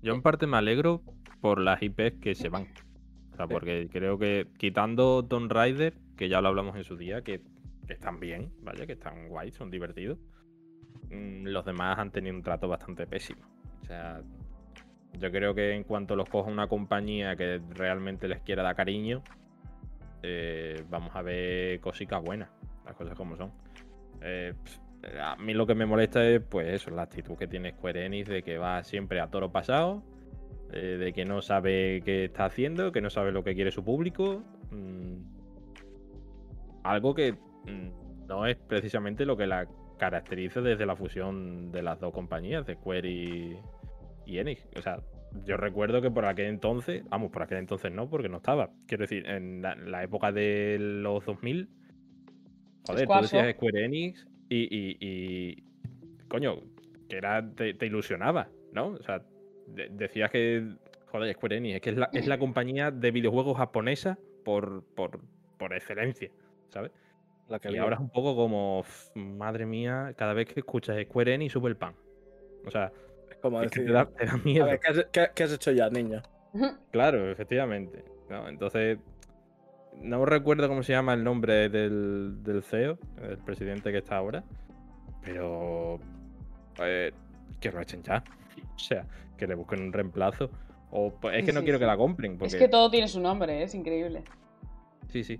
[0.03, 1.03] Yo en parte me alegro
[1.41, 2.69] por las IPs que se van.
[3.33, 7.23] O sea, porque creo que quitando Tomb Raider, que ya lo hablamos en su día,
[7.23, 7.40] que,
[7.89, 8.86] están bien, ¿vale?
[8.86, 10.19] Que están guay, son divertidos.
[11.11, 13.40] mm, Los demás han tenido un trato bastante pésimo.
[13.81, 14.20] O sea,
[15.15, 19.23] yo creo que en cuanto los coja una compañía que realmente les quiera dar cariño,
[20.23, 22.51] eh, vamos a ver cositas buenas,
[22.85, 23.53] las cosas como son.
[24.20, 24.53] Eh,
[25.23, 28.28] a mí lo que me molesta es, pues eso, la actitud que tiene Square Enix
[28.28, 30.03] de que va siempre a toro pasado,
[30.73, 33.82] eh, de que no sabe qué está haciendo, que no sabe lo que quiere su
[33.82, 34.43] público.
[34.70, 35.38] mm,
[36.83, 39.67] algo que mm, no es precisamente lo que la
[39.99, 43.59] caracteriza desde la fusión de las dos compañías, de Square y,
[44.27, 44.67] y Enix.
[44.77, 45.01] O sea,
[45.45, 48.71] yo recuerdo que por aquel entonces, vamos, por aquel entonces no, porque no estaba.
[48.87, 51.69] Quiero decir, en la, la época de los 2000,
[52.87, 55.63] joder, tú decías Square Enix y, y- y,
[56.29, 56.57] coño,
[57.09, 58.89] que era, te, te ilusionaba, ¿no?
[58.89, 59.23] O sea,
[59.67, 60.77] de- decías que,
[61.11, 65.21] joder, Square Enix, es que es la, es la compañía de videojuegos japonesa por, por,
[65.59, 66.31] por excelencia,
[66.70, 66.93] ¿sabes?
[67.49, 70.97] La que Y ahora es un poco como, "F- madre mía, cada vez que escuchas
[71.05, 71.95] Square Enix sube el pan.
[72.66, 72.93] O sea,
[73.31, 74.66] Es como es que decir, te da, te da a miedo.
[74.66, 76.23] ver, ¿qué has, qué- qué has hecho ya, niño?
[76.90, 78.05] Claro, efectivamente.
[78.28, 78.49] ¿no?
[78.49, 78.99] Entonces,
[80.03, 84.45] no recuerdo cómo se llama el nombre del, del CEO, el presidente que está ahora,
[85.23, 85.99] pero
[86.81, 87.12] eh,
[87.61, 88.23] que lo echen ya.
[88.74, 90.51] O sea, que le busquen un reemplazo.
[90.90, 91.82] O pues, es Sí, que no sí, quiero sí.
[91.82, 92.39] que la compren.
[92.39, 92.55] Porque...
[92.57, 94.23] Es que todo tiene su nombre, es increíble.
[95.09, 95.39] Sí, sí.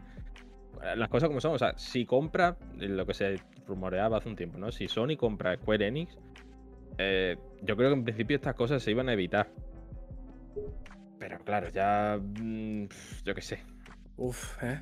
[0.97, 1.55] Las cosas como son.
[1.55, 3.37] O sea, si compra, lo que se
[3.67, 4.71] rumoreaba hace un tiempo, ¿no?
[4.73, 6.17] Si Sony compra Square Enix,
[6.99, 9.51] eh, yo creo que en principio estas cosas se iban a evitar.
[11.19, 12.19] Pero claro, ya.
[12.21, 12.87] mm,
[13.25, 13.63] Yo qué sé.
[14.17, 14.81] Uf, ¿eh?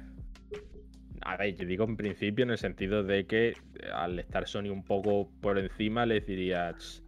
[1.22, 3.54] A ver, yo digo en principio en el sentido de que eh,
[3.92, 7.02] al estar Sony un poco por encima, les diría "Ch,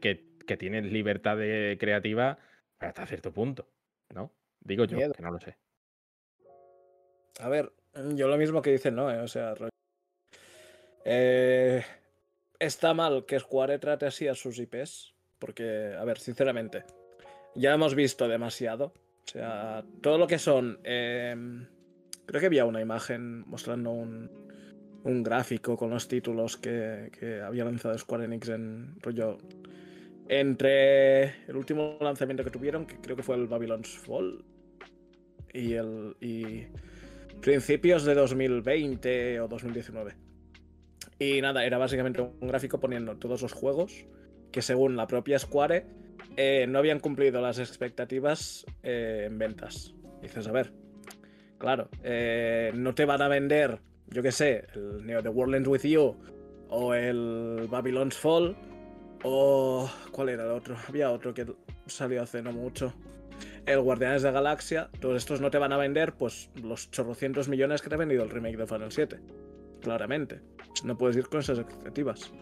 [0.00, 2.38] que, que tienes libertad de creativa
[2.78, 3.68] hasta cierto punto,
[4.14, 4.32] ¿no?
[4.60, 5.12] Digo yo, Miedo.
[5.12, 5.56] que no lo sé.
[7.38, 7.72] A ver,
[8.14, 9.10] yo lo mismo que dicen, ¿no?
[9.10, 9.54] Eh, O sea,
[11.04, 11.82] eh,
[12.58, 16.84] está mal que Square trate así a sus IPs, porque, a ver, sinceramente,
[17.54, 18.86] ya hemos visto demasiado.
[19.26, 20.80] O sea, todo lo que son...
[20.84, 21.34] eh,
[22.26, 24.30] creo que había una imagen mostrando un,
[25.04, 29.38] un gráfico con los títulos que, que había lanzado Square Enix en rollo...
[30.30, 34.44] Entre el último lanzamiento que tuvieron, que creo que fue el Babylon's Fall,
[35.54, 36.16] y el...
[36.20, 36.66] Y,
[37.40, 40.14] principios de 2020 o 2019.
[41.18, 44.06] Y nada, era básicamente un gráfico poniendo todos los juegos
[44.52, 45.86] que según la propia Square
[46.36, 49.94] eh, no habían cumplido las expectativas eh, en ventas.
[50.22, 50.72] Dices, a ver,
[51.58, 55.68] claro, eh, no te van a vender, yo qué sé, el Neo The World Ends
[55.68, 56.16] With You
[56.70, 58.56] o el Babylon's Fall
[59.24, 59.90] o...
[60.12, 60.76] ¿Cuál era el otro?
[60.88, 61.46] Había otro que
[61.86, 62.92] salió hace no mucho
[63.68, 67.48] el Guardianes de la Galaxia, todos estos no te van a vender pues los chorrocientos
[67.48, 69.18] millones que te ha vendido el remake de Final 7.
[69.80, 70.40] Claramente.
[70.84, 72.32] No puedes ir con esas expectativas.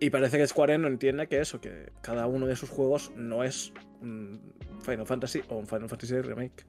[0.00, 3.44] Y parece que Square no entiende que eso, que cada uno de sus juegos no
[3.44, 4.52] es un
[4.82, 6.64] Final Fantasy o un Final Fantasy Remake.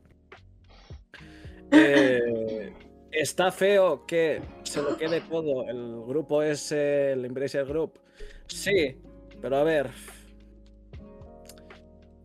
[1.71, 2.71] Eh,
[3.11, 7.99] está feo que se lo quede todo el grupo ese, el Embracer Group.
[8.47, 8.95] Sí,
[9.41, 9.89] pero a ver,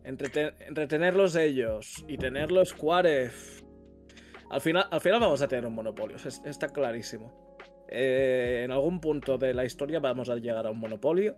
[0.03, 2.73] entrete- entretenerlos ellos y tenerlos
[3.25, 3.63] f-
[4.49, 7.31] Al final, al final vamos a tener un monopolio, es- está clarísimo.
[7.87, 11.35] Eh, en algún punto de la historia vamos a llegar a un monopolio.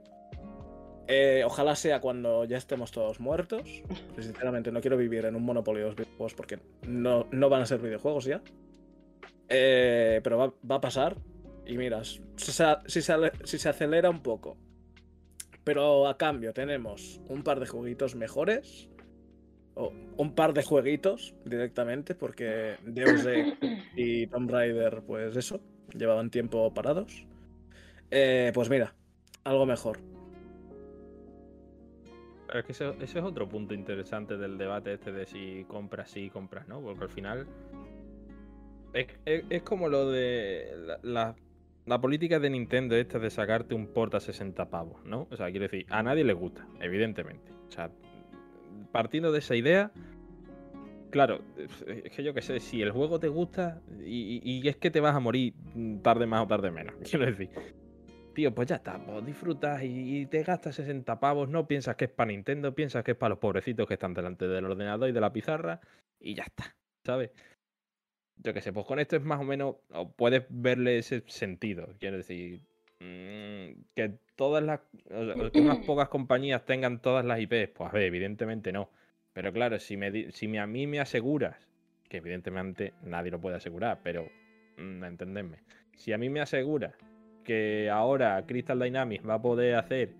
[1.07, 3.61] Eh, ojalá sea cuando ya estemos todos muertos.
[4.11, 7.61] Pero sinceramente, no quiero vivir en un monopolio de los videojuegos porque no, no van
[7.63, 8.41] a ser videojuegos ya.
[9.49, 11.17] Eh, pero va, va a pasar.
[11.65, 14.57] Y miras, si se, si se ale- si se acelera un poco
[15.63, 18.89] pero a cambio tenemos un par de jueguitos mejores.
[19.75, 23.57] O un par de jueguitos directamente, porque Deus Ex
[23.95, 25.59] y Tomb Raider, pues eso,
[25.97, 27.25] llevaban tiempo parados.
[28.11, 28.93] Eh, pues mira,
[29.43, 29.97] algo mejor.
[32.45, 36.29] Pero es que eso es otro punto interesante del debate este de si compras sí,
[36.29, 37.47] compras no, porque al final
[38.93, 41.35] es, es- es como lo de la, la-
[41.85, 45.27] la política de Nintendo esta de sacarte un port a 60 pavos, ¿no?
[45.31, 47.51] O sea, quiero decir, a nadie le gusta, evidentemente.
[47.67, 47.91] O sea,
[48.91, 49.91] partiendo de esa idea,
[51.09, 55.01] claro, es que yo qué sé, si el juego te gusta y, es que te
[55.01, 55.53] vas a morir
[56.01, 57.49] tarde más o tarde menos, quiero decir.
[58.33, 62.05] Tío, pues ya está, pues disfrutas y, y te gastas 60 pavos, no piensas que
[62.05, 65.11] es para Nintendo, piensas que es para los pobrecitos que están delante del ordenador y
[65.11, 65.79] de la pizarra
[66.19, 67.29] y ya está, ¿sabes?
[68.37, 71.87] Yo qué sé, pues con esto es más o menos, o puedes verle ese sentido,
[71.99, 72.61] quiero decir,
[72.99, 74.81] mm, que todas las,
[75.11, 78.89] o sea, que unas pocas compañías tengan todas las IPs, pues a ver, evidentemente no,
[79.33, 81.55] pero claro, si, me, si me- a mí me aseguras,
[82.09, 84.27] que evidentemente nadie lo puede asegurar, pero
[84.77, 85.59] mm, entendedme,
[85.95, 86.93] si a mí me aseguras
[87.43, 90.15] que ahora Crystal Dynamics va a poder hacer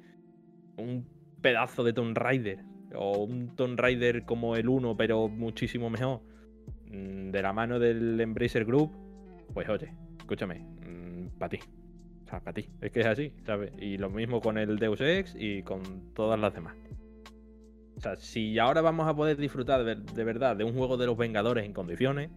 [0.77, 1.05] un
[1.41, 2.59] pedazo de Tomb Raider
[2.93, 6.21] o un Tomb Raider como el 1 pero muchísimo mejor
[7.31, 8.91] de la mano del Embracer Group
[9.53, 10.65] pues oye, escúchame
[11.37, 11.59] para ti
[12.25, 13.71] o sea, para ti, es que es así, ¿sabes?
[13.77, 16.75] Y lo mismo con el Deus Ex y con todas las demás
[17.97, 21.05] o sea, si ahora vamos a poder disfrutar de, de verdad de un juego de
[21.05, 22.29] los Vengadores en condiciones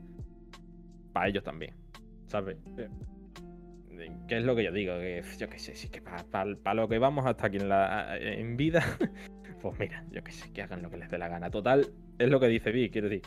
[1.13, 1.73] para ellos también,
[2.27, 2.59] ¿sabes?
[4.29, 4.95] ¿Qué es lo que yo digo?
[4.99, 8.57] Que yo qué sé, sí que para lo que vamos hasta aquí en, la, en
[8.57, 8.85] vida,
[9.63, 11.51] pues mira, yo qué sé, que hagan lo que les dé la gana.
[11.51, 11.87] Total,
[12.19, 13.23] es lo que dice Vi, quiero decir,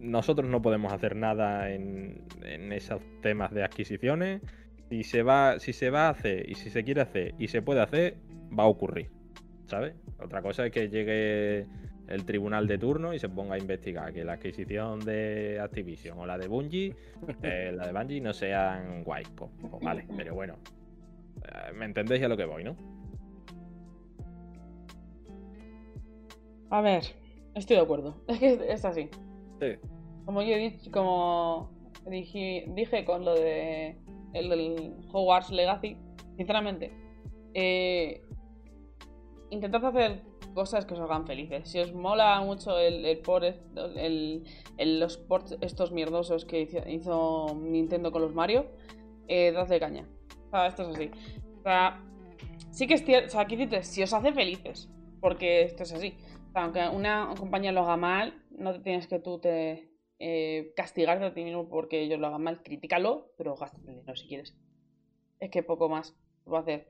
[0.00, 4.42] nosotros no podemos hacer nada en, en esos temas de adquisiciones.
[4.88, 7.62] Si se, va, si se va a hacer y si se quiere hacer y se
[7.62, 8.16] puede hacer,
[8.58, 9.10] va a ocurrir,
[9.66, 9.94] ¿sabes?
[10.18, 11.66] Otra cosa es que llegue
[12.08, 16.26] el tribunal de turno y se ponga a investigar que la adquisición de Activision o
[16.26, 16.96] la de Bungie,
[17.44, 19.22] eh, la de Bungie no sean guay.
[19.36, 20.56] Pues, pues vale, pero bueno.
[21.44, 22.74] eh, ¿Me entendéis a lo que voy, no?
[26.70, 27.02] A ver,
[27.54, 28.16] estoy de acuerdo.
[28.28, 29.08] Es que es- es así.
[29.60, 29.76] Sí.
[30.30, 31.72] Como yo dicho, como
[32.06, 33.96] dije, dije con lo de
[34.32, 35.96] el del Hogwarts Legacy,
[36.36, 36.92] sinceramente,
[37.52, 38.22] eh,
[39.50, 40.22] intentad hacer
[40.54, 41.68] cosas que os hagan felices.
[41.68, 43.22] Si os mola mucho el, el
[43.96, 44.44] el,
[44.78, 48.66] el- los ports estos mierdosos que hizo, Nintendo con los Mario,
[49.26, 50.08] eh, dadle caña.
[50.46, 51.10] O sea, esto es así.
[51.58, 52.00] O sea,
[52.70, 54.88] sí que es cierto, o sea, aquí dices, si os hace felices,
[55.20, 56.14] porque esto es así.
[56.50, 59.89] O sea, aunque una compañía lo haga mal, no tienes que tú te
[60.20, 62.62] eh, castigarte a ti mismo porque ellos lo hagan mal.
[62.62, 64.54] Críticalo, pero el dinero si quieres.
[65.40, 66.14] Es que poco más
[66.50, 66.86] va a hacer.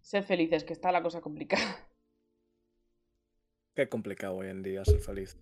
[0.00, 1.88] Sed felices, que está la cosa complicada.
[3.74, 5.36] Qué complicado hoy en día ser feliz.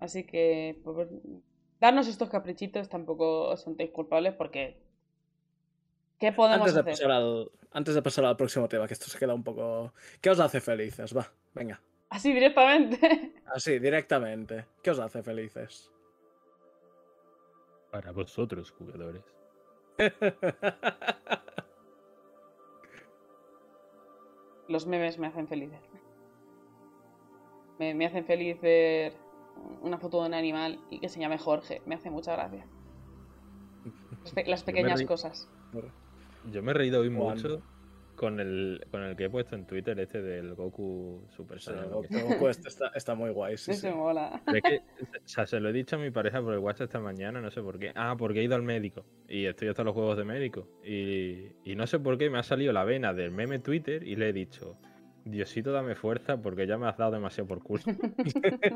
[0.00, 1.08] Así que pues,
[1.78, 4.82] darnos estos caprichitos tampoco os sentéis culpables porque
[6.18, 6.92] ¿qué podemos Antes de, hacer?
[6.94, 9.92] pasar al, antes de pasar al próximo tema, que esto se queda un poco.
[10.20, 11.14] ¿Qué os hace felices?
[11.16, 11.80] Va, venga.
[12.10, 13.32] Así directamente.
[13.46, 14.66] Así, directamente.
[14.82, 15.92] ¿Qué os hace felices?
[17.90, 19.22] Para vosotros, jugadores.
[24.68, 25.80] Los memes me hacen felices.
[27.78, 29.12] Me, me hacen feliz ver
[29.80, 31.82] una foto de un animal y que se llame Jorge.
[31.86, 32.66] Me hace mucha gracia.
[34.24, 35.48] Las, pe- pequeñas cosas.
[36.44, 37.62] Yo me he reído hoy mucho
[38.16, 41.90] con el, con el que he puesto en Twitter, este del Goku Super Saiyan.
[41.90, 44.40] Goku- este está, está muy guay, sí, mola.
[44.44, 44.76] Pero es que,
[45.14, 47.50] o sea, se lo he dicho a mi pareja por el WhatsApp esta mañana, no
[47.50, 47.92] sé por qué.
[47.94, 49.04] Ah, porque he ido al médico.
[49.28, 50.66] Y estoy hasta los juegos de médico.
[50.84, 54.16] Y, y no sé por qué me ha salido la vena del meme Twitter y
[54.16, 54.76] le he dicho,
[55.24, 57.82] Diosito, dame fuerza porque ya me has dado demasiado por culo.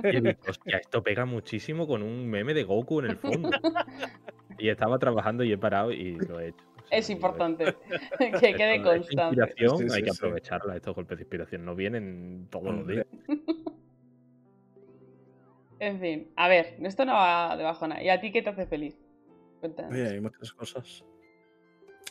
[0.05, 3.51] y he dicho, hostia, esto pega muchísimo con un meme de Goku en el fondo.
[4.59, 6.65] Y estaba trabajando y he parado y lo he hecho.
[6.91, 7.65] Es importante
[8.19, 9.41] que quede constante.
[9.41, 10.17] inspiración Sí, sí, hay que sí.
[10.19, 11.65] aprovecharla, estos golpes de inspiración.
[11.65, 13.07] No vienen todos los días.
[15.81, 18.03] En fin, a ver, esto no va de bajona.
[18.03, 18.99] ¿Y a ti qué te hace feliz?
[19.61, 19.93] Cuéntanos.
[19.93, 21.03] Oye, hay muchas cosas.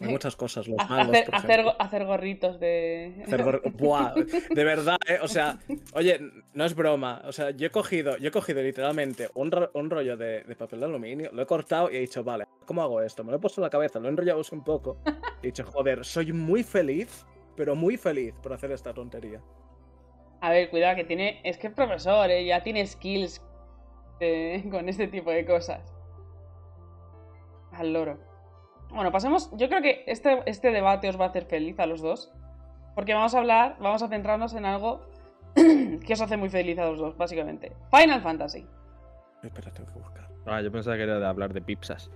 [0.02, 0.68] Hay muchas cosas.
[0.68, 3.22] Los malos, hacer, por hacer, gorritos de.
[3.26, 5.20] Hacer gor- Buah, de verdad, ¿eh?
[5.22, 5.60] O sea,
[5.94, 6.20] oye,
[6.54, 7.22] no es broma.
[7.26, 10.56] O sea, yo he cogido, yo he cogido literalmente un, ro- un rollo de, de
[10.56, 13.24] papel de aluminio, lo he cortado y he dicho, vale, ¿cómo hago esto?
[13.26, 14.98] Me lo he puesto en la cabeza, lo he enrollado un poco.
[15.42, 17.26] Y he dicho, joder, soy muy feliz,
[17.58, 19.42] pero muy feliz por hacer esta tontería.
[20.40, 21.42] A ver, cuidado, que tiene.
[21.44, 22.46] Es que es profesor, ¿eh?
[22.46, 23.42] ya tiene skills
[24.22, 25.94] de- con este tipo de cosas.
[27.74, 28.29] Al loro.
[28.90, 29.50] Bueno, pasemos.
[29.58, 32.32] Yo creo que este, este debate os va a hacer feliz a los dos.
[32.96, 35.02] Porque vamos a hablar, vamos a centrarnos en algo
[35.56, 37.72] que os hace muy feliz a los dos, básicamente.
[37.92, 38.68] Final Fantasy.
[39.44, 40.28] Espera, tengo que buscar.
[40.46, 42.10] Ah, yo pensaba que era de hablar de pizzas.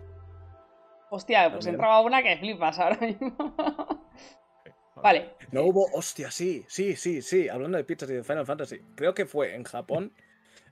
[1.09, 1.75] Hostia, pues También.
[1.75, 3.55] entraba una que flipas ahora mismo.
[4.95, 5.35] vale.
[5.51, 7.47] No hubo, hostia, sí, sí, sí, sí.
[7.47, 10.11] Hablando de pizzas y de Final Fantasy, creo que fue en Japón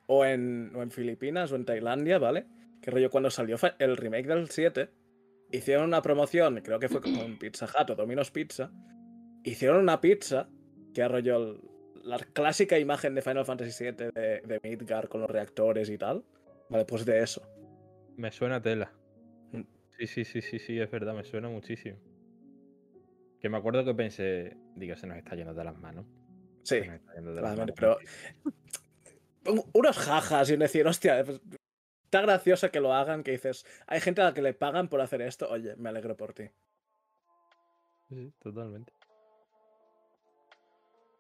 [0.07, 2.48] o en, o en Filipinas o en Tailandia, ¿vale?
[2.82, 4.90] Que rollo cuando salió el remake del 7,
[5.52, 8.72] hicieron una promoción, creo que fue con Pizza Hut o Domino's Pizza,
[9.44, 10.49] hicieron una pizza
[10.94, 11.02] que
[11.36, 11.60] el-
[12.03, 16.23] la clásica imagen de Final Fantasy VII de, de Midgar con los reactores y tal.
[16.69, 17.41] Vale, pues de eso.
[18.18, 18.91] Me suena tela.
[19.52, 19.61] Mm.
[19.98, 21.98] Sí, sí, sí, sí, sí, es verdad, me suena muchísimo.
[23.40, 26.06] Que me acuerdo que pensé, digo, se nos está yendo de las manos.
[26.64, 27.76] Sí, Se nos está yendo de las manos.
[27.76, 27.98] pero
[29.48, 31.41] un- unos jajas y decir, hostia, pues,
[32.11, 34.99] está gracioso que lo hagan, que dices, hay gente a la que le pagan por
[34.99, 36.49] hacer esto, oye, me alegro por ti.
[38.09, 38.91] Sí, totalmente.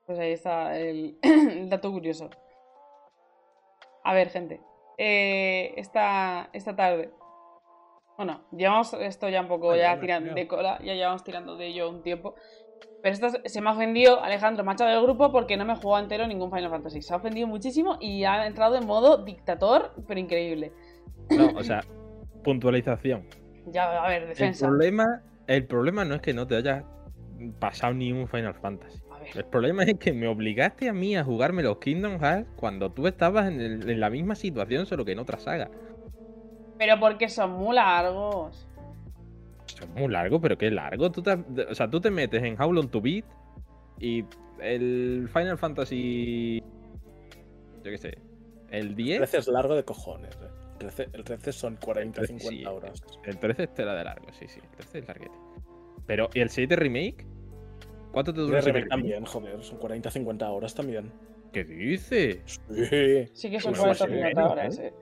[0.05, 2.29] Pues ahí está el, el dato curioso.
[4.03, 4.59] A ver, gente.
[4.97, 7.13] eh, esta, esta tarde.
[8.17, 11.89] Bueno, llevamos esto ya un poco ya tirando de cola, ya llevamos tirando de ello
[11.89, 12.35] un tiempo.
[13.01, 16.03] Pero esto se me ha ofendido Alejandro Macho del grupo porque no me he jugado
[16.03, 17.01] entero ningún Final Fantasy.
[17.01, 20.71] Se ha ofendido muchísimo y ha entrado en modo dictador, pero increíble.
[21.35, 21.83] No, o sea,
[22.43, 23.25] puntualización.
[23.65, 24.67] Ya, a ver, El defensa.
[24.67, 26.85] problema, el problema no es que no te hayas
[27.59, 28.99] pasado ni un Final Fantasy.
[29.33, 33.07] El problema es que me obligaste a mí a jugarme los Kingdom Hearts cuando tú
[33.07, 35.71] estabas en, el- en la misma situación, solo que en otra saga.
[36.77, 38.67] Pero porque son muy largos.
[39.81, 41.11] Esto es muy largo, pero qué largo.
[41.11, 43.25] Tú te, o sea, tú te metes en How Long to Beat
[43.99, 44.23] y
[44.61, 46.61] el Final Fantasy.
[47.83, 48.17] Yo qué sé.
[48.69, 49.17] El El 10.
[49.19, 50.47] 13 es largo de cojones, eh.
[50.73, 53.03] El 13, el 13 son 40, El 13 50 sí, horas.
[53.25, 54.59] El 13 es tela de largo, sí, sí.
[54.63, 55.35] El 13 es larguete.
[56.05, 57.25] Pero, ¿y el 7 remake?
[58.11, 58.89] ¿Cuánto te dura el remake remake?
[58.89, 61.11] también, joder, son 40, 50 horas también.
[61.51, 62.61] ¿Qué dices?
[62.69, 63.29] Sí.
[63.33, 64.93] Sí que son Pues 40 más o 50 menos, horas, ¿eh?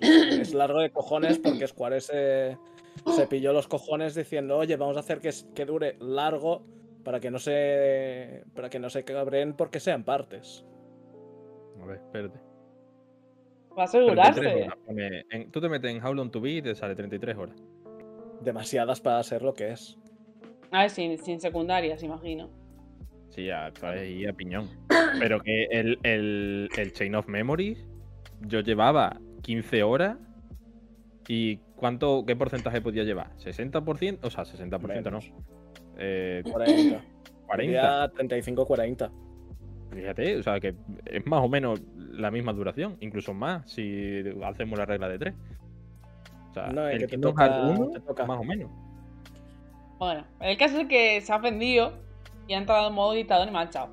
[0.00, 0.38] eh.
[0.40, 2.56] Es largo de cojones porque Square se,
[3.16, 6.62] se pilló los cojones diciendo, oye, vamos a hacer que, es- que dure largo
[7.04, 8.44] para que no se.
[8.54, 10.64] para que no se cabren porque sean partes.
[11.82, 12.38] A ver, espérate.
[13.76, 14.62] Va a 33 asegurarse.
[14.64, 17.36] horas pone- en- tú te metes en How Long to Beat y te sale 33
[17.36, 17.56] horas.
[18.42, 19.98] Demasiadas para ser lo que es.
[20.70, 22.50] A ver, sin, sin secundarias, imagino.
[23.30, 24.68] Sí, a, ahí a piñón.
[25.18, 27.84] Pero que el, el, el Chain of Memories,
[28.42, 30.18] yo llevaba 15 horas
[31.28, 33.36] y ¿cuánto, qué porcentaje podía llevar?
[33.38, 34.20] ¿60%?
[34.22, 35.18] O sea, 60% no.
[35.98, 37.02] Eh, 40.
[37.48, 38.12] 40.
[38.12, 39.10] 35-40.
[39.92, 44.78] Fíjate, o sea que es más o menos la misma duración, incluso más si hacemos
[44.78, 45.34] la regla de 3.
[46.50, 48.24] O sea, No, el que te Kingdom toca- 1, te toca.
[48.26, 48.70] más o menos.
[49.98, 51.94] Bueno, el caso es que se ha ofendido
[52.46, 53.90] y ha entrado en modo dictador y me ha echado.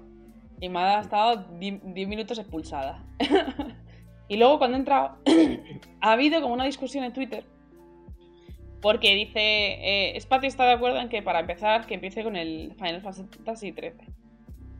[0.61, 3.03] Y me ha estado 10 minutos expulsada.
[4.29, 5.17] y luego cuando he entrado,
[6.01, 7.43] ha habido como una discusión en Twitter.
[8.81, 9.39] Porque dice,
[10.15, 13.71] eh, Spati está de acuerdo en que para empezar, que empiece con el Final Fantasy
[13.73, 13.93] XIII.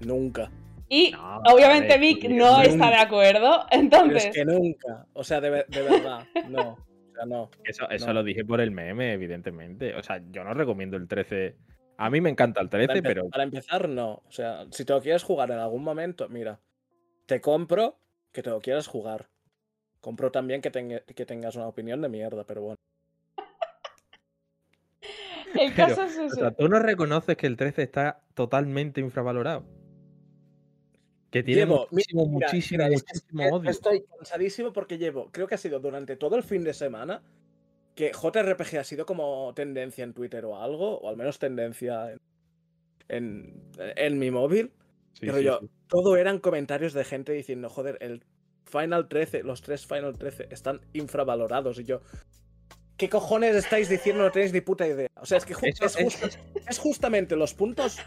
[0.01, 0.49] Nunca.
[0.87, 2.63] Y No, obviamente ver, Vic no nunca.
[2.63, 3.65] está de acuerdo.
[3.69, 5.05] Pero Entonces, es que nunca.
[5.13, 6.25] O sea, de, ver- de verdad.
[6.49, 6.71] No.
[6.71, 7.49] O sea, no.
[7.65, 8.13] Eso, eso No.
[8.13, 9.93] lo dije por el meme, evidentemente.
[9.95, 11.55] O sea, yo no recomiendo el 13.
[11.97, 14.23] A mí me encanta el Para, 13, empe- pero para empezar, no.
[14.25, 16.59] O sea, si te lo quieres jugar en algún momento, mira.
[17.25, 17.99] Te compro
[18.31, 19.27] que te lo quieras jugar.
[19.99, 22.75] Compro también que tengas una opinión de mierda, pero bueno.
[25.59, 26.35] el pero, caso es o ese.
[26.35, 29.65] sea, tú no reconoces que el 13 está totalmente infravalorado.
[31.31, 33.69] Que tiene Llevo- muchísimo, mira, muchísimo, mira, es- muchísimo es- odio.
[33.69, 37.21] Estoy cansadísimo porque llevo, creo que ha sido durante todo el fin de semana
[37.95, 42.19] que JRPG ha sido como tendencia en Twitter o algo, o al menos tendencia en,
[43.09, 44.71] en, en mi móvil.
[45.13, 45.69] Sí, Pero sí, yo, sí.
[45.87, 48.23] todo eran comentarios de gente diciendo, joder, el
[48.65, 51.79] Final 13, los tres Final 13 están infravalorados.
[51.79, 52.01] Y yo,
[52.99, 54.21] ¿qué cojones estáis diciendo?
[54.23, 55.09] No tenéis ni puta idea.
[55.15, 56.29] O sea, es que ju- Eso es, es- justa-
[56.69, 57.97] es justamente los puntos,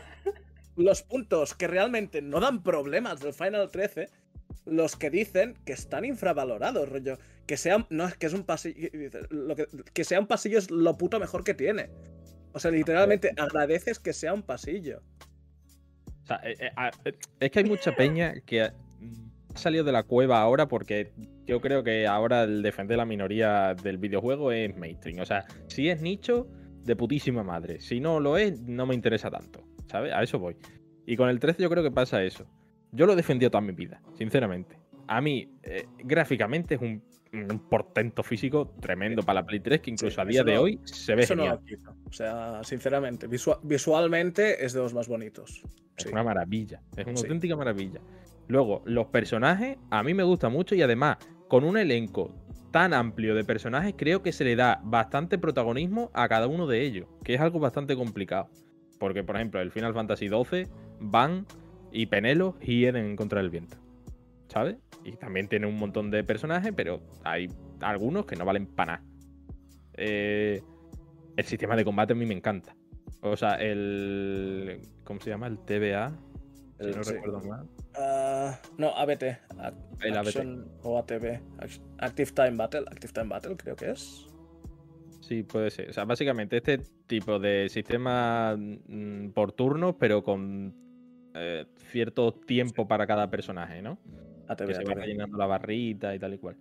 [0.77, 4.09] los puntos que realmente no dan problemas del Final 13,
[4.67, 7.19] los que dicen que están infravalorados, rollo.
[7.47, 8.89] Que sea, no que es un pasillo,
[9.31, 11.91] lo que, que sea un pasillo es lo puto mejor que tiene.
[12.53, 15.03] O sea, literalmente agradeces que sea un pasillo.
[16.23, 16.71] O sea, eh, eh,
[17.07, 18.75] eh, es que hay mucha peña que ha
[19.57, 21.11] salido de la cueva ahora porque
[21.47, 25.19] yo creo que ahora el defender la minoría del videojuego es mainstream.
[25.21, 26.47] O sea, si es nicho,
[26.85, 27.81] de putísima madre.
[27.81, 29.63] Si no lo es, no me interesa tanto.
[29.87, 30.13] ¿Sabes?
[30.13, 30.57] A eso voy.
[31.07, 32.47] Y con el 13 yo creo que pasa eso.
[32.93, 34.77] Yo lo he defendido toda mi vida, sinceramente.
[35.09, 37.03] A mí, eh, gráficamente es un,
[37.33, 40.61] un portento físico tremendo para la Play 3 que incluso Sí, a día de no-
[40.63, 41.61] hoy se ve Eso genial.
[42.09, 45.63] O sea, sinceramente, visua- visualmente es de los más bonitos.
[45.97, 46.09] Es Sí.
[46.13, 48.01] una maravilla, es una auténtica maravilla.
[48.49, 52.35] Luego, los personajes a mí me gustan mucho y además, con un elenco
[52.71, 56.83] tan amplio de personajes, creo que se le da bastante protagonismo a cada uno de
[56.83, 58.49] ellos, que es algo bastante complicado.
[58.99, 60.69] Porque, por ejemplo, el Final Fantasy XII,
[61.01, 61.47] Van
[61.91, 63.77] y Penelo hieden en contra del viento.
[64.49, 64.77] ¿Sabes?
[65.05, 67.49] Y también tiene un montón de personajes, pero hay
[67.81, 69.05] algunos que no valen para nada.
[69.95, 70.63] Eh,
[71.37, 72.77] el sistema de combate a mí me encanta.
[73.21, 74.81] O sea, el.
[75.05, 75.47] ¿Cómo se llama?
[75.47, 76.13] El TBA.
[76.79, 77.13] Si El- no sí.
[77.15, 77.69] recuerdo mal.
[77.97, 79.23] Ah, no, ABT.
[80.03, 80.29] El ABT.
[80.29, 81.41] Action O ATB.
[81.59, 82.85] Act- Active Time Battle.
[82.91, 84.27] Active Time Battle, creo que es.
[85.21, 85.91] Sí, puede ser.
[85.91, 90.75] O sea, básicamente este tipo de sistema mm, por turnos, pero con
[91.35, 93.99] eh, cierto tiempo para cada personaje, ¿no?
[94.49, 95.01] ATB, que se va ATB.
[95.01, 96.57] rellenando la barrita y tal y cual.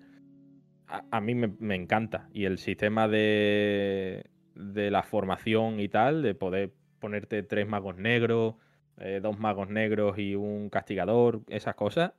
[0.87, 2.29] A, a mí me, me encanta.
[2.33, 4.25] Y el sistema de,
[4.55, 8.55] de la formación y tal, de poder ponerte tres magos negros,
[9.01, 12.13] eh, dos magos negros y un castigador, esas cosas,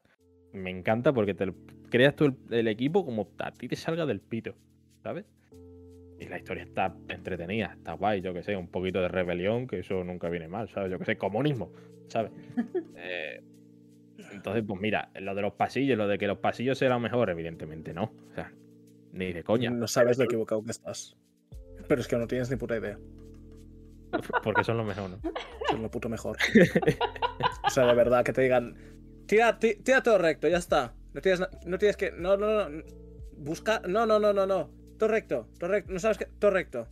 [0.53, 1.53] me encanta porque te
[1.91, 4.55] creas tú el, el equipo como a ti te salga del pito,
[5.03, 5.25] ¿sabes?
[6.19, 9.81] Y la historia está entretenida, está guay, yo que sé, un poquito de rebelión, que
[9.81, 10.91] eso nunca viene mal, ¿sabes?
[10.91, 11.73] Yo que sé, comunismo,
[12.09, 12.33] ¿sabes?
[12.97, 13.43] Eh,
[14.33, 17.93] entonces, pues mira, lo de los pasillos, lo de que los pasillos serán mejor, evidentemente
[17.93, 18.13] no.
[18.31, 18.53] O sea,
[19.13, 19.71] ni de coña.
[19.71, 21.17] No sabes lo equivocado que estás.
[21.89, 22.99] Pero es que no tienes ni puta idea.
[24.43, 25.19] Porque son lo mejor, ¿no?
[25.73, 26.37] Es lo puto mejor.
[27.67, 28.77] o sea, de verdad, que te digan.
[29.27, 30.95] Tira, ti- tira todo recto, ya está.
[31.15, 32.11] No tienes, no tienes que.
[32.13, 32.83] No, no, no.
[33.37, 33.81] Busca.
[33.87, 34.71] No, no, no, no, no.
[34.99, 35.49] Todo recto.
[35.59, 35.93] Todo recto.
[35.93, 36.27] No sabes qué.
[36.39, 36.89] Todo recto.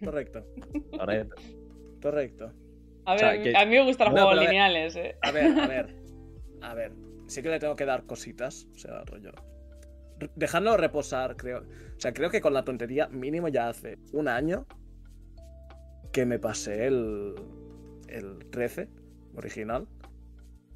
[0.00, 0.44] Todo recto.
[2.00, 2.52] Todo recto.
[3.06, 5.16] A ver, O sea, que- a mí me gustan los No, juegos lineales, eh.
[5.22, 5.94] A ver, a ver.
[6.62, 6.92] A ver.
[7.26, 8.66] Sí que le tengo que dar cositas.
[8.74, 9.32] O sea, rollo.
[10.36, 11.60] Dejadlo reposar, creo.
[11.96, 14.66] O sea, creo que con la tontería mínimo ya hace un año
[16.14, 17.34] que me pasé el,
[18.06, 18.88] el 13
[19.34, 19.88] original.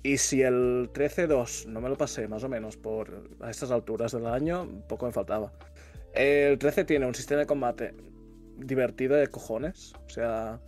[0.02, 4.10] Y si el 13-2 no me lo pasé más o menos por a estas alturas
[4.12, 5.52] del año, poco me faltaba.
[6.12, 7.94] El 13 tiene un sistema de combate
[8.56, 9.94] divertido de cojones.
[10.06, 10.60] O sea...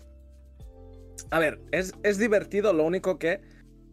[1.31, 3.41] A ver, es, es divertido, lo único que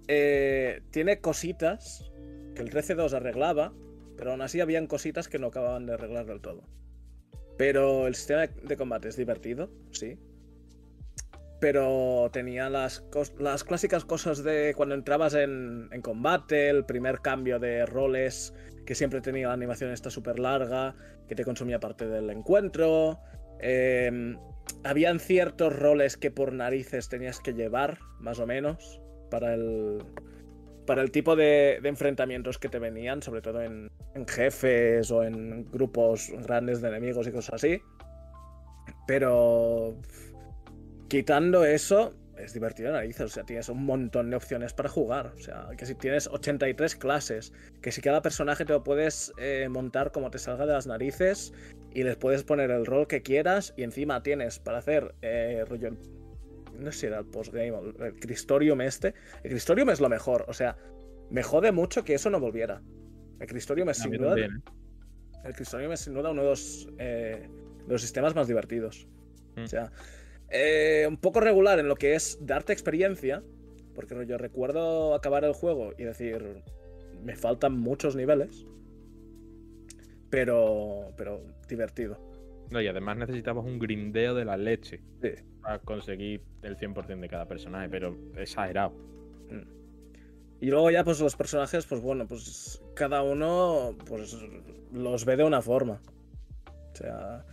[0.08, 2.12] eh, tiene cositas
[2.56, 3.74] que el 13-2 arreglaba,
[4.16, 6.64] pero aún así habían cositas que no acababan de arreglar del todo.
[7.58, 10.20] Pero el sistema de, de combate es divertido, sí.
[11.60, 13.04] Pero tenía las,
[13.40, 18.54] las clásicas cosas de cuando entrabas en, en, combate, el primer cambio de roles,
[18.86, 20.96] que siempre tenía la animación esta súper larga,
[21.28, 23.20] que te consumía parte del encuentro.
[23.60, 24.36] Eh,
[24.84, 30.04] habían ciertos roles que por narices tenías que llevar, más o menos, para el,
[30.86, 33.92] para el tipo de, enfrentamientos que te venían, sobre todo en,
[34.28, 37.82] jefes o en grupos grandes de enemigos y cosas así.
[39.06, 39.98] Pero
[41.08, 43.22] quitando eso, es divertido narices.
[43.22, 45.34] O sea, tienes un montón de opciones para jugar.
[45.36, 49.68] O sea, que si tienes 83 clases, que si cada personaje te lo puedes eh,
[49.70, 51.54] montar como te salga de las narices
[51.94, 55.92] y les puedes poner el rol que quieras y encima tienes para hacer eh, rollo
[56.78, 59.16] no sé si era el postgame o el Cristorium este.
[59.44, 60.46] El Cristorium es lo mejor.
[60.48, 60.78] O sea,
[61.32, 62.84] me jode mucho que eso no volviera.
[63.40, 64.30] El Cristorium es sin duda.
[64.30, 64.72] También, ¿eh?
[65.46, 67.50] El Cristorium es sin duda uno de los, de
[67.88, 69.08] los sistemas más divertidos.
[69.56, 69.64] Mm.
[69.64, 69.92] O sea,
[70.50, 73.44] eh, un poco regular en lo que es darte experiencia.
[73.96, 76.64] Porque yo recuerdo acabar el juego y decir,
[77.24, 78.66] me faltan muchos niveles.
[80.30, 82.20] Pero, pero divertido.
[82.70, 85.02] No, y además necesitamos un grindeo de la leche.
[85.22, 85.30] Sí.
[85.62, 88.92] Para conseguir el 100% de cada personaje, pero exagerado.
[89.50, 89.78] Mm.
[90.60, 94.36] Y luego ya, pues los personajes, pues bueno, pues cada uno pues
[94.92, 96.02] los ve de una forma.
[96.94, 97.46] O sea,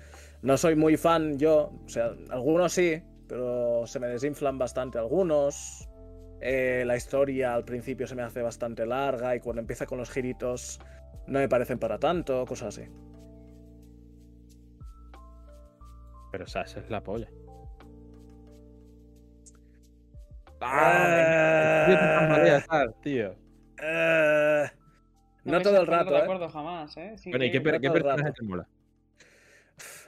[0.44, 5.88] no soy muy fan yo, o sea, algunos sí, pero se me desinflan bastante algunos.
[6.42, 10.10] Eh, la historia al principio se me hace bastante larga y cuando empieza con los
[10.10, 10.78] giritos
[11.26, 12.86] no me parecen para tanto, cosas así.
[16.30, 17.30] Pero esa es la polla.
[20.60, 21.86] Ah,
[23.02, 23.34] tío.
[23.80, 24.68] Uh,
[25.44, 26.10] no, todo el rato.
[26.10, 26.22] No ¿eh?
[26.22, 27.14] acuerdo jamás, ¿eh?
[27.16, 28.68] Sí bueno, ¿y qué, no qué personaje te mola?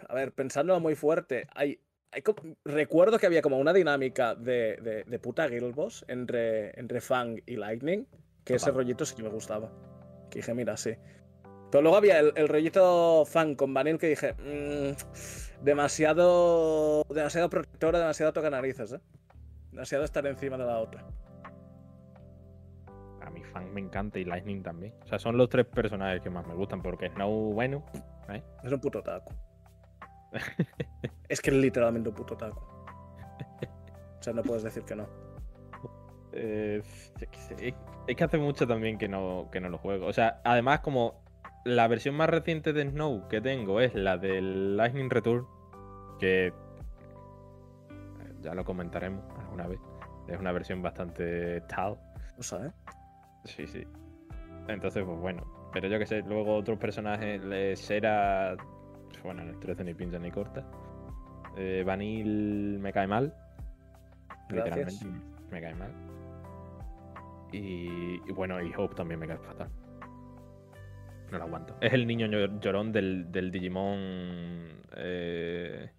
[0.08, 1.80] A ver, pensándolo muy fuerte, hay,
[2.12, 2.22] hay
[2.64, 7.40] recuerdo que había como una dinámica de, de, de puta Guild Boss entre, entre Fang
[7.44, 8.06] y Lightning,
[8.44, 9.70] que ese rollito sí que me gustaba.
[10.30, 10.94] Que dije, mira, sí.
[11.70, 17.98] Pero luego había el, el rollito Fang con Vanille que dije, mmm, demasiado, demasiado protectora,
[17.98, 19.00] demasiado toca narices, ¿eh?
[19.72, 21.04] demasiado estar encima de la otra.
[23.20, 24.94] A mi fan me encanta y Lightning también.
[25.02, 27.84] O sea, son los tres personajes que más me gustan porque Snow, bueno,
[28.28, 28.42] ¿eh?
[28.62, 29.32] es un puto taco.
[31.28, 32.60] Es que es literalmente un puto taco.
[34.18, 35.06] O sea, no puedes decir que no.
[36.32, 36.82] Eh,
[38.06, 40.06] es que hace mucho también que no, que no lo juego.
[40.06, 41.22] O sea, además, como
[41.64, 45.46] la versión más reciente de Snow que tengo es la del Lightning Return,
[46.18, 46.52] que
[48.40, 49.80] ya lo comentaremos alguna vez.
[50.28, 51.98] Es una versión bastante tal.
[52.36, 52.72] ¿Lo sabes?
[53.44, 53.84] Sí, sí.
[54.68, 55.44] Entonces, pues bueno.
[55.72, 58.56] Pero yo que sé, luego otros personajes, Sera.
[59.22, 60.64] Bueno, en el 13 ni pincha ni corta.
[61.56, 63.34] Eh, Vanille me cae mal.
[64.48, 65.02] Gracias.
[65.02, 65.92] Literalmente me cae mal.
[67.52, 69.68] Y, y, bueno, y Hope también me cae fatal.
[71.30, 71.76] No lo aguanto.
[71.80, 72.26] Es el niño
[72.60, 74.82] llorón del, del Digimon.
[74.96, 75.90] Eh,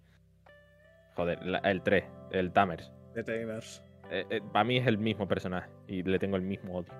[1.14, 2.92] joder, la, el 3, el Tamers.
[3.14, 3.84] De Tamers.
[4.10, 6.92] Eh, eh, para mí es el mismo personaje y le tengo el mismo odio.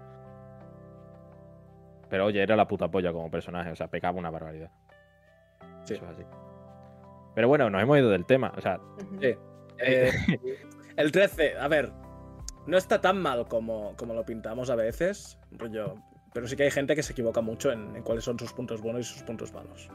[2.11, 4.71] Pero oye, era la puta polla como personaje, o sea, pecaba una barbaridad.
[5.89, 5.95] Sí.
[5.95, 6.23] Eso es así.
[7.35, 8.81] Pero bueno, nos hemos ido del tema, o sea.
[9.21, 9.35] Sí.
[9.79, 10.11] Eh,
[10.97, 11.93] el 13, a ver,
[12.67, 15.95] no está tan mal como, como lo pintamos a veces, rollo,
[16.35, 18.83] pero sí que hay gente que se equivoca mucho en, en, cuáles son sus puntos
[18.83, 19.89] buenos y sus puntos malos.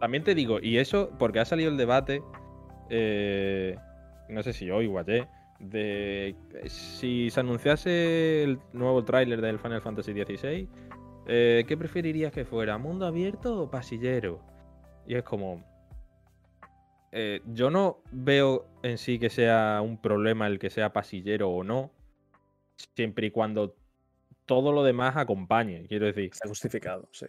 [0.00, 2.22] También te digo, y eso porque ha salido el debate,
[2.90, 3.78] eh,
[4.28, 5.28] no sé si hoy o ayer,
[5.60, 6.34] de
[6.66, 10.68] si se anunciase el nuevo tráiler del Final Fantasy XVI,
[11.26, 12.78] eh, ¿qué preferirías que fuera?
[12.78, 14.40] ¿Mundo abierto o pasillero?
[15.06, 15.64] Y es como...
[17.12, 21.62] Eh, yo no veo en sí que sea un problema el que sea pasillero o
[21.62, 21.92] no,
[22.96, 23.76] siempre y cuando
[24.46, 26.30] todo lo demás acompañe, quiero decir.
[26.32, 27.26] Está justificado, sí.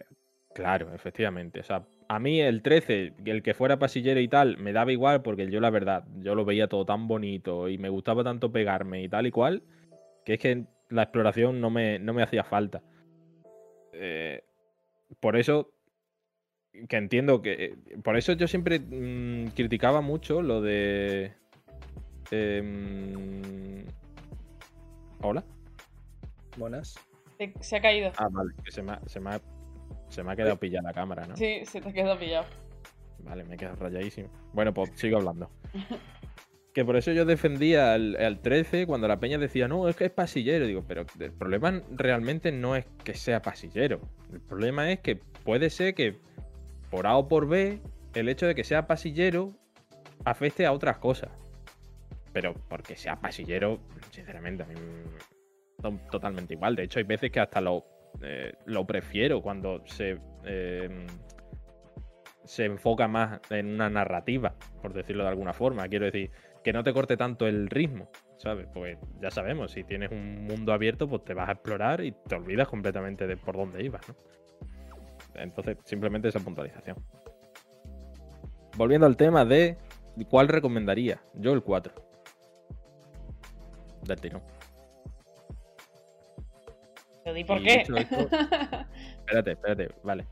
[0.54, 1.60] Claro, efectivamente.
[1.60, 5.22] O sea, a mí el 13, el que fuera pasillero y tal, me daba igual
[5.22, 9.02] porque yo la verdad, yo lo veía todo tan bonito y me gustaba tanto pegarme
[9.02, 9.62] y tal y cual,
[10.24, 12.82] que es que la exploración no me, no me hacía falta.
[13.98, 14.44] Eh,
[15.20, 15.72] por eso,
[16.88, 17.78] que entiendo que...
[18.02, 21.32] Por eso yo siempre mmm, criticaba mucho lo de...
[22.30, 23.84] Eh,
[25.22, 25.44] Hola.
[26.56, 26.94] Buenas.
[27.60, 28.12] Se ha caído.
[28.16, 29.40] Ah, vale, que se me ha, se me ha,
[30.08, 31.36] se me ha quedado pillada la cámara, ¿no?
[31.36, 32.46] Sí, se te ha quedado pillado.
[33.20, 34.28] Vale, me he quedado rayadísimo.
[34.52, 35.50] Bueno, pues sigo hablando.
[36.76, 40.04] que por eso yo defendía al, al, 13 cuando la peña decía, no, es que
[40.04, 40.66] es pasillero.
[40.66, 44.02] Digo, pero el problema realmente no es que sea pasillero.
[44.30, 46.18] El problema es que puede ser que
[46.90, 47.80] por A o por B,
[48.12, 49.54] el hecho de que sea pasillero
[50.26, 51.30] afecte a otras cosas.
[52.34, 53.80] pero porque sea pasillero,
[54.10, 56.76] sinceramente, a mí me totalmente igual.
[56.76, 57.86] De hecho, hay veces que hasta lo,
[58.20, 61.06] eh, lo prefiero cuando se, eh,
[62.44, 65.88] se enfoca más en una narrativa, por decirlo de alguna forma.
[65.88, 66.30] Quiero decir,
[66.66, 68.66] que no te corte tanto el ritmo, ¿sabes?
[68.74, 72.34] Pues ya sabemos, si tienes un mundo abierto, pues te vas a explorar y te
[72.34, 74.16] olvidas completamente de por dónde ibas, ¿no?
[75.36, 76.96] Entonces, simplemente esa puntualización.
[78.76, 79.78] Volviendo al tema de
[80.28, 81.22] cuál recomendaría.
[81.34, 81.94] Yo el 4.
[84.02, 84.42] Del tirón.
[87.32, 87.82] ¿Y por qué?
[89.20, 90.26] espérate, espérate, vale.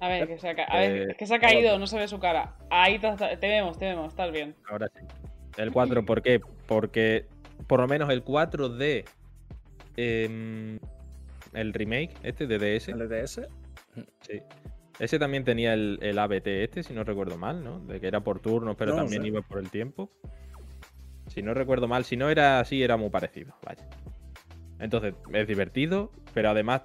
[0.00, 2.08] A ver, que se ha, a ver, eh, que se ha caído, no se ve
[2.08, 2.56] su cara.
[2.70, 3.08] Ahí te,
[3.40, 4.54] vemos, te vemos, estás bien.
[4.68, 5.06] Ahora sí.
[5.56, 6.40] El 4, ¿por qué?
[6.66, 7.26] Porque
[7.66, 9.04] por lo menos el 4 de
[9.96, 10.78] em,
[11.52, 12.88] el remake, este de DS.
[12.88, 13.40] ¿El de DS?
[14.20, 14.42] Sí.
[14.98, 17.80] Ese también tenía el, el, ABT este, si no recuerdo mal, ¿no?
[17.80, 20.10] De que era por turnos, pero también iba por el tiempo.
[21.28, 23.88] Si no recuerdo mal, si no era así, era muy parecido, vaya.
[24.78, 26.82] Entonces, es divertido, pero además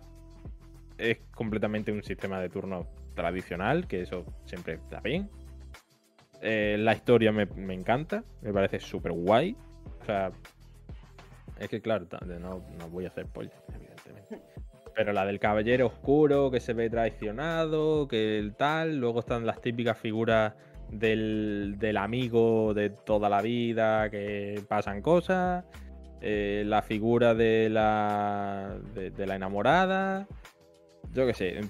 [0.98, 2.88] es completamente un sistema de turnos
[3.19, 5.29] tradicional, que eso siempre está bien.
[6.41, 7.43] Eh, la historia me,
[7.73, 9.57] encanta, me parece súper guay.
[10.01, 10.31] O sea,
[11.59, 14.39] es que claro, no, no voy a hacer spoilers, evidentemente.
[14.95, 19.61] Pero la del caballero oscuro que se ve traicionado, que el tal, luego están las
[19.61, 20.53] típicas figuras
[20.89, 25.65] del, del amigo de toda la vida, que pasan cosas.
[26.21, 30.27] Eh, la figura de la, de, la enamorada.
[31.13, 31.61] Yo qué sé.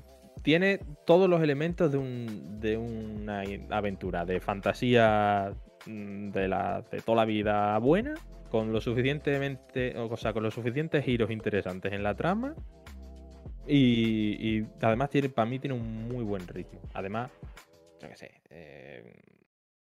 [0.41, 5.53] Tiene todos los elementos de, un, de una aventura, de fantasía
[5.85, 8.15] mm, de, la, de toda la vida buena,
[8.49, 12.55] con lo suficientemente, o sea, con los suficientes giros interesantes en la trama.
[13.67, 16.79] Y, además tiene, para mí tiene un muy buen ritmo.
[16.93, 17.29] Además,
[18.01, 19.13] yo qué sé, eh,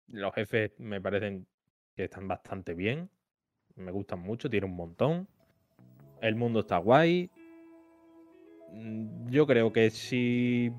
[0.08, 1.48] los jefes me parecen
[1.96, 3.10] que están bastante bien
[3.76, 5.28] me gustan mucho, tiene un montón.
[6.22, 7.30] El mundo está guay.
[8.74, 10.72] Mm, yo creo que si.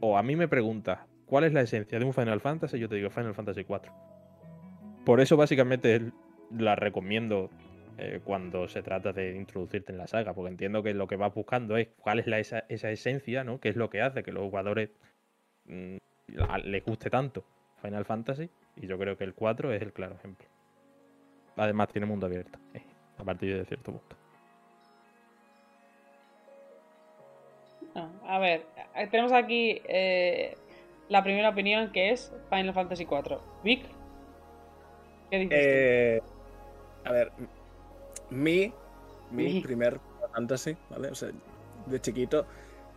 [0.00, 2.78] O a mí me preguntas, ¿cuál es la esencia de un Final Fantasy?
[2.78, 3.92] Yo te digo Final Fantasy 4.
[5.04, 6.12] Por eso, básicamente,
[6.56, 7.50] la recomiendo
[7.98, 11.34] eh, cuando se trata de introducirte en la saga, porque entiendo que lo que vas
[11.34, 13.60] buscando es cuál es la, esa, esencia, ¿no?
[13.60, 14.90] ¿Qué es lo que hace que los jugadores
[15.66, 15.96] mm,
[16.64, 17.44] les guste tanto
[17.82, 18.48] Final Fantasy?
[18.76, 20.46] Y yo creo que el 4 es el claro ejemplo.
[21.56, 22.82] Además tiene mundo abierto, eh,
[23.18, 24.19] a partir de cierto punto.
[27.94, 30.56] A ver, eh, tenemos aquí eh,
[31.08, 33.38] la primera opinión que es Final Fantasy IV.
[33.64, 33.82] Vic,
[35.30, 36.22] ¿qué dices
[37.04, 37.32] A ver,
[38.30, 38.72] mi,
[39.30, 40.00] mi, primer
[40.32, 41.08] Fantasy, ¿vale?
[41.08, 41.30] O sea,
[41.86, 42.46] de chiquito,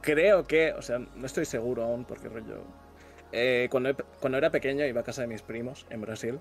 [0.02, 2.64] creo que, o sea, no estoy seguro aún porque rollo...
[3.70, 6.40] cuando, cuando era pequeño iba a casa de mis primos en Brasil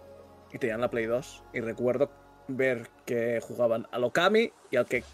[0.52, 1.44] y tenían la Play 2.
[1.54, 2.10] Y recuerdo
[2.48, 5.04] ver que jugaban al Okami y al que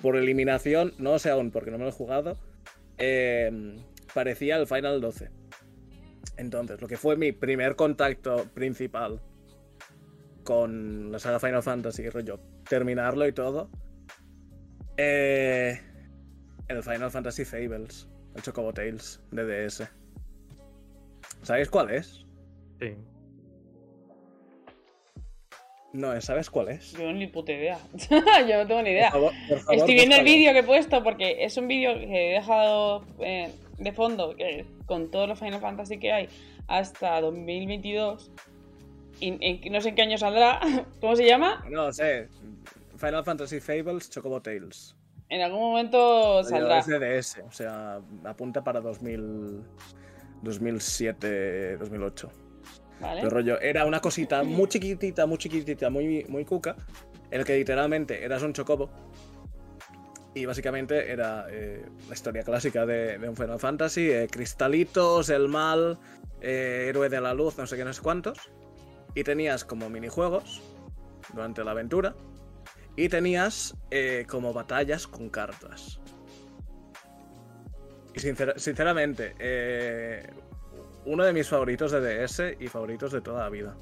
[0.00, 2.36] por eliminación, no sé aún porque no me lo he jugado,
[2.98, 3.76] eh,
[4.14, 5.30] parecía el Final 12.
[6.36, 9.20] Entonces, lo que fue mi primer contacto principal
[10.44, 13.70] con la saga Final Fantasy, rollo, terminarlo y todo,
[14.96, 15.80] eh,
[16.68, 19.88] el Final Fantasy Fables, el Chocobo Tales de DS.
[21.42, 22.24] ¿Sabéis cuál es?
[22.80, 22.96] Sí.
[25.96, 26.92] No, ¿sabes cuál es?
[26.92, 27.78] Yo ni puta idea.
[28.46, 29.10] Yo no tengo ni idea.
[29.70, 33.50] Estoy viendo el vídeo que he puesto porque es un vídeo que he dejado eh,
[33.78, 34.36] de fondo
[34.84, 36.28] con todos los Final Fantasy que hay
[36.68, 38.30] hasta 2022.
[39.20, 39.30] Y,
[39.70, 40.60] no sé en qué año saldrá.
[41.00, 41.64] ¿Cómo se llama?
[41.70, 42.28] No sé.
[42.98, 44.94] Final Fantasy Fables Chocobo Tales.
[45.30, 46.80] En algún momento saldrá.
[46.80, 49.64] Es DS, o sea, apunta para 2000,
[50.42, 52.45] 2007, 2008
[53.30, 56.76] rollo, era una cosita muy chiquitita, muy chiquitita, muy, muy cuca,
[57.30, 58.90] en el que literalmente eras un chocobo.
[60.34, 65.98] Y básicamente era eh, la historia clásica de, un Final Fantasy: eh, cristalitos, el mal,
[66.42, 68.38] eh, héroe de la luz, no sé qué, no sé cuántos.
[69.14, 70.60] Y tenías como minijuegos
[71.32, 72.14] durante la aventura.
[72.96, 73.74] Y tenías
[74.26, 76.00] como batallas con cartas.
[78.14, 79.34] Y sinceramente,
[81.06, 83.76] uno de mis favoritos de DS y favoritos de toda la vida.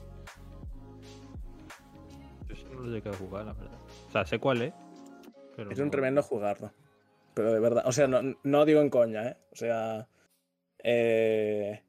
[2.49, 3.79] Yo sí no lo he llegado a jugar, la verdad.
[4.09, 4.75] O sea, sé cuál es.
[5.71, 6.73] es un tremendo jugarlo.
[7.35, 9.37] Pero de verdad, o sea, no, digo en coña, ¿eh?
[9.53, 10.07] O sea,
[10.79, 11.83] eh,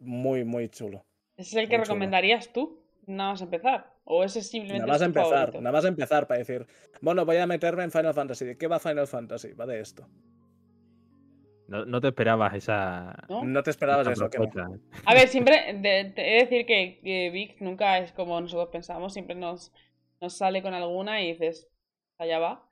[0.00, 1.04] muy, muy chulo.
[1.36, 2.80] ¿Ese es el que recomendarías tú?
[3.06, 3.94] Nada más empezar.
[4.04, 6.66] ¿O ese simplemente Nada más empezar, nada más empezar para decir,
[7.00, 8.44] bueno, voy a meterme en Final Fantasy.
[8.44, 9.52] ¿De qué va Final Fantasy?
[9.52, 10.08] Va de esto.
[11.66, 13.24] No, no te esperabas esa.
[13.28, 13.44] ¿no?
[13.44, 14.50] No te esperabas esa eso, que no.
[14.50, 15.00] propuesta.
[15.06, 18.68] A ver, siempre de- te he de decir que, que Vic nunca es como nosotros
[18.70, 19.72] pensamos, siempre nos,
[20.20, 21.68] nos sale con alguna y dices,
[22.18, 22.68] allá va.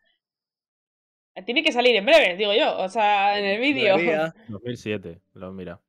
[1.46, 3.96] Tiene que salir en breve, digo yo, o sea, en el vídeo.
[3.96, 4.34] Debería.
[4.48, 5.80] 2007, lo he mirado.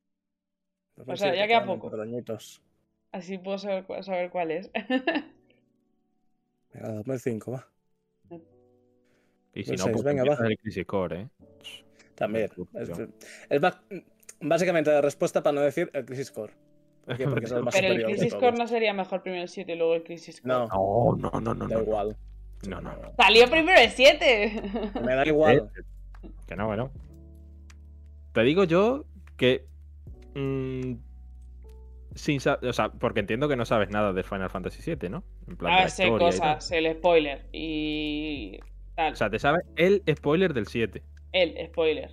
[1.06, 1.92] O sea, ya queda poco.
[3.12, 4.72] Así puedo saber, saber cuál es.
[6.74, 7.68] Venga, 2005, va.
[9.56, 10.48] Y si no, pues venga, va.
[10.48, 11.30] el Crisis Core, ¿eh?
[12.16, 12.50] También.
[12.74, 12.90] Es,
[13.50, 13.62] es
[14.42, 16.54] básicamente la respuesta para no decir el Crisis Core.
[17.06, 17.26] ¿Por qué?
[17.26, 18.34] Porque es el más Pero el Crisis.
[18.36, 20.54] Core no sería mejor primero el 7 y luego el Crisis Core.
[20.54, 20.68] No,
[21.18, 21.68] No, no, no, no.
[21.68, 21.82] da no.
[21.82, 22.18] igual.
[22.68, 22.92] No, no.
[23.18, 24.62] Salió primero el 7.
[25.04, 25.70] Me da igual.
[26.48, 26.92] Que no, que no.
[28.32, 29.06] Te digo yo
[29.38, 29.66] que.
[30.36, 30.94] mm,
[32.16, 35.24] sin o sea, porque entiendo que no sabes nada de Final Fantasy VII, ¿no?
[35.48, 38.60] En plan de A la ver, sé cosas, el spoiler y
[38.96, 39.14] tal.
[39.14, 41.02] O sea, te sabes el spoiler del 7.
[41.34, 42.12] El spoiler.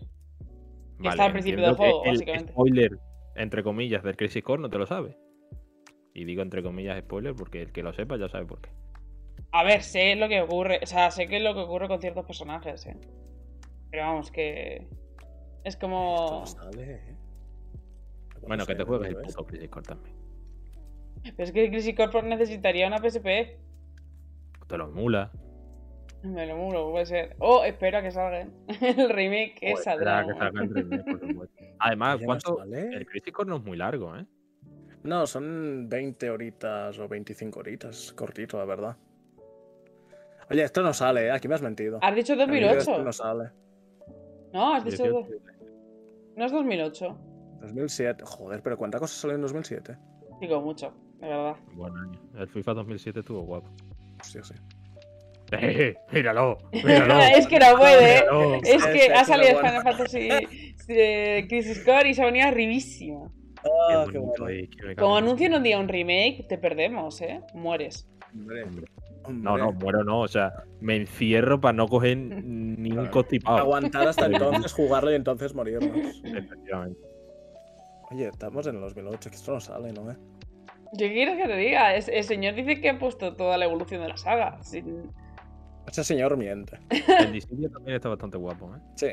[0.98, 2.52] Vale, está al principio del juego, que el básicamente.
[2.52, 2.98] spoiler,
[3.36, 5.16] entre comillas, del Crisis Core no te lo sabes.
[6.12, 8.70] Y digo entre comillas spoiler porque el que lo sepa ya sabe por qué.
[9.52, 12.00] A ver, sé lo que ocurre, o sea, sé qué es lo que ocurre con
[12.00, 12.96] ciertos personajes, ¿eh?
[13.90, 14.86] Pero vamos, que
[15.64, 16.40] es como...
[16.40, 17.16] no sale, ¿eh?
[18.46, 20.16] Bueno, que te juegues el puto Crisis Core también.
[21.22, 23.58] Pero es que el Crisis Core necesitaría una PSP.
[24.66, 25.30] Te lo emula.
[26.22, 27.36] Me lo mulo, puede ser.
[27.38, 28.40] Oh, espero a que salga
[28.80, 30.20] el remake que saldrá.
[30.20, 31.56] espera que salga el remake, por supuesto.
[31.78, 32.62] Además, ¿cuánto?
[32.64, 34.26] El Crisis Core no es muy largo, ¿eh?
[35.02, 38.12] No, son 20 horitas o 25 horitas.
[38.12, 38.96] Cortito, la verdad.
[40.50, 41.30] Oye, esto no sale, ¿eh?
[41.30, 41.98] Aquí me has mentido.
[42.02, 43.04] Has dicho El vídeo de esto 2008.
[43.04, 43.50] no sale.
[44.52, 45.04] No, has dicho...
[45.04, 45.30] 18.
[46.36, 47.18] No es 2008.
[47.60, 48.24] 2007.
[48.26, 49.96] Joder, pero ¿cuántas cosas salen en 2007?
[50.40, 51.56] Digo mucho, de verdad.
[51.74, 52.20] Buen año.
[52.36, 53.70] El FIFA 2007 estuvo guapo.
[54.20, 54.54] Hostia, sí.
[55.52, 55.94] ¡Eh!
[56.12, 56.58] ¡Míralo!
[56.72, 57.20] ¡Míralo!
[57.20, 58.20] es que no puede, ¿eh?
[58.30, 58.54] Míralo.
[58.62, 59.68] Es que ha salido bueno.
[59.68, 60.28] Final Fantasy
[60.88, 63.30] eh, Crisis Core y se ha venido arribísima.
[63.62, 64.48] Ah, Qué qué bonito, bueno.
[64.58, 67.40] eh, cago Como anuncien un día un remake, te perdemos, ¿eh?
[67.54, 68.08] Mueres.
[68.34, 68.84] Hombre, Hombre.
[69.24, 69.42] hombre.
[69.42, 70.20] No, no, muero no.
[70.20, 73.10] O sea, me encierro para no coger ni un Claro.
[73.10, 73.58] constipado.
[73.58, 76.22] Aguantar hasta entonces, jugarlo y entonces morirnos.
[76.24, 76.98] Efectivamente.
[78.10, 80.10] Oye, estamos en el 2008, que esto no sale, ¿no?
[80.10, 80.16] Eh?
[80.98, 81.94] ¿Qué quieres que te diga?
[81.94, 84.58] Es- el señor dice que ha puesto toda la evolución de la saga.
[84.62, 85.10] sin-
[85.86, 86.78] Ese señor miente.
[87.18, 88.78] El Dissidia también está bastante guapo, ¿eh?
[88.96, 89.08] Sí.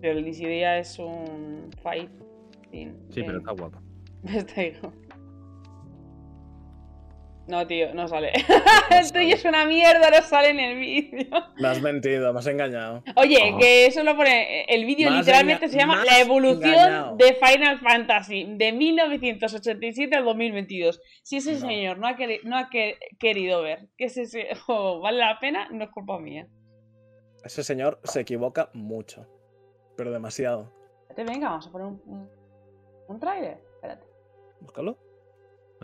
[0.00, 2.10] Pero el Dissidia es un fight.
[2.70, 3.78] sin- Sí, pero está guapo.
[4.24, 4.92] Está hijo.
[7.46, 8.32] No, tío, no sale.
[8.90, 11.26] el tuyo es una mierda, no sale en el vídeo.
[11.56, 13.02] Me has mentido, me has engañado.
[13.16, 14.64] Oye, que eso lo pone.
[14.64, 17.16] El vídeo literalmente se llama La evolución engañado.
[17.16, 21.00] de Final Fantasy de 1987 al 2022.
[21.22, 21.58] Si ese No.
[21.60, 22.70] señor no ha, no ha
[23.18, 26.46] querido ver que ese se- juego vale la pena, no es culpa mía.
[27.44, 29.26] Ese señor se equivoca mucho.
[29.98, 30.72] Pero demasiado.
[31.10, 32.30] Espérate, venga, vamos a poner un, un,
[33.06, 33.58] un trailer.
[33.74, 34.06] Espérate.
[34.60, 34.98] Búscalo.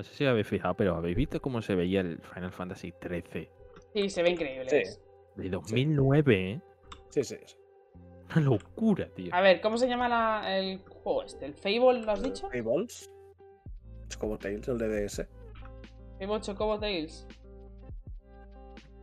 [0.01, 3.51] No sé si habéis fijado, pero ¿habéis visto cómo se veía el Final Fantasy XIII?
[3.93, 4.70] Sí, se ve increíble.
[4.70, 4.98] Sí.
[5.36, 6.60] De 2009, ¿eh?
[7.10, 7.36] Sí, sí.
[7.44, 7.55] sí.
[8.35, 9.28] Una locura, tío.
[9.35, 11.44] A ver, ¿cómo se llama la- el juego este?
[11.44, 12.48] ¿El Fable, lo has dicho?
[12.48, 13.10] Fables.
[14.09, 15.28] Chocobo Tales, el de DS.
[16.18, 17.27] Fable Chocobo Tales.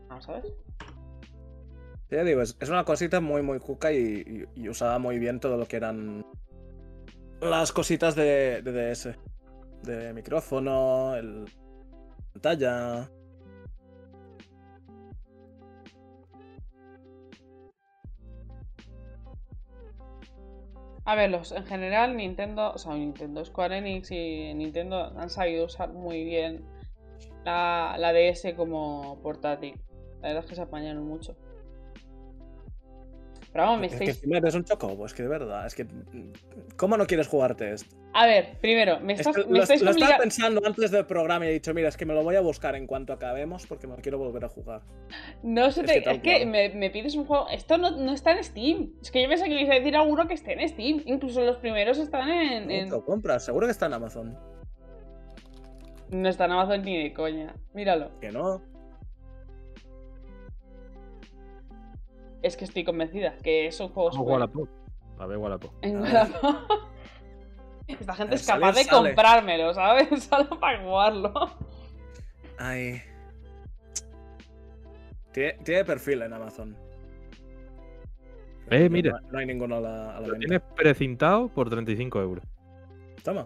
[0.10, 0.46] Vamos a ver.
[2.10, 5.40] Ya digo, es, es una cosita muy, muy cuca y, y- y usaba muy bien
[5.40, 6.26] todo lo que eran
[7.40, 9.16] las cositas de, de DS.
[9.88, 11.46] De micrófono, el
[12.34, 13.10] pantalla.
[21.06, 25.68] A ver, los, en general Nintendo, o sea, Nintendo, Square Enix y Nintendo han sabido
[25.68, 26.66] usar muy bien
[27.46, 29.76] la, la DS como portátil.
[30.22, 31.38] La verdad es que se apañaron mucho.
[33.58, 34.22] Pero vamos, me Es estáis...
[34.32, 35.88] eres un chocobo, es que de verdad, es que...
[36.76, 37.96] ¿Cómo no quieres jugarte esto?
[38.14, 41.08] A ver, primero, me Es estás, que me lo, estáis lo estaba pensando antes del
[41.08, 43.66] programa y he dicho, mira, es que me lo voy a buscar en cuanto acabemos
[43.66, 44.82] porque me lo quiero volver a jugar.
[45.42, 47.50] No se es te- que es me, me pides un juego.
[47.50, 48.92] Esto no, no está en Steam.
[49.02, 51.02] Es que yo pensé que ibas a decir alguno que esté en Steam.
[51.08, 52.68] Incluso los primeros están en.
[52.68, 53.44] ¿No en- lo compras?
[53.44, 54.38] Seguro que está en Amazon.
[56.12, 57.56] No está en Amazon ni de coña.
[57.74, 58.12] Míralo.
[58.22, 58.62] Que no.
[62.42, 64.14] Es que estoy convencida que son juegos.
[64.16, 64.70] Vamos a Wallapop.
[65.20, 65.72] A ver, Wallapop.
[65.82, 66.02] En Ah.
[66.02, 66.56] Wallapop.
[67.88, 69.10] Esta gente es capaz de sale.
[69.10, 70.24] comprármelo, ¿sabes?
[70.30, 71.34] Solo para jugarlo.
[72.58, 73.02] Ay.
[75.32, 76.76] Tiene, tiene perfil en Amazon.
[78.70, 79.22] Eh, No- mira.
[79.32, 80.40] No, hay ninguno a la, a la Lo venta.
[80.40, 82.44] tienes precintado por 35 euros.
[83.24, 83.46] Toma.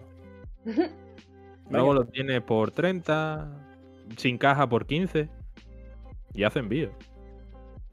[1.70, 3.48] Luego lo tienes por 30,
[4.18, 5.30] sin caja por 15
[6.34, 6.92] y hace envío.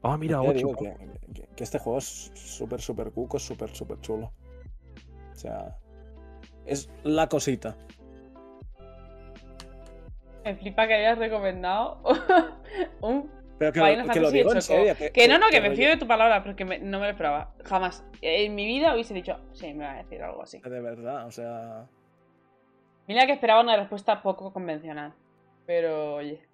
[0.01, 0.53] Ah, mira, Ya 8.
[0.53, 0.95] digo que,
[1.33, 4.31] que- que este juego es súper, súper cuco, es súper, súper chulo.
[5.31, 5.75] O sea,
[6.65, 7.75] es la cosita.
[10.43, 12.01] Me flipa que hayas recomendado
[13.01, 14.95] un Pero que, Final lo, que lo digo en serio.
[15.13, 17.11] Que no, no, que me fío de tu palabra, pero que me- no me lo
[17.11, 17.53] esperaba.
[17.65, 18.03] Jamás.
[18.21, 20.59] En mi vida hubiese dicho, sí, me va a decir algo así.
[20.59, 21.85] De verdad, o sea.
[23.07, 25.13] Mira que esperaba una respuesta poco convencional.
[25.65, 26.47] Pero, oye.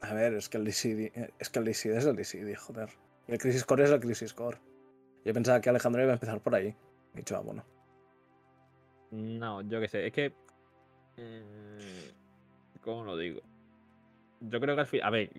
[0.00, 2.88] A ver, es que el DCD, es que el DCD es el DCD, joder.
[3.28, 4.58] Y el Crisis Core es el Crisis Core.
[5.24, 6.74] Yo pensaba que Alejandro iba a empezar por ahí.
[7.14, 7.64] He dicho, ah, bueno.
[9.10, 10.32] No, yo qué sé, es que.
[11.16, 12.12] eh,
[12.82, 13.40] ¿Cómo lo digo?
[14.40, 15.00] Yo creo que al fin.
[15.02, 15.30] A ver,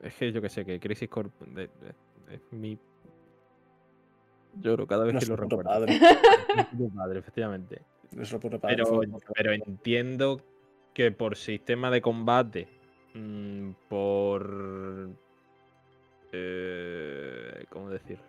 [0.00, 2.78] es que yo qué sé, que Crisis Core de- de- es mi.
[4.60, 5.70] Lloro cada vez que lo recuerdo.
[5.70, 5.98] padre.
[6.96, 7.82] Padre, efectivamente.
[8.40, 8.76] Puto padre.
[8.76, 9.00] Pero,
[9.34, 10.42] pero entiendo
[10.92, 12.66] que por sistema de combate,
[13.14, 15.10] mm, por.
[16.32, 18.24] eh, ¿Cómo decirlo?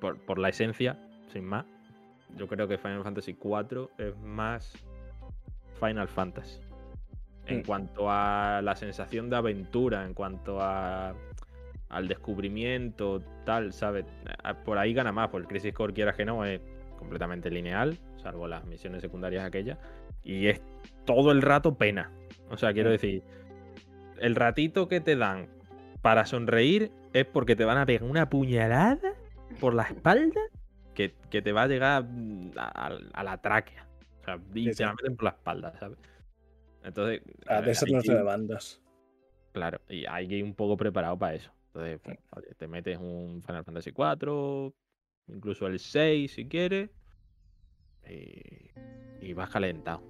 [0.00, 0.98] Por, por la esencia,
[1.32, 1.66] sin más.
[2.36, 4.72] Yo creo que Final Fantasy IV es más
[5.80, 6.60] Final Fantasy.
[7.46, 7.62] En Mm.
[7.64, 11.14] cuanto a la sensación de aventura, en cuanto a
[11.90, 14.04] al descubrimiento, tal, ¿sabes?
[14.64, 16.60] Por ahí gana más, porque el Crisis Core, quieras que no, es
[16.98, 19.78] completamente lineal, salvo las misiones secundarias aquellas,
[20.24, 20.60] y es
[21.04, 22.10] todo el rato pena.
[22.50, 22.92] O sea, quiero Mm.
[22.92, 23.22] decir,
[24.20, 25.48] el ratito que te dan
[26.02, 28.98] para sonreír es porque te van a pegar una puñalada
[29.60, 30.40] por la espalda
[30.94, 33.86] que, que te va a llegar mm, a, a- a la tráquea.
[34.20, 34.74] O sea, y sí.
[34.74, 35.98] te la meten por la espalda, ¿sabes?
[36.82, 38.80] Entonces, Ah, eh, de eso no de bandas.
[39.52, 41.50] Claro, y hay que ir un poco preparado para eso.
[41.68, 42.18] Entonces, pues,
[42.56, 44.72] te metes un Final Fantasy IV,
[45.28, 46.90] incluso el 6 si quieres,
[48.08, 48.70] y,
[49.20, 50.02] y vas calentado.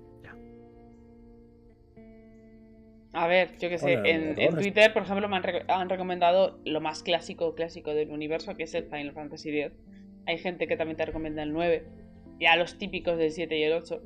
[3.15, 4.35] A ver, yo que sé, en.
[4.63, 8.65] Twitter, por ejemplo, me han, reco- han recomendado lo más clásico, clásico del universo, que
[8.65, 9.73] es el Final Fantasy X.
[10.27, 11.85] Hay gente que también te recomienda el 9,
[12.41, 14.03] ya los típicos del 7 y el 8.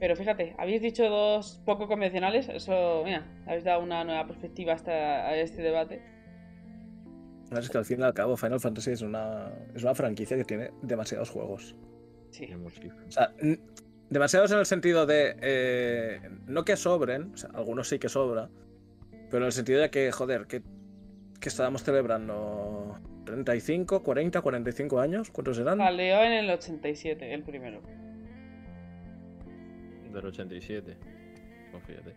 [0.00, 4.76] Pero fíjate, habéis dicho dos poco convencionales, eso, mira, habéis dado una nueva perspectiva a,
[4.76, 6.02] esta- a este debate.
[7.56, 10.44] Es que al fin y al cabo Final Fantasy es una, es una franquicia que
[10.44, 11.76] tiene demasiados juegos.
[12.30, 12.48] Sí.
[12.52, 13.32] O sea,
[14.10, 15.36] demasiados en el sentido de.
[15.40, 18.48] eh, no que sobren, o sea, algunos sí que sobra,
[19.30, 20.62] pero en el sentido de que, joder, que,
[21.40, 25.30] que estábamos celebrando 35, 40, 45 años.
[25.30, 25.78] ¿Cuántos eran?
[25.78, 27.80] Salió en el 87, el primero.
[30.12, 30.96] Del 87.
[31.72, 32.14] Pues fíjate.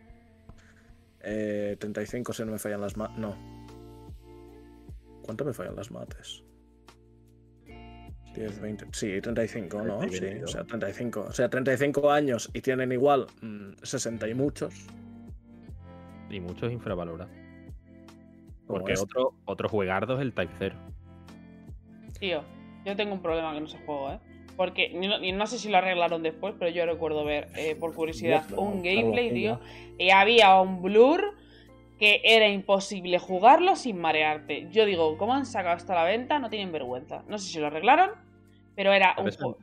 [1.22, 3.18] Eh, 35 si no me fallan las mates.
[3.18, 3.35] No.
[5.23, 6.43] ¿Cuánto me fallan las mates?
[8.38, 8.85] 10, 20.
[8.91, 9.97] Sí, 35, ¿no?
[9.99, 11.26] Treinta y Sí, o sea, 35.
[11.27, 14.88] O sea, 35 años y tienen igual mm, 60 y muchos.
[16.30, 17.31] Y muchos infravalorados.
[18.68, 19.05] Porque este.
[19.05, 20.76] otro, otro juegardo es el Type 0.
[22.19, 22.43] Tío,
[22.85, 24.19] yo tengo un problema con ese juego, ¿eh?
[24.55, 28.43] Porque ni no, sé si lo arreglaron después, pero yo recuerdo ver, eh, por curiosidad,
[28.57, 29.59] un gameplay, tío,
[29.99, 31.35] y había un blur
[31.99, 34.68] que era imposible jugarlo sin marearte.
[34.72, 36.39] Yo digo, ¿cómo han sacado esto a la venta?
[36.39, 37.23] No tienen vergüenza.
[37.27, 38.11] No sé si lo arreglaron,
[38.77, 39.57] pero era un ¿Pero eso juego.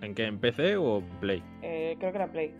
[0.00, 0.24] ¿En, qué?
[0.24, 1.40] ¿En PC o Play?
[1.62, 2.52] eh, creo que era Play.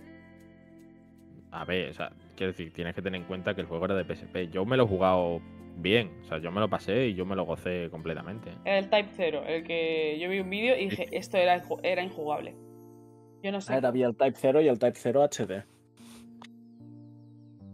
[1.51, 3.94] A ver, o sea, quiero decir, tienes que tener en cuenta que el juego era
[3.97, 4.51] de PSP.
[4.52, 5.40] Yo me lo he jugado
[5.77, 8.51] bien, o sea, yo me lo pasé y yo me lo gocé completamente.
[8.65, 11.16] El Type 0, el que yo vi un vídeo y dije, Sí.
[11.16, 12.55] esto era, era injugable.
[13.43, 13.73] Yo no sé.
[13.74, 15.65] Ah, había el Type 0 y el Type 0 HD.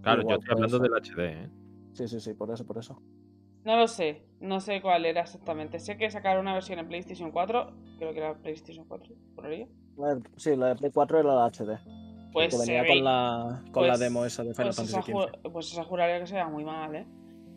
[0.02, 1.48] Claro, Igual, yo estoy hablando del HD, ¿eh?
[1.94, 3.00] Sí, sí, sí, por eso, por eso.
[3.64, 5.78] No lo sé, no sé cuál era exactamente.
[5.78, 9.66] Sé que sacaron una versión en PlayStation 4, creo que era PlayStation 4, por ahí.
[9.96, 11.78] La de- Sí, la de Play 4 era la HD.
[12.32, 15.12] Pues que venía ve- con la, con la pues- demo esa de Final pues Fantasy
[15.52, 17.06] pues esa juraría que se veía muy mal, ¿eh?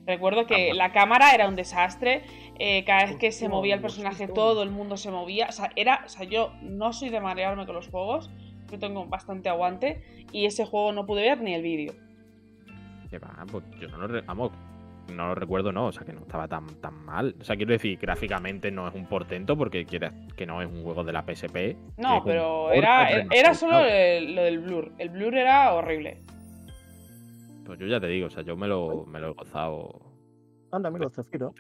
[0.06, 2.22] Recuerdo que la cámara era un desastre,
[2.60, 5.72] eh, cada vez que se movía el personaje todo el mundo se movía, o sea,
[5.76, 8.30] era, o sea, yo no soy de marearme con los juegos,
[8.72, 10.02] yo tengo bastante aguante
[10.32, 11.94] y ese juego no pude ver ni el vídeo.
[13.10, 14.52] Que va, pues yo no lo, vamos,
[15.14, 17.36] no lo recuerdo, no, o sea, que no estaba tan, tan mal.
[17.40, 20.84] O sea, quiero decir, gráficamente no es un portento porque quieras que no es un
[20.84, 21.76] juego de la PSP.
[21.98, 26.22] No, pero era, era solo el- lo del blur, el blur era horrible.
[27.66, 30.00] Pues yo ya te digo, o sea, yo me lo, me lo he gozado.
[30.72, 31.54] Anda, mira, Zafiro.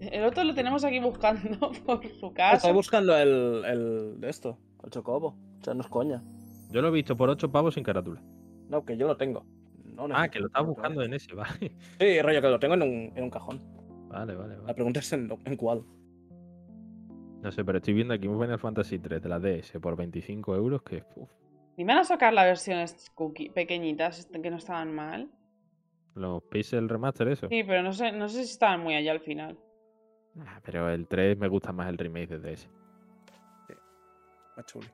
[0.00, 2.56] El otro lo tenemos aquí buscando por su Ah, casa.
[2.56, 5.36] Estoy buscando el, el de esto, el Chocobo.
[5.60, 6.22] O sea, no es coña.
[6.70, 8.22] Yo lo he visto por 8 pavos sin carátula.
[8.68, 9.44] No, que yo lo tengo.
[10.06, 11.72] No Ah, que lo estás buscando en ese, vale.
[11.98, 13.60] Sí, rollo, que lo tengo en un, en un cajón.
[14.08, 14.74] Vale, vale, La vale.
[14.74, 15.82] pregunta es en, en cuál.
[17.42, 20.54] No sé, pero estoy viendo aquí un Final Fantasy 3 de la DS por 25
[20.56, 21.04] euros que.
[21.16, 21.30] uf,
[21.76, 25.30] Ni van a sacar las versiones cookie- pequeñitas este, que no estaban mal.
[26.14, 27.48] los Pixel Remaster, eso.
[27.48, 29.58] Sí, pero no sé, no sé si estaban muy allá al final.
[30.40, 32.68] Ah, pero el 3 me gusta más el remake de DS.
[34.56, 34.86] Más chuli.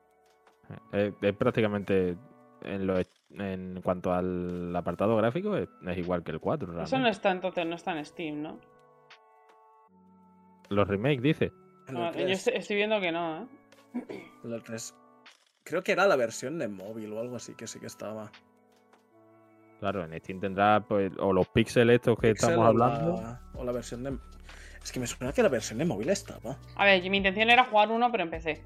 [0.92, 2.16] Eh, Es, es prácticamente
[2.62, 2.98] en, lo,
[3.38, 6.66] en cuanto al apartado gráfico es, es igual que el 4.
[6.68, 7.10] Eso no realmente.
[7.10, 8.58] está entonces, no está en Steam, ¿no?
[10.70, 11.52] Los remakes, dice.
[11.92, 14.30] No, el yo 3, estoy, viendo que no, ¿eh?
[14.44, 14.94] el 3.
[15.64, 18.30] Creo que era la versión de móvil o algo así que sí que estaba.
[19.80, 23.12] Claro, en Steam tendrá pues, o los píxeles estos que Pixel estamos o hablando.
[23.20, 24.16] la- o la versión de.
[24.82, 26.56] Es que me suena que la versión de móvil estaba.
[26.76, 28.62] A ver, mi intención era jugar uno, pero empecé.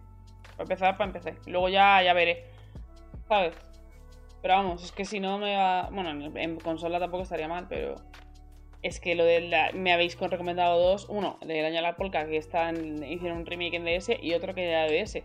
[0.53, 1.36] Para empezar, para empecé.
[1.51, 2.45] Luego ya, ya veré.
[3.28, 3.55] ¿Sabes?
[4.43, 5.89] Pero vamos, es que si no me va.
[5.90, 7.97] Bueno, en, en consola tampoco estaría mal, pero.
[8.81, 9.73] Es que lo de la...
[9.73, 11.06] Me habéis recomendado dos.
[11.09, 13.02] Uno, el del año de la polka, que están...
[13.02, 15.24] hicieron un remake en DS, y otro que era de DS.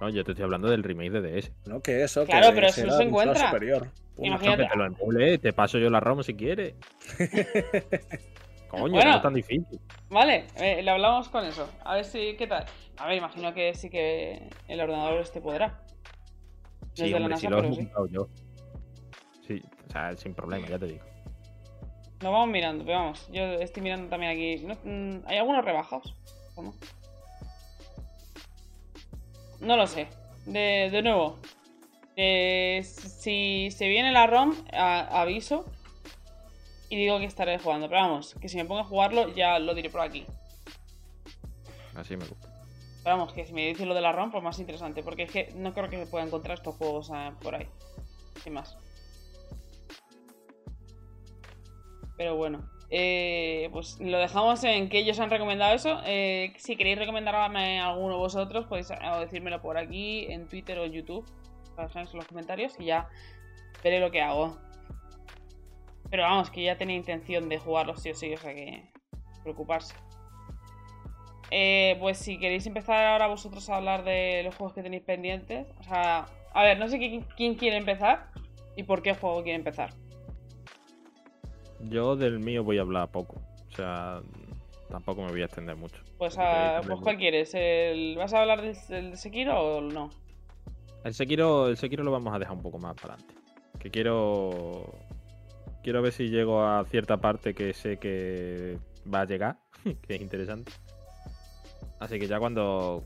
[0.00, 1.52] No, yo te estoy hablando del remake de DS.
[1.66, 2.24] No, que eso.
[2.24, 3.46] Claro, que pero eso era se encuentra.
[3.48, 3.90] superior.
[4.16, 6.76] Imagínate- No, que te lo emule, te paso yo la ROM si quieres.
[8.68, 9.10] Coño, Bueno.
[9.10, 9.80] no es tan difícil.
[10.10, 11.68] Vale, eh, le hablamos con eso.
[11.84, 12.36] A ver si.
[12.36, 12.64] ¿Qué tal?
[12.98, 15.80] A ver, imagino que sí que el ordenador este podrá.
[17.06, 17.88] Sí, hombre, NASA, si lo he sí.
[18.10, 18.28] yo.
[19.46, 21.04] Sí, o sea, sin problema, ya te digo.
[22.20, 23.28] Lo vamos mirando, pero vamos.
[23.30, 24.64] Yo estoy mirando también aquí.
[24.66, 24.74] ¿no?
[24.84, 26.14] Mm, ¿Hay algunos rebajados?
[26.56, 26.74] ¿O no?
[29.60, 30.08] No lo sé.
[30.46, 31.38] De, de nuevo.
[32.16, 35.64] eh, si se viene la ROM, a- aviso.
[36.90, 37.88] Y digo que estaré jugando.
[37.88, 40.24] Pero vamos, que si me pongo a jugarlo, ya lo diré por aquí.
[41.94, 42.47] Así me gusta.
[43.08, 45.02] Vamos, que si me dices lo de la ROM, pues más interesante.
[45.02, 47.66] Porque es que no creo que se pueda encontrar estos juegos eh, por ahí.
[48.42, 48.76] Sin más.
[52.16, 52.68] Pero bueno.
[52.90, 56.00] eh, pues lo dejamos en que ellos han recomendado eso.
[56.06, 60.84] Eh, si queréis recomendarme a alguno vosotros, podéis eh, decírmelo por aquí, en Twitter o
[60.84, 61.26] en YouTube.
[61.76, 63.08] Dejáis en los comentarios y ya
[63.84, 64.58] veré lo que hago.
[66.10, 68.90] Pero vamos, que ya tenía intención de jugarlo sí o sí, o sea que
[69.42, 69.94] preocuparse.
[71.50, 75.66] Eh, pues si queréis empezar ahora vosotros a hablar de los juegos que tenéis pendientes.
[75.80, 78.28] O sea, a ver, no sé quién, quién quiere empezar
[78.76, 79.90] y por qué juego quiere empezar.
[81.80, 83.40] Yo del mío voy a hablar poco.
[83.70, 84.20] O sea,
[84.90, 86.02] tampoco me voy a extender mucho.
[86.18, 87.54] Pues, a- pues ¿cuál quieres?
[87.54, 90.10] ¿El- ¿Vas a hablar del, del Sekiro o no?
[91.04, 93.34] El Sekiro, el Sekiro lo vamos a dejar un poco más para adelante.
[93.78, 94.92] Que quiero.
[95.84, 98.76] Quiero ver si llego a cierta parte que sé que
[99.12, 99.56] va a llegar.
[100.06, 100.72] que es interesante.
[102.00, 103.04] Así que ya cuando.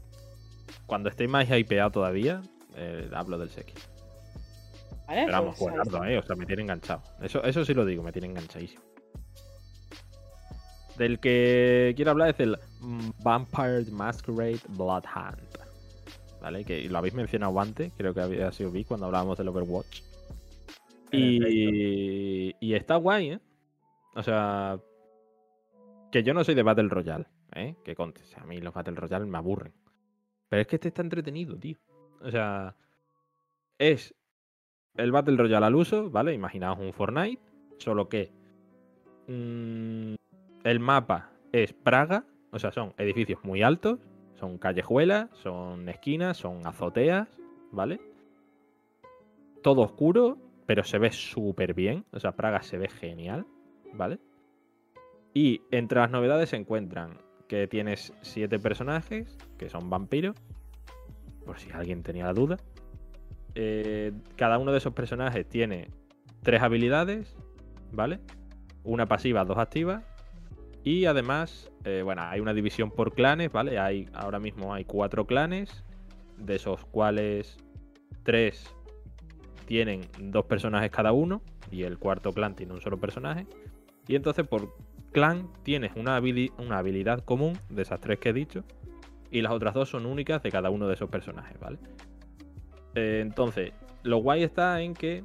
[0.87, 2.43] Cuando esté más hypeado todavía,
[2.77, 3.81] eh, hablo del Sekiro.
[5.07, 5.25] ¿Vale?
[5.27, 5.75] Pero vamos, Pues
[6.09, 6.19] eh.
[6.19, 7.03] O sea, me tiene enganchado.
[7.21, 8.83] Eso, eso sí lo digo, me tiene enganchadísimo.
[10.97, 12.59] Del que quiero hablar es el
[13.23, 15.59] Vampire Masquerade Bloodhunt.
[16.41, 16.65] ¿Vale?
[16.65, 20.03] Que lo habéis mencionado antes, creo que había sido vi cuando hablábamos del Overwatch.
[21.13, 23.41] Y, y está guay, ¿eh?
[24.15, 24.79] O sea,
[26.11, 27.77] que yo no soy de Battle Royale, ¿eh?
[27.85, 29.73] Que conte, o sea, a mí los Battle Royale me aburren.
[30.49, 31.79] Pero es que este está entretenido, tío.
[32.21, 32.77] O sea,
[33.79, 34.15] es
[34.97, 36.35] el Battle Royale al uso, ¿vale?
[36.35, 37.43] Imaginaos un Fortnite,
[37.79, 38.33] solo que
[39.29, 40.15] mm,
[40.65, 44.01] el mapa es Praga, o sea, son edificios muy altos,
[44.35, 47.29] son callejuelas, son esquinas, son azoteas,
[47.71, 48.01] ¿vale?
[49.63, 53.47] Todo oscuro, pero se ve súper bien, o sea, Praga se ve genial,
[53.95, 54.19] ¿vale?
[55.35, 57.19] Y entre las novedades se encuentran
[57.53, 60.35] que tienes siete personajes, que son vampiros,
[61.45, 62.57] por si alguien tenía la duda.
[63.55, 65.91] Eh, cada uno de esos personajes tiene
[66.43, 67.37] tres habilidades,
[67.93, 68.21] ¿vale?
[68.85, 70.03] Una pasiva, dos activas.
[70.83, 73.79] Y además, eh, bueno, hay una división por clanes, ¿vale?
[73.79, 75.85] Hay, ahora mismo hay cuatro clanes,
[76.39, 77.59] de esos cuales
[78.23, 78.75] tres
[79.67, 83.47] tienen dos personajes cada uno, y el cuarto clan tiene un solo personaje.
[84.09, 84.75] Y entonces por
[85.13, 86.21] clan tienes una,
[86.59, 88.65] una habilidad común de esas tres que he dicho,
[89.31, 91.79] y las otras dos son únicas de cada uno de esos personajes, ¿vale?
[92.95, 93.73] Eh, entonces,
[94.03, 95.25] lo guay está en que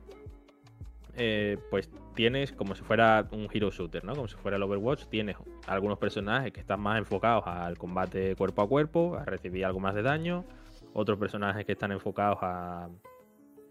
[1.16, 4.16] eh, pues tienes como si fuera un hero shooter, ¿no?
[4.16, 5.36] Como si fuera el Overwatch, tienes
[5.66, 9.96] algunos personajes que están más enfocados al combate cuerpo a cuerpo, a recibir algo más
[9.96, 10.46] de daño,
[10.94, 12.90] otros personajes que están enfocados a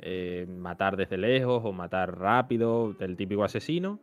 [0.00, 4.00] eh, matar desde lejos o matar rápido, del típico asesino.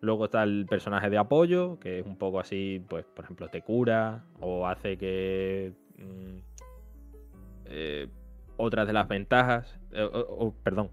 [0.00, 3.62] Luego está el personaje de apoyo, que es un poco así, pues, por ejemplo, te
[3.62, 5.72] cura o hace que.
[5.98, 6.38] mm,
[7.66, 8.08] eh,
[8.58, 10.08] otras de las ventajas, eh,
[10.62, 10.90] perdón,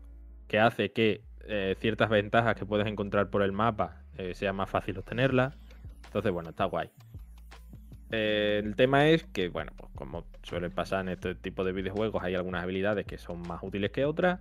[0.47, 4.69] que hace que eh, ciertas ventajas que puedes encontrar por el mapa eh, sea más
[4.69, 5.57] fácil obtenerlas.
[6.05, 6.89] Entonces, bueno, está guay.
[8.11, 12.35] El tema es que, bueno, pues como suele pasar en este tipo de videojuegos, hay
[12.35, 14.39] algunas habilidades que son más útiles que otras.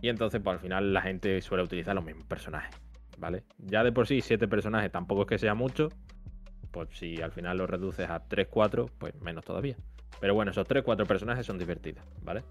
[0.00, 2.74] Y entonces, pues al final la gente suele utilizar los mismos personajes.
[3.18, 3.42] ¿Vale?
[3.58, 5.88] Ya de por sí, siete personajes tampoco es que sea mucho.
[6.70, 9.76] Pues si al final lo reduces a 3-4, pues menos todavía.
[10.20, 12.44] Pero bueno, esos 3-4 personajes son divertidos, ¿vale?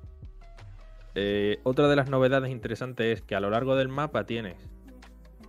[1.15, 4.55] Eh, otra de las novedades interesantes es que a lo largo del mapa tienes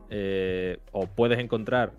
[0.08, 1.92] eh, o puedes encontrar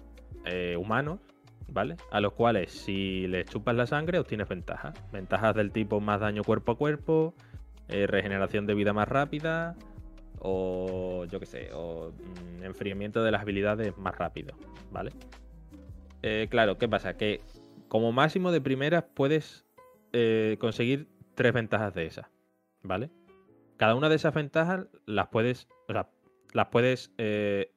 [0.46, 1.20] eh, humanos,
[1.68, 1.98] ¿vale?
[2.12, 4.94] A los cuales si les chupas la sangre obtienes ventajas.
[5.12, 7.34] Ventajas del tipo más daño cuerpo a cuerpo,
[7.88, 9.76] regeneración de vida más rápida
[10.40, 14.56] o yo qué sé, o mm, enfriamiento de las habilidades más rápido,
[14.91, 15.11] ¿vale?
[16.49, 17.16] claro, ¿qué pasa?
[17.16, 17.40] Que
[17.88, 19.66] como máximo de primeras puedes
[20.60, 22.28] conseguir tres ventajas de esas,
[22.84, 23.10] ¿vale?
[23.78, 26.10] Cada una de esas ventajas las puedes, o sea,
[26.52, 27.72] las puedes eh,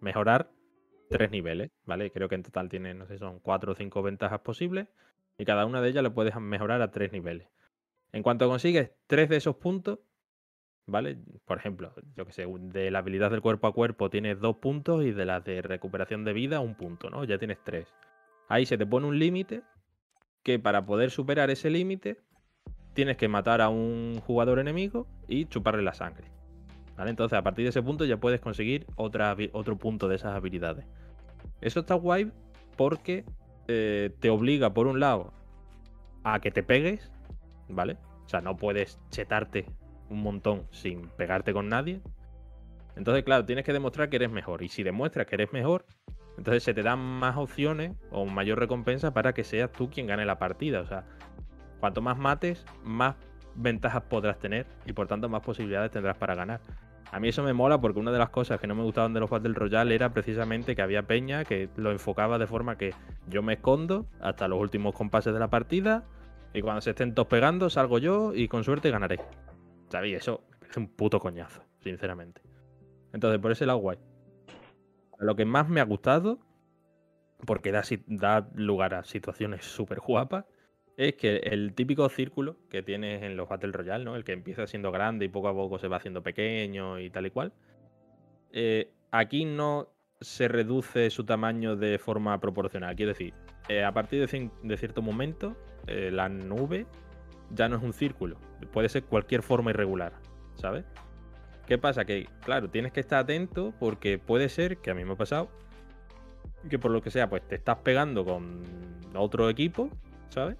[0.00, 0.50] mejorar
[1.08, 2.10] tres niveles, ¿vale?
[2.10, 4.88] Creo que en total tiene, no sé, son cuatro o cinco ventajas posibles
[5.38, 7.48] y cada una de ellas le puedes mejorar a tres niveles.
[8.12, 9.98] En cuanto consigues tres de esos puntos,
[10.90, 11.18] ¿vale?
[11.46, 15.04] Por ejemplo, yo que sé, de la habilidad del cuerpo a cuerpo tienes dos puntos
[15.04, 17.24] y de la de recuperación de vida un punto, ¿no?
[17.24, 17.94] Ya tienes tres.
[18.48, 19.62] Ahí se te pone un límite
[20.42, 22.18] que para poder superar ese límite
[22.94, 26.26] tienes que matar a un jugador enemigo y chuparle la sangre.
[26.96, 27.10] ¿Vale?
[27.10, 30.84] Entonces, a partir de ese punto ya puedes conseguir otra, otro punto de esas habilidades.
[31.60, 32.30] Eso está guay
[32.76, 33.24] porque
[33.68, 35.32] eh, te obliga, por un lado,
[36.24, 37.10] a que te pegues,
[37.68, 37.96] ¿vale?
[38.24, 39.66] O sea, no puedes chetarte
[40.10, 42.00] un montón sin pegarte con nadie.
[42.96, 44.62] Entonces, claro, tienes que demostrar que eres mejor.
[44.62, 45.86] Y si demuestras que eres mejor,
[46.36, 50.26] entonces se te dan más opciones o mayor recompensa para que seas tú quien gane
[50.26, 50.80] la partida.
[50.80, 51.04] O sea,
[51.80, 53.16] Cuanto más mates, más
[53.54, 56.60] ventajas podrás tener y por tanto más posibilidades tendrás para ganar.
[57.10, 59.20] A mí eso me mola porque una de las cosas que no me gustaban de
[59.20, 62.94] los Battle Royale era precisamente que había peña que lo enfocaba de forma que
[63.26, 66.04] yo me escondo hasta los últimos compases de la partida
[66.52, 69.18] y cuando se estén todos pegando salgo yo y con suerte ganaré.
[69.90, 70.18] ¿Sabéis?
[70.18, 72.40] Eso es un puto coñazo, sinceramente.
[73.12, 73.98] Entonces, por ese lado, guay.
[75.18, 76.38] Lo que más me ha gustado,
[77.46, 80.44] porque da, da lugar a situaciones súper guapas,
[80.96, 84.16] es que el típico círculo que tienes en los Battle Royale, ¿no?
[84.16, 87.26] El que empieza siendo grande y poco a poco se va haciendo pequeño y tal
[87.26, 87.52] y cual.
[88.52, 89.88] Eh, aquí no
[90.20, 92.94] se reduce su tamaño de forma proporcional.
[92.96, 93.32] Quiero decir,
[93.68, 95.56] eh, a partir de, cierto momento,
[95.86, 96.86] eh, la nube
[97.50, 98.36] ya no es un círculo.
[98.72, 100.12] Puede ser cualquier forma irregular,
[100.54, 100.84] ¿sabes?
[101.66, 102.04] ¿Qué pasa?
[102.04, 105.50] Que, claro, tienes que estar atento porque puede ser, que a mí me ha pasado,
[106.68, 108.62] que por lo que sea, pues te estás pegando con
[109.14, 109.90] otro equipo,
[110.30, 110.56] ¿sabes?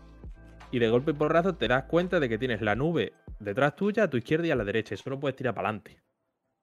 [0.73, 4.05] y de golpe y porrazo te das cuenta de que tienes la nube detrás tuya,
[4.05, 4.95] a tu izquierda y a la derecha.
[4.95, 6.01] Eso no puedes tirar para adelante.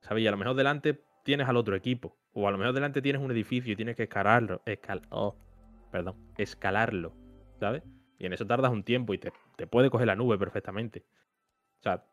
[0.01, 0.23] ¿Sabes?
[0.23, 2.17] Y a lo mejor delante tienes al otro equipo.
[2.33, 4.61] O a lo mejor delante tienes un edificio y tienes que escalarlo.
[4.65, 5.35] Escal oh,
[5.91, 6.15] perdón.
[6.37, 7.13] Escalarlo.
[7.59, 7.83] ¿Sabes?
[8.19, 9.33] Y en eso tardas un tiempo y te,
[9.65, 11.05] puede coger la nube perfectamente.
[11.79, 12.03] O sea,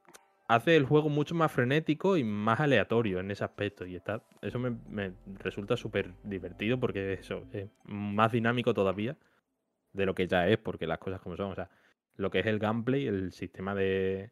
[0.48, 3.86] hace el juego mucho más frenético y más aleatorio en ese aspecto.
[3.86, 9.16] Y está, eso me, resulta súper divertido porque eso es más dinámico todavía
[9.92, 11.52] de lo que ya es, porque las cosas como son.
[11.52, 11.70] O sea,
[12.16, 14.30] lo que es el gameplay, el sistema de,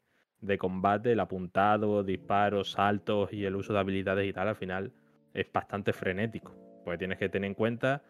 [0.59, 4.93] combate, el apuntado, disparos, saltos y el uso de habilidades y tal, al final
[5.34, 6.55] es bastante frenético.
[6.84, 8.02] Porque tienes que tener en cuenta,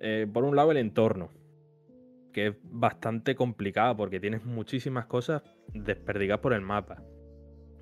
[0.00, 1.30] eh, por un lado, el entorno,
[2.32, 5.42] que es bastante complicado porque tienes muchísimas cosas
[5.74, 7.02] desperdigadas por el mapa.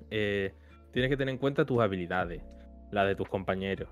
[0.09, 0.53] Eh,
[0.91, 2.43] tienes que tener en cuenta tus habilidades,
[2.91, 3.89] las de tus compañeros,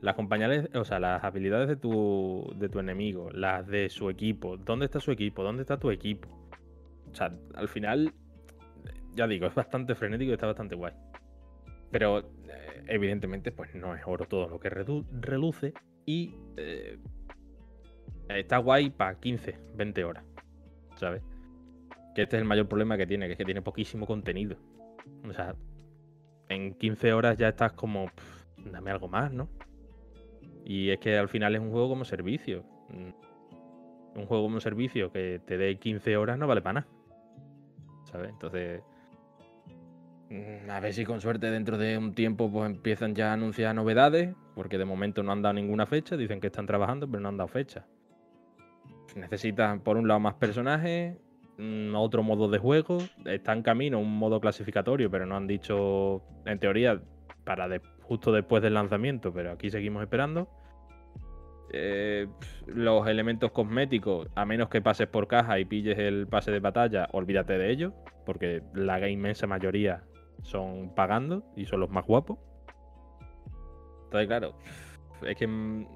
[0.00, 4.56] las compañeras, o sea, las habilidades de tu, de tu enemigo, las de su equipo,
[4.56, 6.28] dónde está su equipo, dónde está tu equipo.
[7.10, 8.12] O sea, al final,
[9.14, 10.94] ya digo, es bastante frenético y está bastante guay.
[11.90, 15.74] Pero eh, evidentemente, pues no es oro todo lo que reluce.
[16.06, 16.98] Y eh,
[18.38, 20.24] está guay para 15, 20 horas.
[20.96, 21.22] ¿Sabes?
[22.14, 24.56] Que este es el mayor problema que tiene, que es que tiene poquísimo contenido.
[25.28, 25.54] O sea,
[26.48, 28.10] en 15 horas ya estás como,
[28.56, 29.48] dame algo más, ¿no?
[30.64, 32.64] Y es que al final es un juego como servicio.
[34.14, 37.00] Un juego como servicio que te dé 15 horas no vale para nada.
[38.10, 38.30] ¿sabes?
[38.30, 38.82] Entonces,
[40.30, 43.74] mm, a ver si con suerte dentro de un tiempo pues empiezan ya a anunciar
[43.74, 47.28] novedades, porque de momento no han dado ninguna fecha, dicen que están trabajando, pero no
[47.28, 47.86] han dado fecha.
[49.16, 51.16] Necesitan, por un lado, más personajes,
[51.58, 56.22] mm, otro modo de juego, está en camino un modo clasificatorio, pero no han dicho,
[56.46, 57.00] en teoría,
[57.44, 57.68] para
[58.02, 60.48] justo después del lanzamiento, pero aquí seguimos esperando.
[61.72, 62.26] Eh,
[62.66, 67.08] los elementos cosméticos, a menos que pases por caja y pilles el pase de batalla,
[67.12, 67.92] olvídate de ellos,
[68.26, 70.02] porque la inmensa mayoría
[70.42, 72.38] son pagando y son los más guapos.
[74.04, 74.54] Entonces, claro,
[75.24, 75.86] es que mm,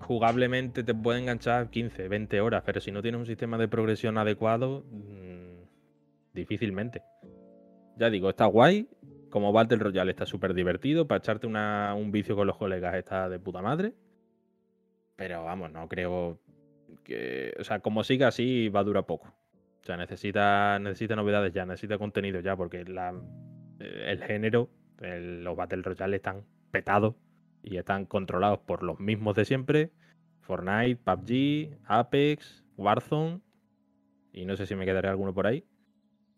[0.00, 4.18] jugablemente te puede enganchar 15, 20 horas, pero si no tienes un sistema de progresión
[4.18, 7.02] adecuado, mm, difícilmente.
[7.96, 8.88] Ya digo, está guay.
[9.30, 11.06] Como Battle Royale está súper divertido.
[11.06, 13.94] Para echarte un vicio con los colegas está de puta madre.
[15.16, 16.38] Pero vamos, no creo
[17.02, 17.54] que.
[17.58, 19.28] O sea, como siga así, va a durar poco.
[19.82, 22.80] O sea, necesita, necesita novedades ya, necesita contenido ya, porque
[23.78, 24.68] el género,
[25.00, 27.14] el- los Battle Royale están petados
[27.66, 29.90] y están controlados por los mismos de siempre.
[30.40, 33.40] Fortnite, PUBG, Apex, Warzone.
[34.32, 35.64] Y no sé si me quedaré alguno por ahí.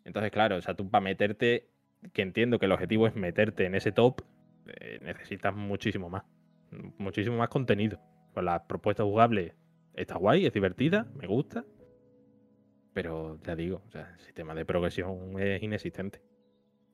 [0.05, 1.69] Entonces, claro, o sea, tú para meterte,
[2.15, 4.23] que entiendo que el objetivo es meterte en ese top,
[4.69, 6.25] eh, necesitas muchísimo más.
[6.97, 8.01] Muchísimo más contenido.
[8.33, 9.55] Pues la propuesta jugable
[9.93, 11.67] está guay, es divertida, me gusta.
[12.95, 16.23] Pero ya digo, o sea, el sistema de progresión es inexistente.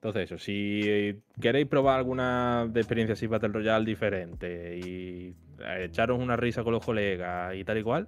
[0.04, 6.20] Entonces, eso, si queréis probar alguna de experiencia así Battle Royale diferente y eh, echaros
[6.20, 8.06] una risa con los colegas y tal y cual,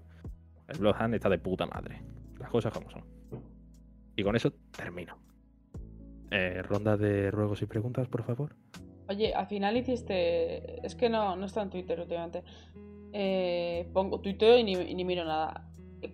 [0.68, 2.02] el Bloodhound está de puta madre.
[2.38, 3.02] Las cosas como son.
[4.14, 5.16] Y con eso termino.
[6.30, 8.54] Eh, ronda de ruegos y preguntas, por favor.
[9.08, 10.86] Oye, al final hiciste.
[10.86, 12.42] Es que no, no está en Twitter últimamente.
[13.14, 15.66] Eh, pongo tuiteo y ni, ni miro nada.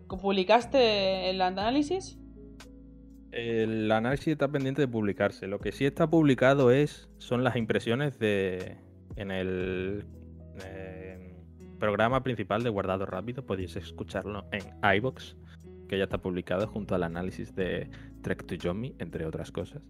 [0.06, 2.21] ¿Publicaste el análisis?
[3.32, 5.46] El análisis está pendiente de publicarse.
[5.46, 8.76] Lo que sí está publicado es son las impresiones de
[9.16, 10.04] en el
[10.64, 11.34] eh,
[11.80, 13.44] programa principal de guardado rápido.
[13.46, 14.62] Podéis escucharlo en
[14.96, 15.36] iBox,
[15.88, 17.88] que ya está publicado junto al análisis de
[18.20, 19.82] Trek to Yomi, entre otras cosas.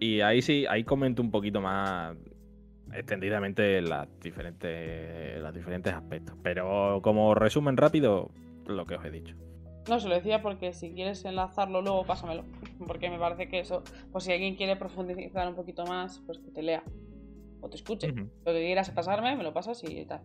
[0.00, 2.16] Y ahí sí, ahí comento un poquito más
[2.92, 6.36] extendidamente las diferentes, los diferentes aspectos.
[6.42, 8.32] Pero como resumen rápido,
[8.66, 9.36] lo que os he dicho.
[9.88, 12.44] No, se lo decía porque si quieres enlazarlo luego, pásamelo.
[12.86, 13.82] Porque me parece que eso,
[14.12, 16.82] pues si alguien quiere profundizar un poquito más, pues que te lea
[17.60, 18.08] o te escuche.
[18.08, 20.20] Lo que quieras pasarme, me lo pasas y tal.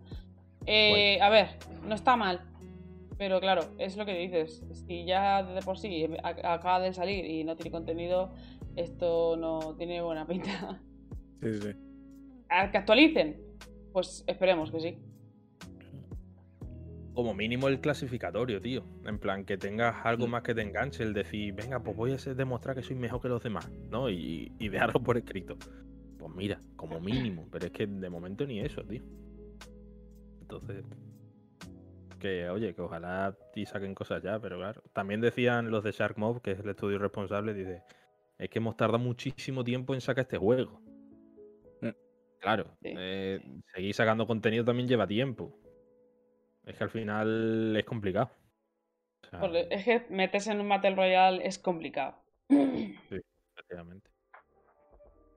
[0.66, 1.48] Eh, A ver,
[1.88, 2.42] no está mal.
[3.18, 4.64] Pero claro, es lo que dices.
[4.72, 8.34] Si ya de por sí acaba de salir y no tiene contenido,
[8.76, 10.82] esto no tiene buena pinta.
[11.42, 11.70] Sí, sí.
[12.50, 13.42] ¿A que actualicen?
[13.92, 14.98] Pues esperemos que sí.
[17.14, 18.84] Como mínimo el clasificatorio, tío.
[19.06, 20.30] En plan, que tengas algo Mm.
[20.32, 23.22] más que te enganche, el decir, venga, pues voy a hacer- demostrar que soy mejor
[23.22, 24.10] que los demás, ¿no?
[24.10, 25.56] Y, y dejarlo por escrito.
[26.18, 27.48] Pues mira, como mínimo.
[27.52, 29.04] Pero es que de momento ni eso, tío.
[30.42, 30.84] Entonces.
[32.20, 34.82] Que, oye, que ojalá y saquen cosas ya, pero claro.
[34.94, 37.84] También decían los de Shark Mob, que es el estudio responsable, dice,
[38.38, 40.80] es que hemos tardado muchísimo tiempo en sacar este juego.
[41.82, 41.90] Mm.
[42.40, 43.42] Claro, Sí, eh,
[43.76, 45.60] seguir sacando contenido también lleva tiempo.
[46.66, 48.32] Es que al final es complicado.
[49.24, 52.16] O sea, Porque es que meterse en un Battle Royale es complicado.
[52.50, 54.10] efectivamente.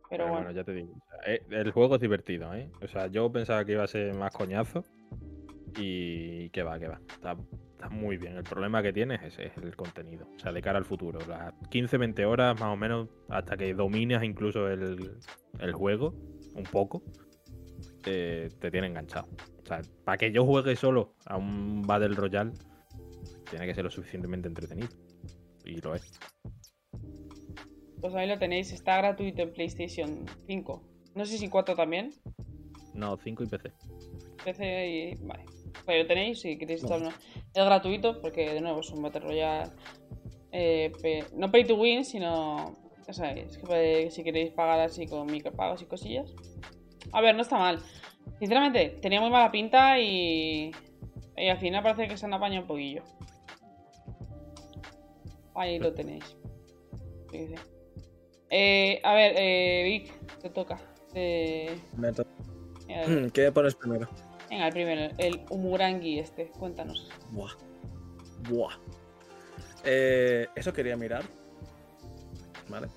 [0.09, 0.51] Pero Pero bueno.
[0.53, 0.95] ya te digo.
[1.27, 2.71] eh, el juego es divertido, ¿eh?
[2.83, 4.85] O sea, yo pensaba que iba a ser más coñazo.
[5.79, 7.01] Y que va, que va.
[7.09, 7.37] Está,
[7.73, 8.37] está muy bien.
[8.37, 10.27] El problema que tiene es el contenido.
[10.37, 11.19] O sea, de cara al futuro.
[11.29, 15.19] Las 15-20 horas más o menos hasta que domines incluso el,
[15.59, 16.15] el juego
[16.55, 17.03] un poco.
[18.07, 19.27] eh, te tiene enganchado.
[19.67, 22.53] O sea, para que yo juegue solo a un Battle Royale,
[23.51, 24.89] tiene que ser lo suficientemente entretenido.
[25.65, 26.09] Y lo es.
[28.01, 30.83] Pues ahí lo tenéis, está gratuito en PlayStation 5.
[31.17, 32.13] No sé si 4 también.
[32.95, 33.73] No, 5 y PC.
[34.45, 35.15] PC y.
[35.27, 35.45] Vale.
[35.89, 37.11] Ahí lo tenéis si queréis instalarlo.
[37.53, 39.71] Es gratuito porque, de nuevo, es un Battle Royale.
[40.53, 42.73] eh, pe- no pay to win, sino.
[43.07, 46.33] Ya sabéis, que puede- si queréis pagar así con micropagos y cosillas.
[47.13, 47.81] A ver, no está mal.
[48.39, 50.71] Sinceramente, tenía muy mala pinta y.
[51.37, 53.03] Y al final parece que se han apañado un poquillo.
[55.55, 56.37] Ahí lo tenéis.
[58.51, 60.79] Eh, a ver, eh, Vic, te toca.
[61.15, 62.27] Eh, Me to-
[62.87, 64.09] mira, ¿Qué pones primero?
[64.49, 67.11] venga, el primero, el Umurangi este, cuéntanos.
[67.31, 67.53] Buah.
[68.49, 68.75] Buah.
[69.85, 71.25] Eh, eso quería mirar.
[72.69, 72.89] Vale.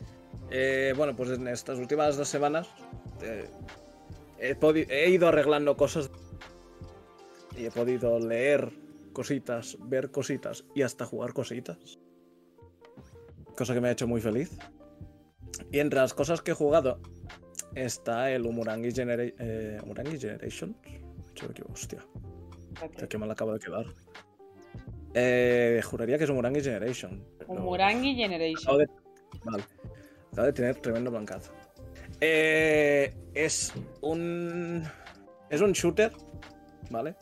[0.52, 2.68] Eh, bueno, pues en estas últimas dos semanas
[3.22, 3.50] eh,
[4.40, 6.10] he, ido arreglando cosas
[7.58, 8.72] y he podido leer
[9.14, 12.00] cositas, ver cositas y hasta jugar cositas.
[13.58, 14.58] Cosa que me ha hecho muy feliz.
[15.72, 17.00] Y entre las cosas que he jugado
[17.76, 20.18] está el Umurangi, Genera- eh, Umurangi
[21.72, 22.06] hostia.
[22.74, 23.08] Espérate.
[23.08, 23.86] Qué mal acabo de quedar.
[25.14, 27.26] Eh, juraría que es Umurangi Generation.
[27.48, 28.78] Umurangi Acabo Generation.
[28.78, 28.88] de...
[29.44, 29.64] Vale.
[30.32, 31.52] Acabo de tener tremendo blancazo.
[32.22, 34.84] Eh, es un.
[35.50, 36.12] Es un shooter,
[36.90, 37.16] ¿vale?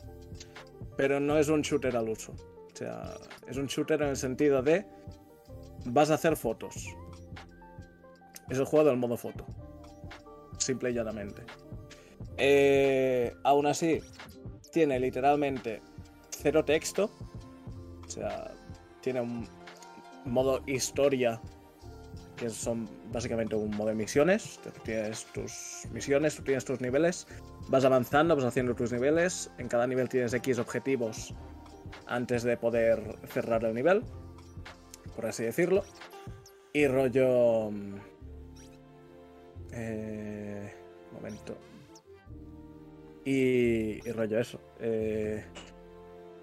[0.96, 2.32] Pero no es un shooter al uso.
[2.32, 3.14] O sea,
[3.46, 4.84] es un shooter en el sentido de.
[5.86, 6.74] Vas a hacer fotos.
[8.48, 9.46] Es el juego del modo foto.
[10.58, 11.42] Simple y llanamente.
[12.36, 14.00] Eh, aún así,
[14.72, 15.80] tiene literalmente
[16.30, 17.10] cero texto.
[18.04, 18.52] O sea,
[19.00, 19.48] tiene un
[20.24, 21.40] modo historia
[22.38, 24.60] que son básicamente un modo de misiones.
[24.62, 27.26] Tú tienes tus misiones, tú tienes tus niveles,
[27.68, 29.50] vas avanzando, vas haciendo tus niveles.
[29.58, 31.34] En cada nivel tienes X objetivos
[32.06, 34.02] antes de poder cerrar el nivel,
[35.16, 35.84] por así decirlo.
[36.72, 37.70] Y rollo...
[37.70, 37.94] mm,
[39.72, 40.72] Eh,
[41.12, 41.56] momento.
[43.24, 44.60] Y, y rollo eso.
[44.80, 45.44] eh,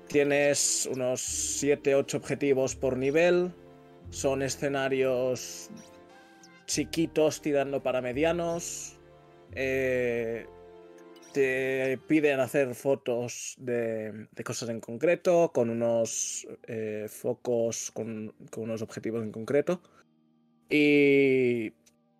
[0.07, 1.21] tienes unos
[1.63, 3.51] 7-8 objetivos por nivel.
[4.15, 5.69] Son escenarios
[6.67, 8.97] chiquitos tirando para medianos.
[9.51, 10.45] Eh,
[11.33, 18.63] te piden hacer fotos de, de cosas en concreto, con unos eh, focos, con, con
[18.63, 19.81] unos objetivos en concreto.
[20.69, 21.73] Y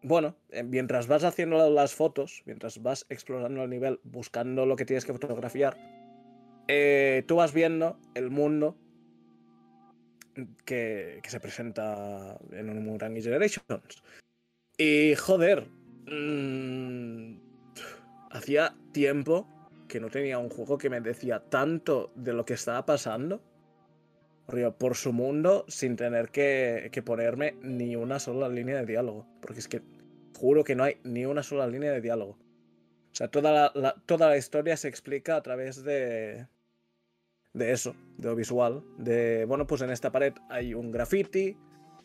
[0.03, 4.83] bueno, eh, mientras vas haciendo las fotos, mientras vas explorando el nivel, buscando lo que
[4.83, 5.77] tienes que fotografiar,
[7.25, 8.75] tú vas viendo el mundo
[10.65, 14.03] que, se presenta en un Murangi Generations.
[14.77, 15.67] Y joder,
[16.07, 17.37] mm,
[18.31, 19.47] hacía tiempo
[19.87, 23.41] que no tenía un juego que me decía tanto de lo que estaba pasando
[24.77, 29.25] por su mundo sin tener que, ponerme ni una sola línea de diálogo.
[29.41, 29.81] Porque es que
[30.37, 32.37] juro que no hay ni una sola línea de diálogo.
[33.11, 33.71] O sea, toda
[34.05, 36.47] toda la historia se explica a través de,
[37.55, 38.83] de eso, de lo visual.
[38.97, 41.57] De, bueno, pues en esta pared hay un graffiti,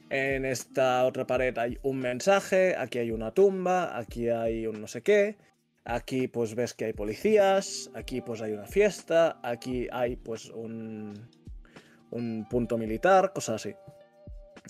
[0.09, 4.87] en esta otra pared hay un mensaje, aquí hay una tumba, aquí hay un no
[4.87, 5.37] sé qué,
[5.85, 11.29] aquí pues ves que hay policías, aquí pues hay una fiesta, aquí hay pues un,
[12.11, 13.75] un punto militar, cosas así.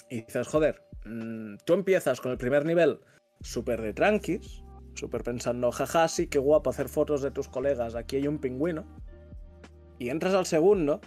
[0.08, 3.00] Y dices, joder, mm, tú empiezas con el primer nivel
[3.42, 4.62] súper de tranquis,
[4.94, 8.86] súper pensando, jaja, sí, qué guapo hacer fotos de tus colegas, aquí hay un pingüino.
[10.00, 11.00] Y entras al segundo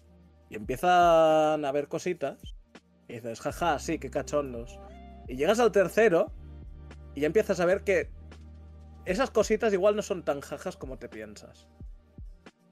[0.49, 2.39] y empiezan a ver cositas.
[3.09, 4.79] Y dices, jaja, sí, qué cachondos.
[5.27, 6.31] Y llegas al tercero
[7.15, 8.09] y ya empiezas a ver que
[9.05, 11.67] esas cositas igual no son tan jajas como te piensas.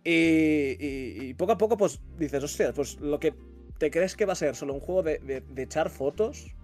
[0.04, 3.34] Y, y- poco a poco, pues dices, hostia, pues lo que
[3.78, 6.56] te crees que va a ser solo un juego de- de echar fotos.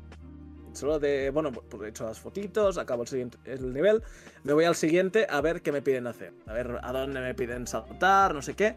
[0.78, 4.04] Solo de, bueno, pues he hecho las fotitos, acabo el siguiente el nivel,
[4.44, 6.34] me voy al siguiente a ver qué me piden hacer.
[6.46, 8.76] A ver a dónde me piden saltar, no sé qué.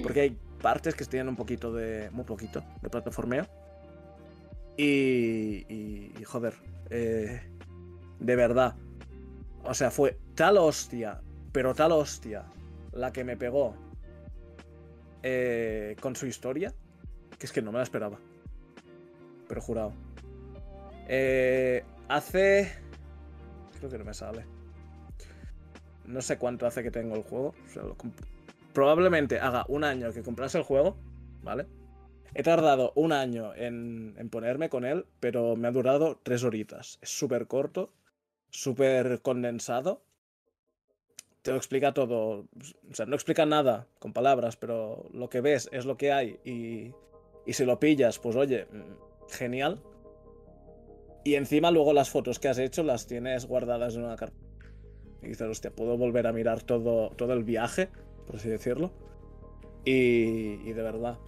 [0.00, 2.08] Porque hay partes que tienen un poquito de.
[2.12, 3.46] muy poquito, de plataformeo.
[4.76, 5.66] Y.
[5.68, 6.54] y, y, joder.
[6.88, 7.42] eh,
[8.20, 8.76] de verdad.
[9.64, 11.20] O sea, fue tal hostia,
[11.50, 12.44] pero tal hostia,
[12.92, 13.74] la que me pegó
[15.24, 16.72] eh, con su historia,
[17.38, 18.18] que es que no me la esperaba.
[19.48, 19.92] Pero jurado.
[21.12, 22.70] Eh, hace.
[23.78, 24.44] Creo que no me sale.
[26.04, 27.52] No sé cuánto hace que tengo el juego.
[28.72, 30.96] Probablemente haga un año que comprase el juego,
[31.42, 31.66] ¿vale?
[32.32, 37.00] He tardado un año en, en ponerme con él, pero me ha durado tres horitas.
[37.02, 37.92] Es súper corto,
[38.50, 40.04] súper condensado.
[41.42, 42.46] Te lo explica todo.
[42.88, 46.38] O sea, no explica nada con palabras, pero lo que ves es lo que hay.
[46.44, 46.94] Y,
[47.46, 49.82] y si lo pillas, pues oye, mm, genial.
[51.24, 54.46] Y encima luego las fotos que has hecho las tienes guardadas en una carpeta.
[55.22, 57.88] Y dices, hostia, puedo volver a mirar todo, todo el viaje,
[58.26, 58.90] por así decirlo.
[59.84, 61.18] Y, y de verdad,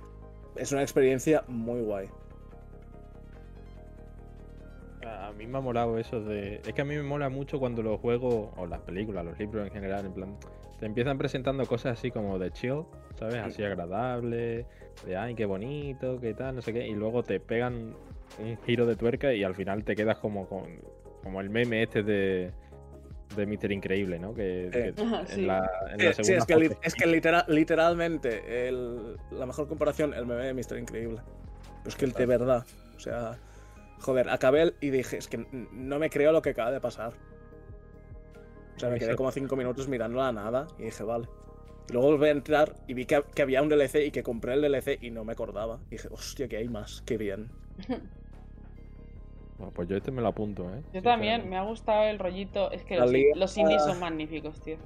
[0.57, 2.09] es una experiencia muy guay.
[5.07, 6.57] A a mí me ha molado eso de.
[6.57, 9.67] Es que a mí me mola mucho cuando los juegos, o las películas, los libros
[9.67, 10.37] en general, en plan.
[10.79, 12.85] Te empiezan presentando cosas así como de chill,
[13.19, 13.37] ¿sabes?
[13.37, 14.67] Así agradable,
[15.07, 16.87] de ay, qué bonito, qué tal, no sé qué.
[16.87, 17.95] Y luego te pegan
[18.39, 20.81] un giro de tuerca y al final te quedas como con.
[21.23, 22.53] Como el meme este de.
[23.37, 23.73] De Mr.
[23.73, 24.35] Increíble, ¿no?
[24.35, 24.93] Que, Eh.
[24.95, 25.41] que Ajá, sí.
[25.41, 30.45] en la, es que, li- es que litera- literalmente el- la mejor comparación, el meme
[30.45, 30.79] de Mr.
[30.79, 31.21] Increíble.
[31.79, 32.67] Pero es que el de verdad.
[32.95, 33.39] O sea,
[34.01, 37.15] joder, acabé y dije, es que no me creo lo que acaba de pasar.
[38.77, 41.27] O sea, me quedé como cinco minutos mirando la nada y dije, vale.
[41.89, 44.55] Y luego volví a entrar y vi que, que había un DLC y que compré
[44.55, 45.81] el DLC y no me acordaba.
[45.89, 47.49] Y dije, hostia, que hay más, qué bien.
[49.63, 50.83] Bueno, pues yo este me lo apunto, ¿eh?
[50.93, 52.73] Yo también, me ha gustado el rollito.
[52.73, 54.77] Es que los indies son magníficos, tío.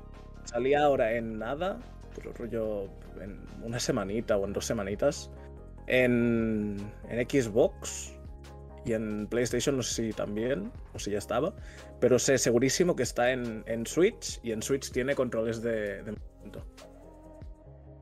[0.44, 1.78] Salía ahora en nada,
[2.14, 2.90] pero rollo
[3.22, 5.30] en una semanita o en dos semanitas,
[5.86, 6.76] en,
[7.08, 8.12] en Xbox
[8.84, 11.54] y en PlayStation, no sé si también, o si ya estaba,
[11.98, 16.12] pero sé segurísimo que está en, en Switch y en Switch tiene controles de, de
[16.12, 16.66] movimiento.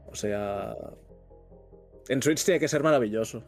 [0.09, 0.75] O sea,
[2.09, 3.45] en Switch tiene que ser maravilloso.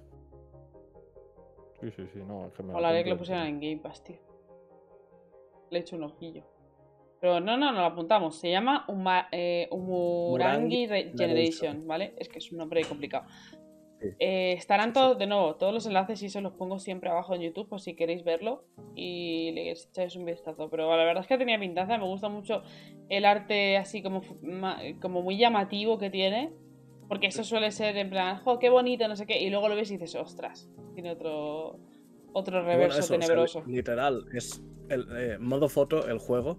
[1.81, 4.03] Sí, sí, sí, no, es que me lo Ojalá que lo pusieran en Game Pass,
[4.03, 4.17] tío.
[5.71, 6.45] Le he hecho un ojillo.
[7.21, 8.37] Pero no, no, no lo apuntamos.
[8.37, 11.87] Se llama Uma- eh, Umurangi Generation.
[11.87, 12.15] ¿vale?
[12.19, 13.27] Es que es un nombre complicado.
[14.01, 14.09] Sí.
[14.19, 17.41] Eh, estarán todos, de nuevo, todos los enlaces y se los pongo siempre abajo en
[17.41, 20.69] YouTube por si queréis verlo y le echáis un vistazo.
[20.69, 22.63] Pero la verdad es que tenía pintaza, me gusta mucho
[23.09, 24.21] el arte así como,
[25.01, 26.53] como muy llamativo que tiene.
[27.09, 29.41] Porque eso suele ser en plan, jo, qué bonito, no sé qué.
[29.41, 31.79] Y luego lo ves y dices, ostras, tiene otro,
[32.33, 33.63] otro Y bueno, reverso eso, o sea, tenebroso.
[33.67, 36.59] literal, es el eh, modo foto el juego.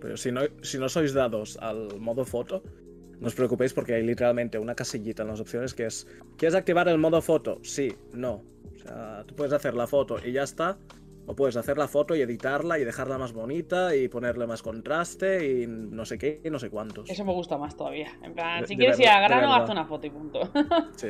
[0.00, 2.62] Pero si no, si no sois dados al modo foto,
[3.20, 6.06] no os preocupéis porque hay literalmente una casillita en las opciones que es
[6.36, 7.58] ¿Quieres activar el modo foto?
[7.62, 8.42] Sí, no.
[8.74, 10.76] O sea, tú puedes hacer la foto y ya está.
[11.26, 15.62] O puedes hacer la foto y editarla y dejarla más bonita y ponerle más contraste
[15.62, 17.08] y no sé qué y no sé cuántos.
[17.08, 18.08] Eso me gusta más todavía.
[18.22, 20.40] En plan, De- si quieres ir a grano, haz una foto y punto.
[20.96, 21.08] Sí.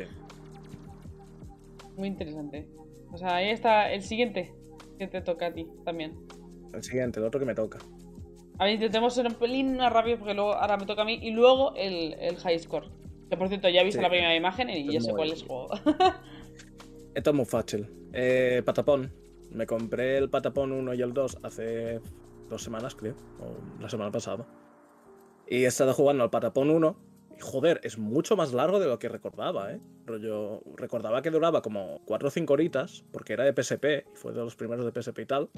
[1.97, 2.69] Muy interesante.
[3.13, 4.53] O sea, ahí está el siguiente
[4.99, 6.17] que te toca a ti también.
[6.73, 7.79] El siguiente, el otro que me toca.
[8.59, 11.19] A ver, intentemos ser un pelín más rápido porque luego ahora me toca a mí.
[11.23, 12.89] Y luego el, el high score.
[13.31, 15.43] Que por cierto, ya he visto Sí, la primera imagen y ya sé cuál es
[15.43, 15.69] el juego.
[17.15, 17.89] Esto es muy fácil.
[18.13, 19.13] Eh, patapón.
[19.55, 22.01] Me compré el Patapón 1 y el 2 hace
[22.51, 23.15] dos semanas, creo.
[23.39, 24.47] O la semana pasada.
[25.47, 26.97] Y he estado jugando al Patapón 1.
[27.37, 29.81] Y joder, es mucho más largo de lo que recordaba, ¿eh?
[30.07, 34.33] Rollo, recordaba que duraba como 4 o 5 horitas, porque era de PSP, y fue
[34.33, 35.51] de los primeros de PSP y tal.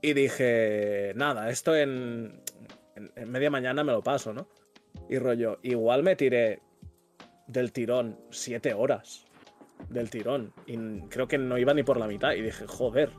[0.00, 2.42] Y dije, nada, esto en,
[2.96, 4.48] en, en media mañana me lo paso, ¿no?
[5.08, 6.62] Y rollo, igual me tiré
[7.46, 9.26] del tirón 7 horas
[9.88, 10.52] del tirón.
[10.66, 12.32] Y creo que no iba ni por la mitad.
[12.32, 13.10] Y dije, joder.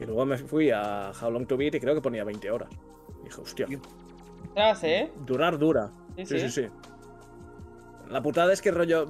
[0.00, 2.70] Y luego me fui a How Long to Beat y creo que ponía 20 horas.
[3.20, 5.12] Y dije, hostia, ¿eh?
[5.26, 5.90] durar dura.
[6.16, 6.50] Sí, Sí, sí.
[6.50, 6.68] sí, sí.
[8.10, 9.06] La putada es que rollo.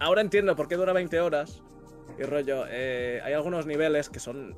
[0.00, 1.62] Ahora entiendo por qué dura 20 horas.
[2.18, 4.56] Y rollo, eh, hay algunos niveles que son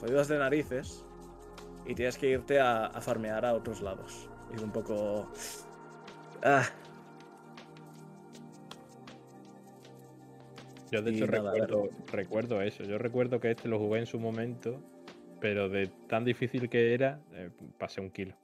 [0.00, 1.04] jodidos de narices.
[1.84, 4.28] Y tienes que irte a, a farmear a otros lados.
[4.56, 5.28] Y un poco.
[6.44, 6.64] Ah,
[10.92, 12.84] Yo de hecho nada, a recuerdo, recuerdo eso.
[12.84, 14.80] Yo recuerdo que este lo jugué en su momento,
[15.40, 18.36] pero de tan difícil que era, eh, pasé un kilo.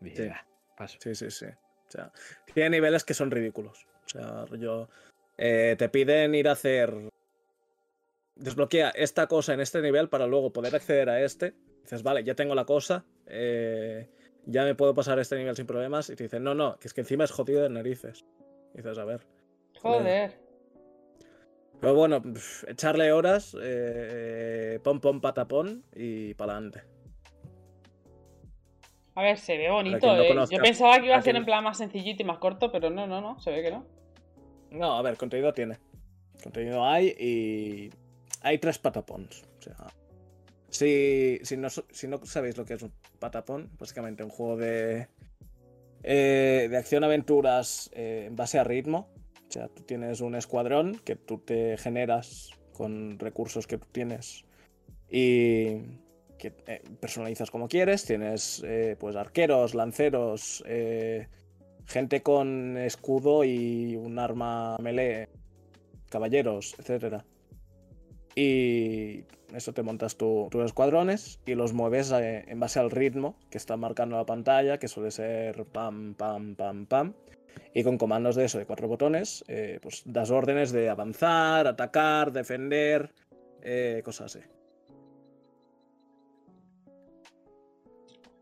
[0.00, 0.28] Dije, Sí.
[0.32, 0.46] "Ah,
[0.76, 0.98] paso.
[1.00, 1.44] Sí, sí, sí.
[1.46, 2.10] O sea,
[2.54, 3.86] tiene niveles que son ridículos.
[4.06, 4.88] O sea, rollo.
[5.42, 6.92] eh, te piden ir a hacer.
[8.36, 11.54] Desbloquea esta cosa en este nivel para luego poder acceder a este.
[11.82, 13.04] Dices, vale, ya tengo la cosa.
[13.26, 14.08] eh,
[14.46, 16.08] ya me puedo pasar este nivel sin problemas.
[16.10, 18.24] Y te dicen, no, no, que es que encima es jodido de narices.
[18.74, 19.26] Dices, a ver.
[19.80, 20.32] Joder.
[21.80, 22.22] Pero bueno,
[22.68, 23.56] echarle horas.
[23.60, 26.82] Eh, pom, pom, patapón y para adelante.
[29.14, 30.28] A ver, se ve bonito, no ¿eh?
[30.28, 32.90] conozca- Yo pensaba que iba a ser en plan más sencillito y más corto, pero
[32.90, 33.40] no, no, no.
[33.40, 33.84] Se ve que no.
[34.70, 35.78] No, a ver, contenido tiene.
[36.42, 37.90] Contenido hay y
[38.42, 39.42] hay tres patapons.
[39.58, 39.76] O sea,
[40.68, 45.08] si, si, no, si no sabéis lo que es un patapón, básicamente un juego de,
[46.02, 49.10] eh, de acción-aventuras eh, en base a ritmo.
[49.50, 54.44] O sea, tú tienes un escuadrón que tú te generas con recursos que tú tienes
[55.10, 55.80] y
[56.38, 58.04] que eh, personalizas como quieres.
[58.04, 61.26] Tienes eh, pues arqueros, lanceros, eh,
[61.84, 65.28] gente con escudo y un arma melee,
[66.10, 67.24] caballeros, etcétera.
[68.36, 73.58] Y eso te montas tu- tus escuadrones y los mueves en base al ritmo que
[73.58, 77.14] está marcando la pantalla, que suele ser pam, pam, pam, pam.
[77.74, 82.32] Y con comandos de eso, de cuatro botones, eh, pues das órdenes de avanzar, atacar,
[82.32, 83.12] defender,
[83.62, 84.46] eh, cosas así.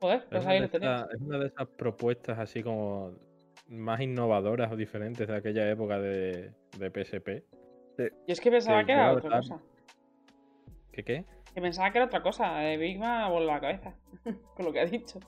[0.00, 1.06] Joder, Es pues una, ahí de lo tenías.
[1.12, 3.12] es una de esas propuestas así como
[3.68, 7.44] más innovadoras o diferentes de aquella época de, de PSP.
[7.98, 9.60] Yo es que pensaba Sí, que era otra cosa.
[10.92, 11.24] ¿Qué qué?
[11.52, 12.72] Que pensaba que era otra cosa.
[12.72, 13.94] Eh, Big volado la cabeza.
[14.54, 15.18] con lo que ha dicho.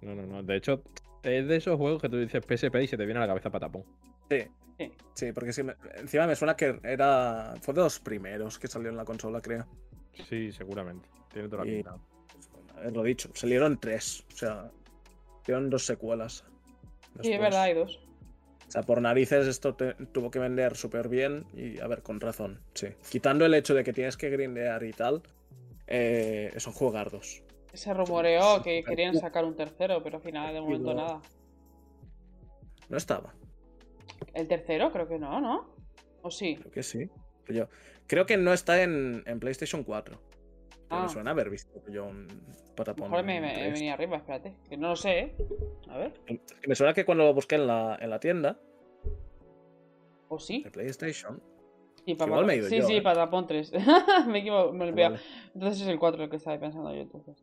[0.00, 0.42] No, no, no.
[0.42, 0.82] De hecho,
[1.24, 3.50] es de esos juegos que tú dices PSP y se te viene a la cabeza
[3.50, 3.84] patapón.
[4.30, 4.42] Sí.
[4.78, 4.92] Sí.
[5.14, 7.54] Sí, porque me- encima me suena que era.
[7.62, 9.66] Fue de los primeros que salió en la consola, creo.
[10.28, 11.08] Sí, seguramente.
[11.32, 11.96] Tiene toda la Y- pinta.
[12.76, 13.30] Haberlo dicho.
[13.34, 14.24] Salieron tres.
[14.32, 14.70] O sea,
[15.46, 16.44] dieron dos secuelas.
[17.22, 18.00] Sí, es verdad, hay dos.
[18.66, 22.18] O sea, por narices esto te- tuvo que vender súper bien y, a ver, con
[22.20, 22.88] razón, sí.
[23.08, 25.22] Quitando el hecho de que tienes que grindear y tal,
[25.86, 27.43] eh, son juegardos.
[27.74, 31.20] Se rumoreó que querían sacar un tercero, pero al final de momento nada.
[32.88, 33.34] No estaba,
[34.32, 34.92] ¿El tercero?
[34.92, 35.74] Creo que no, ¿no?
[36.22, 36.56] ¿O sí?
[36.56, 37.08] creo que sí.
[37.48, 37.68] Yo
[38.06, 40.18] creo que no está en, en PlayStation 4.
[40.88, 41.02] Pero Ah.
[41.02, 42.26] me suena haber visto yo un
[42.76, 43.10] patapón.
[43.10, 44.54] mejor me, arriba, espérate.
[44.68, 45.36] Que no lo sé, ¿eh?
[45.88, 46.12] A ver.
[46.66, 48.58] Me suena que cuando lo busqué en la, en la tienda
[50.28, 50.62] ¿O sí?
[50.62, 51.42] de PlayStation.
[52.04, 53.02] Sí, igual me he ido sí, yo, sí, ¿eh?
[53.02, 53.72] Patapón 3.
[54.28, 55.14] me equivoco, me he olvidado.
[55.14, 55.24] Vale.
[55.54, 57.42] Entonces es el 4 el que estaba pensando yo entonces.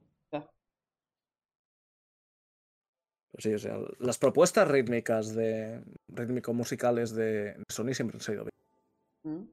[3.32, 8.52] Pues sí, o sea, las propuestas rítmicas de rítmico-musicales de Sony siempre han sido bien.
[9.24, 9.48] Mm.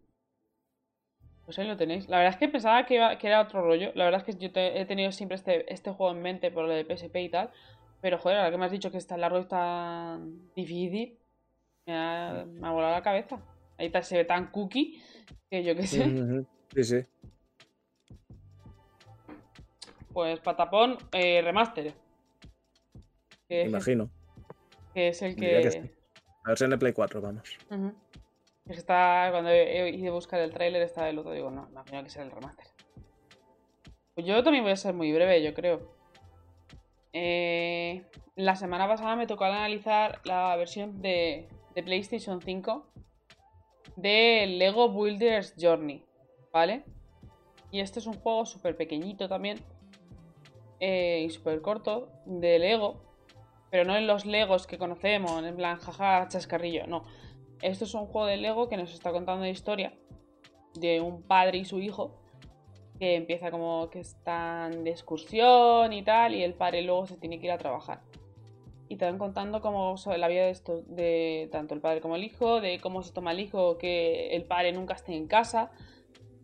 [1.45, 2.09] Pues ahí lo tenéis.
[2.09, 3.93] La verdad es que pensaba que, iba- que era otro rollo.
[3.95, 6.65] La verdad es que yo te- he tenido siempre este, este juego en mente por
[6.67, 7.51] lo de PSP y tal.
[8.01, 11.17] Pero joder, ahora que me has dicho que está largo y tan difícil,
[11.87, 13.41] me ha, me ha volado la cabeza.
[13.79, 15.01] Ahí está, se ve tan cookie
[15.51, 16.45] que yo qué sé.
[16.75, 17.07] Sí, sí.
[20.13, 21.95] Pues Patapón eh, Remaster.
[23.49, 24.11] Es- Imagino.
[24.95, 25.63] que es el que.
[25.63, 25.79] que sí.
[26.45, 27.59] La versión de Play 4, vamos.
[28.67, 31.69] Es que está, cuando he, ido a buscar el tráiler estaba el otro, digo, no,
[31.71, 32.67] no tenía que ser el remaster.
[34.15, 35.95] Pues yo también voy a ser muy breve, yo creo.
[37.13, 38.05] Eh,
[38.37, 42.87] la semana pasada me tocó analizar la versión de, de PlayStation 5
[43.97, 46.05] de Lego Builders Journey,
[46.53, 46.85] ¿vale?
[47.71, 49.59] Y este es un juego súper pequeñito también
[50.81, 53.08] eh, y súper corto de Lego,
[53.71, 57.05] pero no en los Legos que conocemos, en plan, jaja, chascarrillo, no.
[57.63, 59.93] Esto es un juego de Lego que nos está contando la historia
[60.75, 62.19] de un padre y su hijo
[62.99, 67.39] que empieza como que están de excursión y tal, y el padre luego se tiene
[67.39, 68.01] que ir a trabajar.
[68.89, 72.17] Y te van contando cómo sobre la vida de, esto, de tanto el padre como
[72.17, 75.71] el hijo, de cómo se toma el hijo, que el padre nunca esté en casa.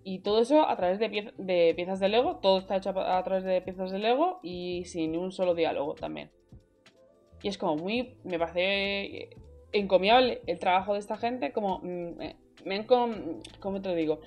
[0.05, 3.25] Y todo eso a través de, de piezas de Lego, todo está hecho a, a
[3.25, 6.31] través de piezas de Lego y sin un solo diálogo también.
[7.45, 9.29] Y es como muy, me parece
[9.71, 14.21] encomiable el trabajo de esta gente, como mm, me, me com- ¿cómo te lo digo?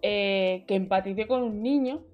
[0.00, 2.04] Eh, que empaticé con un niño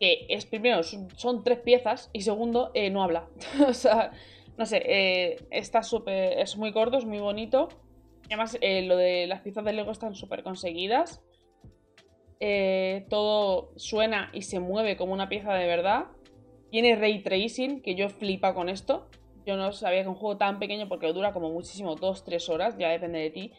[0.00, 3.28] que es primero, son, tres piezas y segundo, eh, no habla.
[3.68, 4.10] o sea,
[4.58, 7.68] no sé, eh, está súper, es muy corto, es muy bonito.
[8.26, 11.22] Además, eh, lo de las piezas de Lego están súper conseguidas.
[12.40, 16.06] Eh, todo suena y se mueve como una pieza de verdad.
[16.72, 19.08] Tiene ray tracing, que yo flipa con esto.
[19.50, 22.88] Yo no sabía que un juego tan pequeño, porque dura como muchísimo, 2-3 horas, ya
[22.90, 23.52] depende de ti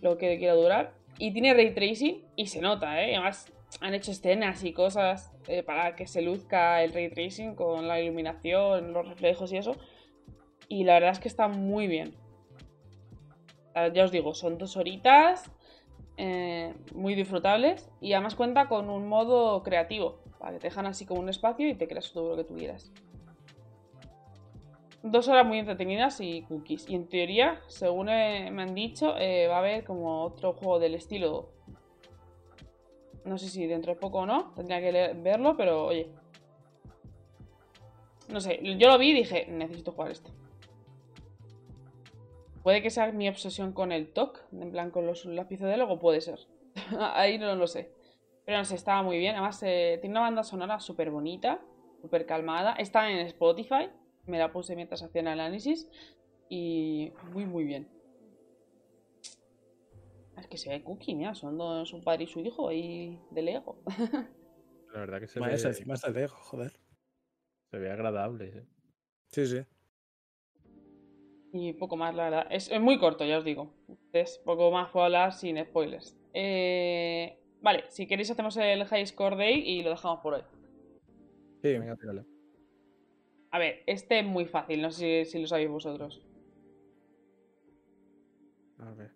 [0.00, 0.94] lo que quiera durar.
[1.18, 3.14] Y tiene ray tracing y se nota, ¿eh?
[3.14, 7.86] Además, han hecho escenas y cosas eh, para que se luzca el ray tracing con
[7.86, 9.76] la iluminación, los reflejos y eso.
[10.66, 12.14] Y la verdad es que está muy bien.
[13.74, 15.52] Ah, Ya os digo, son dos horitas
[16.16, 21.04] eh, muy disfrutables y además cuenta con un modo creativo, para que te dejan así
[21.04, 22.90] como un espacio y te creas todo lo que tú quieras.
[25.02, 26.88] Dos horas muy entretenidas y cookies.
[26.88, 30.78] Y en teoría, según eh, me han dicho, eh, va a haber como otro juego
[30.80, 31.50] del estilo.
[33.24, 36.10] No sé si dentro de poco o no, tendría que verlo, pero oye.
[38.28, 40.30] No sé, yo lo vi y dije, necesito jugar esto.
[42.62, 45.98] Puede que sea mi obsesión con el TOC, en plan con los lápices de Lego,
[45.98, 46.40] puede ser.
[47.14, 47.92] Ahí no lo sé.
[48.44, 49.36] Pero no sé, estaba muy bien.
[49.36, 51.60] Además, eh, tiene una banda sonora súper bonita,
[52.02, 52.72] súper calmada.
[52.72, 53.90] Está en Spotify,
[54.28, 55.88] me la puse mientras hacía el análisis.
[56.48, 57.88] Y muy, muy bien.
[60.38, 63.42] Es que se ve cookie, mira, son dos, un padre y su hijo ahí de
[63.42, 63.82] Lego.
[64.92, 66.72] La verdad que se, ve, ese encima está Lego, joder.
[67.70, 68.46] se ve agradable.
[68.46, 68.66] ¿eh?
[69.26, 69.58] Sí, sí.
[71.52, 72.46] Y poco más, la verdad.
[72.50, 73.74] Es, es muy corto, ya os digo.
[74.12, 76.16] Es poco más puedo hablar sin spoilers.
[76.32, 80.42] Eh, vale, si queréis hacemos el High Score Day y lo dejamos por hoy.
[81.62, 82.24] Sí, Venga, tírale.
[83.50, 86.22] A ver, este es muy fácil, no sé si, si lo sabéis vosotros.
[88.78, 89.10] a ver.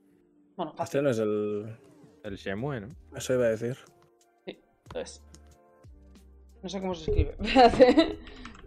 [0.57, 1.77] Bueno, Este no es el.
[2.25, 2.89] El Shenmue, ¿no?
[3.17, 3.77] Eso iba a decir.
[4.47, 5.23] Entonces.
[6.63, 7.37] No sé cómo se escribe.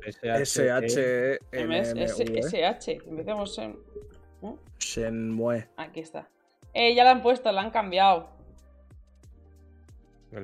[0.05, 0.43] Espérate.
[0.45, 1.39] SH.
[1.53, 2.91] SH.
[3.07, 3.79] Empecemos en.
[4.79, 5.67] Shenmue.
[5.77, 6.29] Aquí está.
[6.73, 8.34] Eh, ya la han puesto, la han cambiado.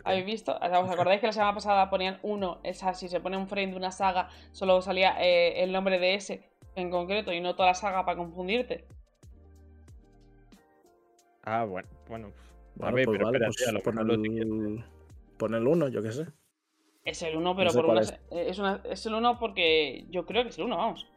[0.03, 0.55] ¿Habéis visto?
[0.55, 2.59] O sea, ¿Os acordáis que la semana pasada ponían uno?
[2.63, 6.15] Esa, si se pone un frame de una saga, solo salía eh, el nombre de
[6.15, 8.85] ese en concreto y no toda la saga para confundirte.
[11.43, 12.27] Ah, bueno, bueno.
[12.81, 13.83] A Bueno, ver, pues pero vale, espérate, pues a lo el,
[15.37, 16.25] pon el 1, yo qué sé.
[17.03, 18.01] Es el 1, pero sé por una.
[18.01, 18.11] es.
[18.11, 21.07] eh, Es, una- es el 1 porque yo creo que es el 1, vamos.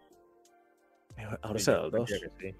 [1.42, 2.10] Ahora será el 2.
[2.10, 2.56] diría que sí.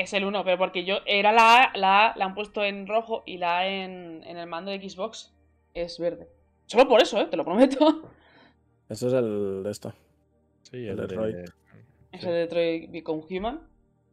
[0.00, 0.98] Es el 1, pero porque yo.
[1.06, 4.36] Era la A, la A la han puesto en rojo y la A en, en
[4.38, 5.34] el mando de Xbox
[5.74, 6.28] es verde.
[6.66, 7.26] Solo por eso, ¿eh?
[7.26, 8.02] Te lo prometo.
[8.88, 9.92] Eso es el de esto.
[10.62, 11.36] Sí, El el, Detroit.
[11.36, 11.44] de.
[12.12, 12.26] Es Sí.
[12.26, 13.60] el de Detroit Become Human.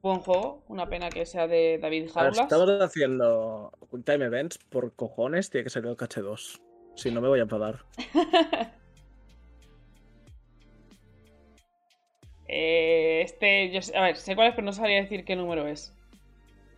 [0.04, 0.64] Buen juego.
[0.68, 2.38] Una pena que sea de David Jaulas.
[2.38, 3.72] estamos haciendo
[4.06, 6.62] Time Events, por cojones, tiene que salir el caché 2.
[6.96, 7.80] Si no, me voy a enfadar.
[12.48, 15.68] Eh, este, yo sé- a ver, sé cuál es, pero no sabría decir qué número
[15.68, 15.94] es.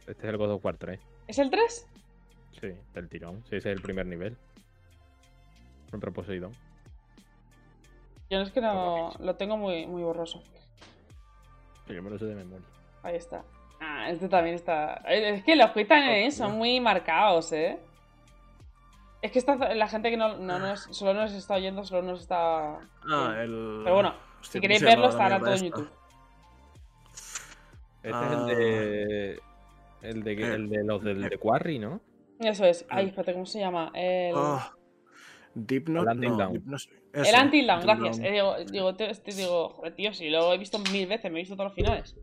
[0.07, 0.99] Este es el God of War 3.
[1.27, 1.87] ¿Es el 3?
[2.59, 3.43] Sí, del tirón.
[3.49, 4.35] Sí, ese es el primer nivel.
[5.91, 6.51] Contra Poseidón.
[8.29, 10.41] Yo no es que no lo tengo muy, muy borroso.
[11.87, 12.65] Que yo me lo sé de memoria.
[13.03, 13.43] Ahí está.
[13.79, 14.95] Ah, este también está.
[15.07, 17.79] Es que los quiz también son muy marcados, ¿eh?
[19.21, 22.21] Es que esta, la gente que no, no nos, solo nos está oyendo, solo nos
[22.21, 22.79] está.
[23.09, 23.81] Ah, el.
[23.83, 25.89] Pero bueno, Hostia, si ¿cómo queréis verlo, estará todo en YouTube.
[28.01, 28.25] Este Ah.
[28.25, 29.39] es el de.
[30.01, 31.99] El de, el de los del de Quarry, ¿no?
[32.39, 32.85] Eso es.
[32.89, 33.91] Ay, espérate, ¿cómo se llama?
[33.93, 34.33] El?
[34.37, 34.73] Ah,
[35.55, 36.09] Deep Note.
[36.11, 36.49] El Until no.
[36.51, 38.17] Deep Note- el eso, Until Dawn, Until gracias.
[38.19, 38.25] Dawn.
[38.25, 41.39] Eh, digo, digo, te- este, digo, joder, tío, si lo he visto mil veces, me
[41.39, 42.15] he visto todos los finales.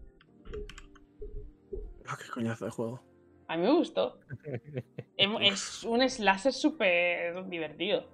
[2.09, 3.03] Ah, qué coñazo de juego.
[3.49, 4.19] A mí me gustó.
[5.19, 8.09] Es un slasher súper divertido.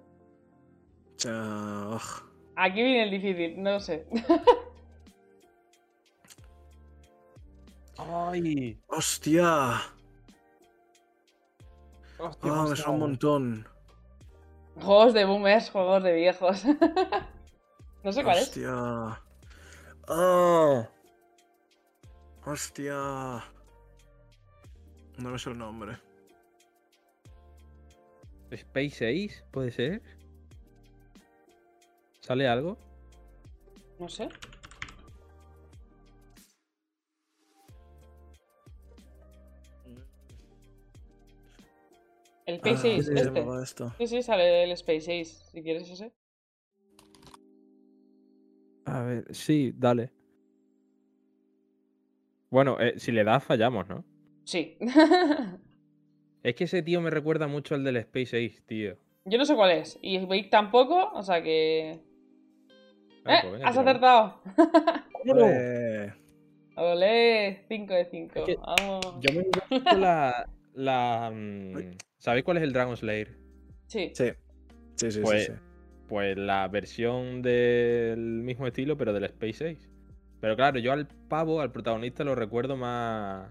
[1.24, 2.31] Ugh.
[2.56, 4.06] Aquí viene el difícil, no lo sé.
[7.96, 8.78] ¡Ay!
[8.88, 9.80] ¡Hostia!
[12.18, 12.52] ¡Hostia!
[12.52, 13.68] Ah, me suena un montón.
[14.80, 16.64] Juegos de boomers, juegos de viejos.
[18.02, 18.44] no sé cuál es.
[18.44, 19.22] Hostia.
[20.08, 20.88] Ah.
[22.44, 22.94] Hostia.
[25.18, 25.96] No me sé el nombre.
[28.50, 29.44] ¿Space 6?
[29.50, 30.02] ¿Puede ser?
[32.22, 32.78] ¿Sale algo?
[33.98, 34.28] No sé.
[42.46, 43.62] El Space Ah, 6, ¿cómo se este.
[43.62, 43.94] esto?
[43.98, 46.12] Sí, sí, sale el Space 6, si quieres ese.
[48.84, 50.10] A ver, sí, dale.
[52.50, 54.04] Bueno, eh, si le das, fallamos, ¿no?
[54.44, 54.76] Sí.
[56.44, 58.96] Es que ese tío me recuerda mucho al del Space 6, tío.
[59.24, 59.96] Yo no sé cuál es.
[60.02, 62.00] Y Vic tampoco, o sea que.
[63.26, 63.38] ¡Eh!
[63.42, 64.40] pues venga, ¡Has acertado!
[66.76, 67.64] ¡Olé!
[67.68, 68.38] 5 de 5.
[68.38, 69.16] Es que Vamos.
[69.20, 70.48] Yo me he visto la.
[70.74, 73.36] la mm, ¿Sabéis cuál es el Dragon Slayer?
[73.86, 74.10] Sí.
[74.14, 74.32] Sí.
[74.96, 75.58] Sí, sí, Pues- sí, sí.
[76.08, 79.88] Pues la versión del mismo estilo, pero del Space 6.
[80.42, 83.48] Pero claro, yo al pavo, al protagonista, lo recuerdo más.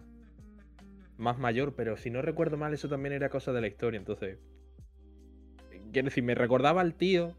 [1.17, 4.37] más mayor, pero si no recuerdo mal, eso también era cosa de la historia, entonces.
[5.91, 7.33] Quiero decir, me recordaba al tío,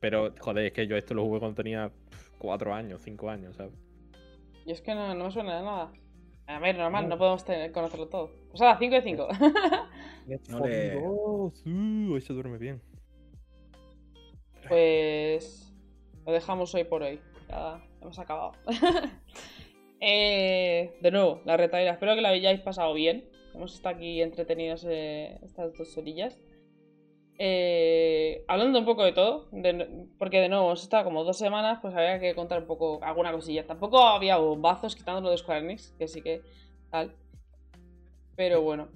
[0.00, 1.90] pero joder, es que yo esto lo jugué cuando tenía
[2.38, 3.72] 4 años, 5 años, ¿sabes?
[4.64, 5.92] Y es que no, no me suena de nada.
[6.46, 7.10] A ver, normal, No.
[7.10, 8.30] no podemos tener- conocerlo todo.
[8.50, 9.28] Pues ahora, 5 de 5.
[10.48, 11.00] No le-
[11.54, 12.82] sí, hoy se duerme bien.
[14.68, 15.72] Pues
[16.26, 17.20] lo dejamos hoy por hoy.
[17.48, 18.52] Ya hemos acabado.
[19.98, 21.92] Eh, de nuevo, la retaila.
[21.92, 23.24] Espero que la hayáis pasado bien.
[23.54, 26.38] Hemos estado aquí entretenidos eh, estas dos orillas.
[27.38, 29.48] Eh, hablando un poco de todo,
[30.18, 33.66] porque de nuevo hemos como dos semanas, pues había que contar un poco alguna cosilla.
[33.66, 36.42] Tampoco había bombazos quitándolo de Square Enix, que sí que
[36.90, 37.14] tal.
[38.36, 38.88] Pero bueno,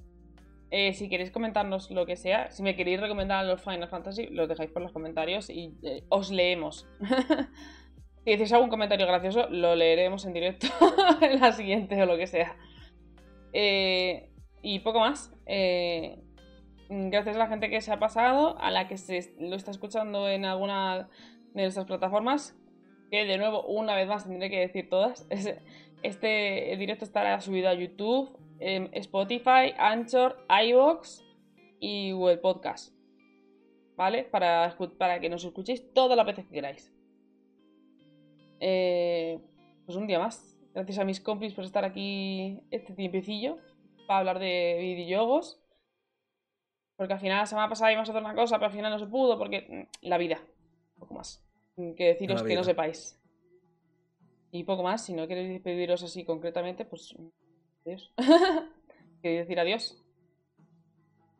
[0.70, 4.48] eh, si queréis comentarnos lo que sea, si me queréis recomendar los Final Fantasy, los
[4.48, 6.86] dejáis por los comentarios y eh, os leemos.
[8.24, 10.68] si decís algún comentario gracioso, lo leeremos en directo
[11.20, 12.56] en la siguiente o lo que sea.
[13.52, 14.30] Eh,
[14.62, 15.32] y poco más.
[15.46, 16.18] Eh,
[16.90, 20.28] gracias a la gente que se ha pasado, a la que se lo está escuchando
[20.28, 21.08] en alguna
[21.54, 22.56] de nuestras plataformas,
[23.10, 25.26] que de nuevo, una vez más, tendré que decir todas.
[25.30, 25.56] es-
[26.02, 31.22] Este directo estará subido a YouTube, em, Spotify, Anchor, iVoox
[31.78, 32.94] y Google Podcast.
[33.96, 34.24] ¿Vale?
[34.24, 36.90] Para, para que nos escuchéis todas las veces que queráis.
[38.60, 39.38] Eh,
[39.84, 40.56] pues un día más.
[40.72, 43.58] Gracias a mis compis por estar aquí este tiempecillo
[44.06, 45.59] para hablar de videojuegos.
[47.00, 48.98] Porque al final la semana pasada íbamos a hacer una cosa, pero al final no
[48.98, 50.38] se pudo porque mm, la vida.
[50.98, 51.42] Poco más.
[51.76, 53.18] Mm, Que deciros que no sepáis.
[54.52, 57.14] Y poco más, si no queréis despediros así concretamente, pues
[57.86, 58.12] adiós.
[59.22, 59.96] ¿Queréis decir adiós?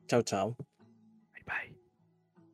[0.07, 0.57] Chao, chao.
[1.35, 1.77] Bye bye.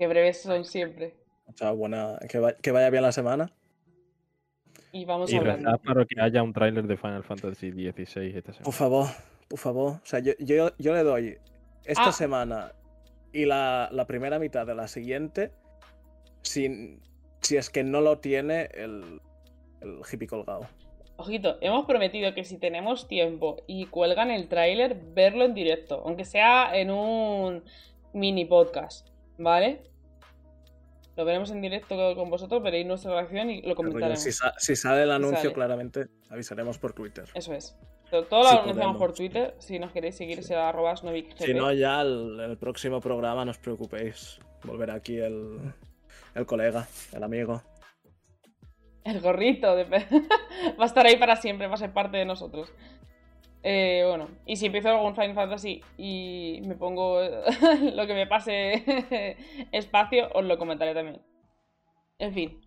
[0.01, 1.15] Que breves son siempre.
[1.55, 2.19] Chao, buena.
[2.29, 3.53] Que, va- que vaya bien la semana.
[4.91, 8.65] Y vamos Y rezad para que haya un tráiler de Final Fantasy XVI esta semana.
[8.65, 9.07] Por favor,
[9.47, 9.93] por favor.
[10.03, 11.39] O sea, yo, yo, yo le doy
[11.85, 12.13] esta Ah.
[12.13, 12.73] semana
[13.41, 15.53] y la, la primera mitad de la siguiente
[16.43, 16.99] si,
[17.41, 19.21] si es que no lo tiene el,
[19.81, 20.67] el hippie colgado.
[21.19, 26.25] Ojito, hemos prometido que si tenemos tiempo y cuelgan el tráiler, verlo en directo, aunque
[26.25, 27.65] sea en un
[28.13, 29.09] mini podcast,
[29.39, 29.83] ¿vale?
[31.17, 34.21] Lo veremos en directo con vosotros, veréis nuestra reacción y lo Rollo, comentaremos.
[34.23, 35.55] Si, sa- si sale el anuncio, sale.
[35.55, 37.25] claramente avisaremos por Twitter.
[37.33, 37.75] Eso es.
[38.25, 39.15] Todo, todo lo Sí, anunciamos por.
[39.15, 39.55] Twitter.
[39.59, 40.95] Si nos queréis seguir, será arroba.
[40.97, 44.39] Si no, ya el, el próximo programa, no os preocupéis.
[44.65, 45.73] Volverá aquí el,
[46.35, 47.63] el colega, el amigo.
[49.05, 49.85] El gorrito de
[50.79, 52.73] va a estar ahí para siempre, va a ser parte de nosotros.
[53.63, 57.21] Eh, bueno, y si empiezo algún Final Fantasy y me pongo
[57.95, 59.37] lo que me pase
[59.73, 61.21] espacio, os lo comentaré también.
[62.19, 62.61] En fin,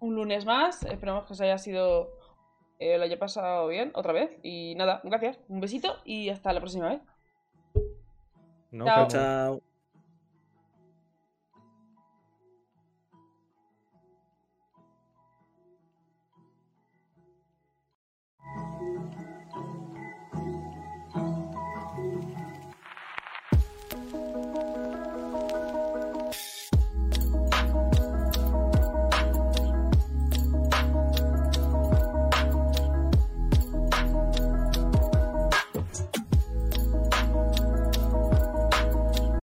[0.00, 2.15] un lunes más, esperamos que os haya sido
[2.78, 4.30] eh, lo haya pasado bien otra vez.
[4.42, 5.38] Y nada, gracias.
[5.48, 7.00] Un besito y hasta la próxima vez.
[8.70, 9.08] Nos Chao.
[9.08, 9.75] Chao.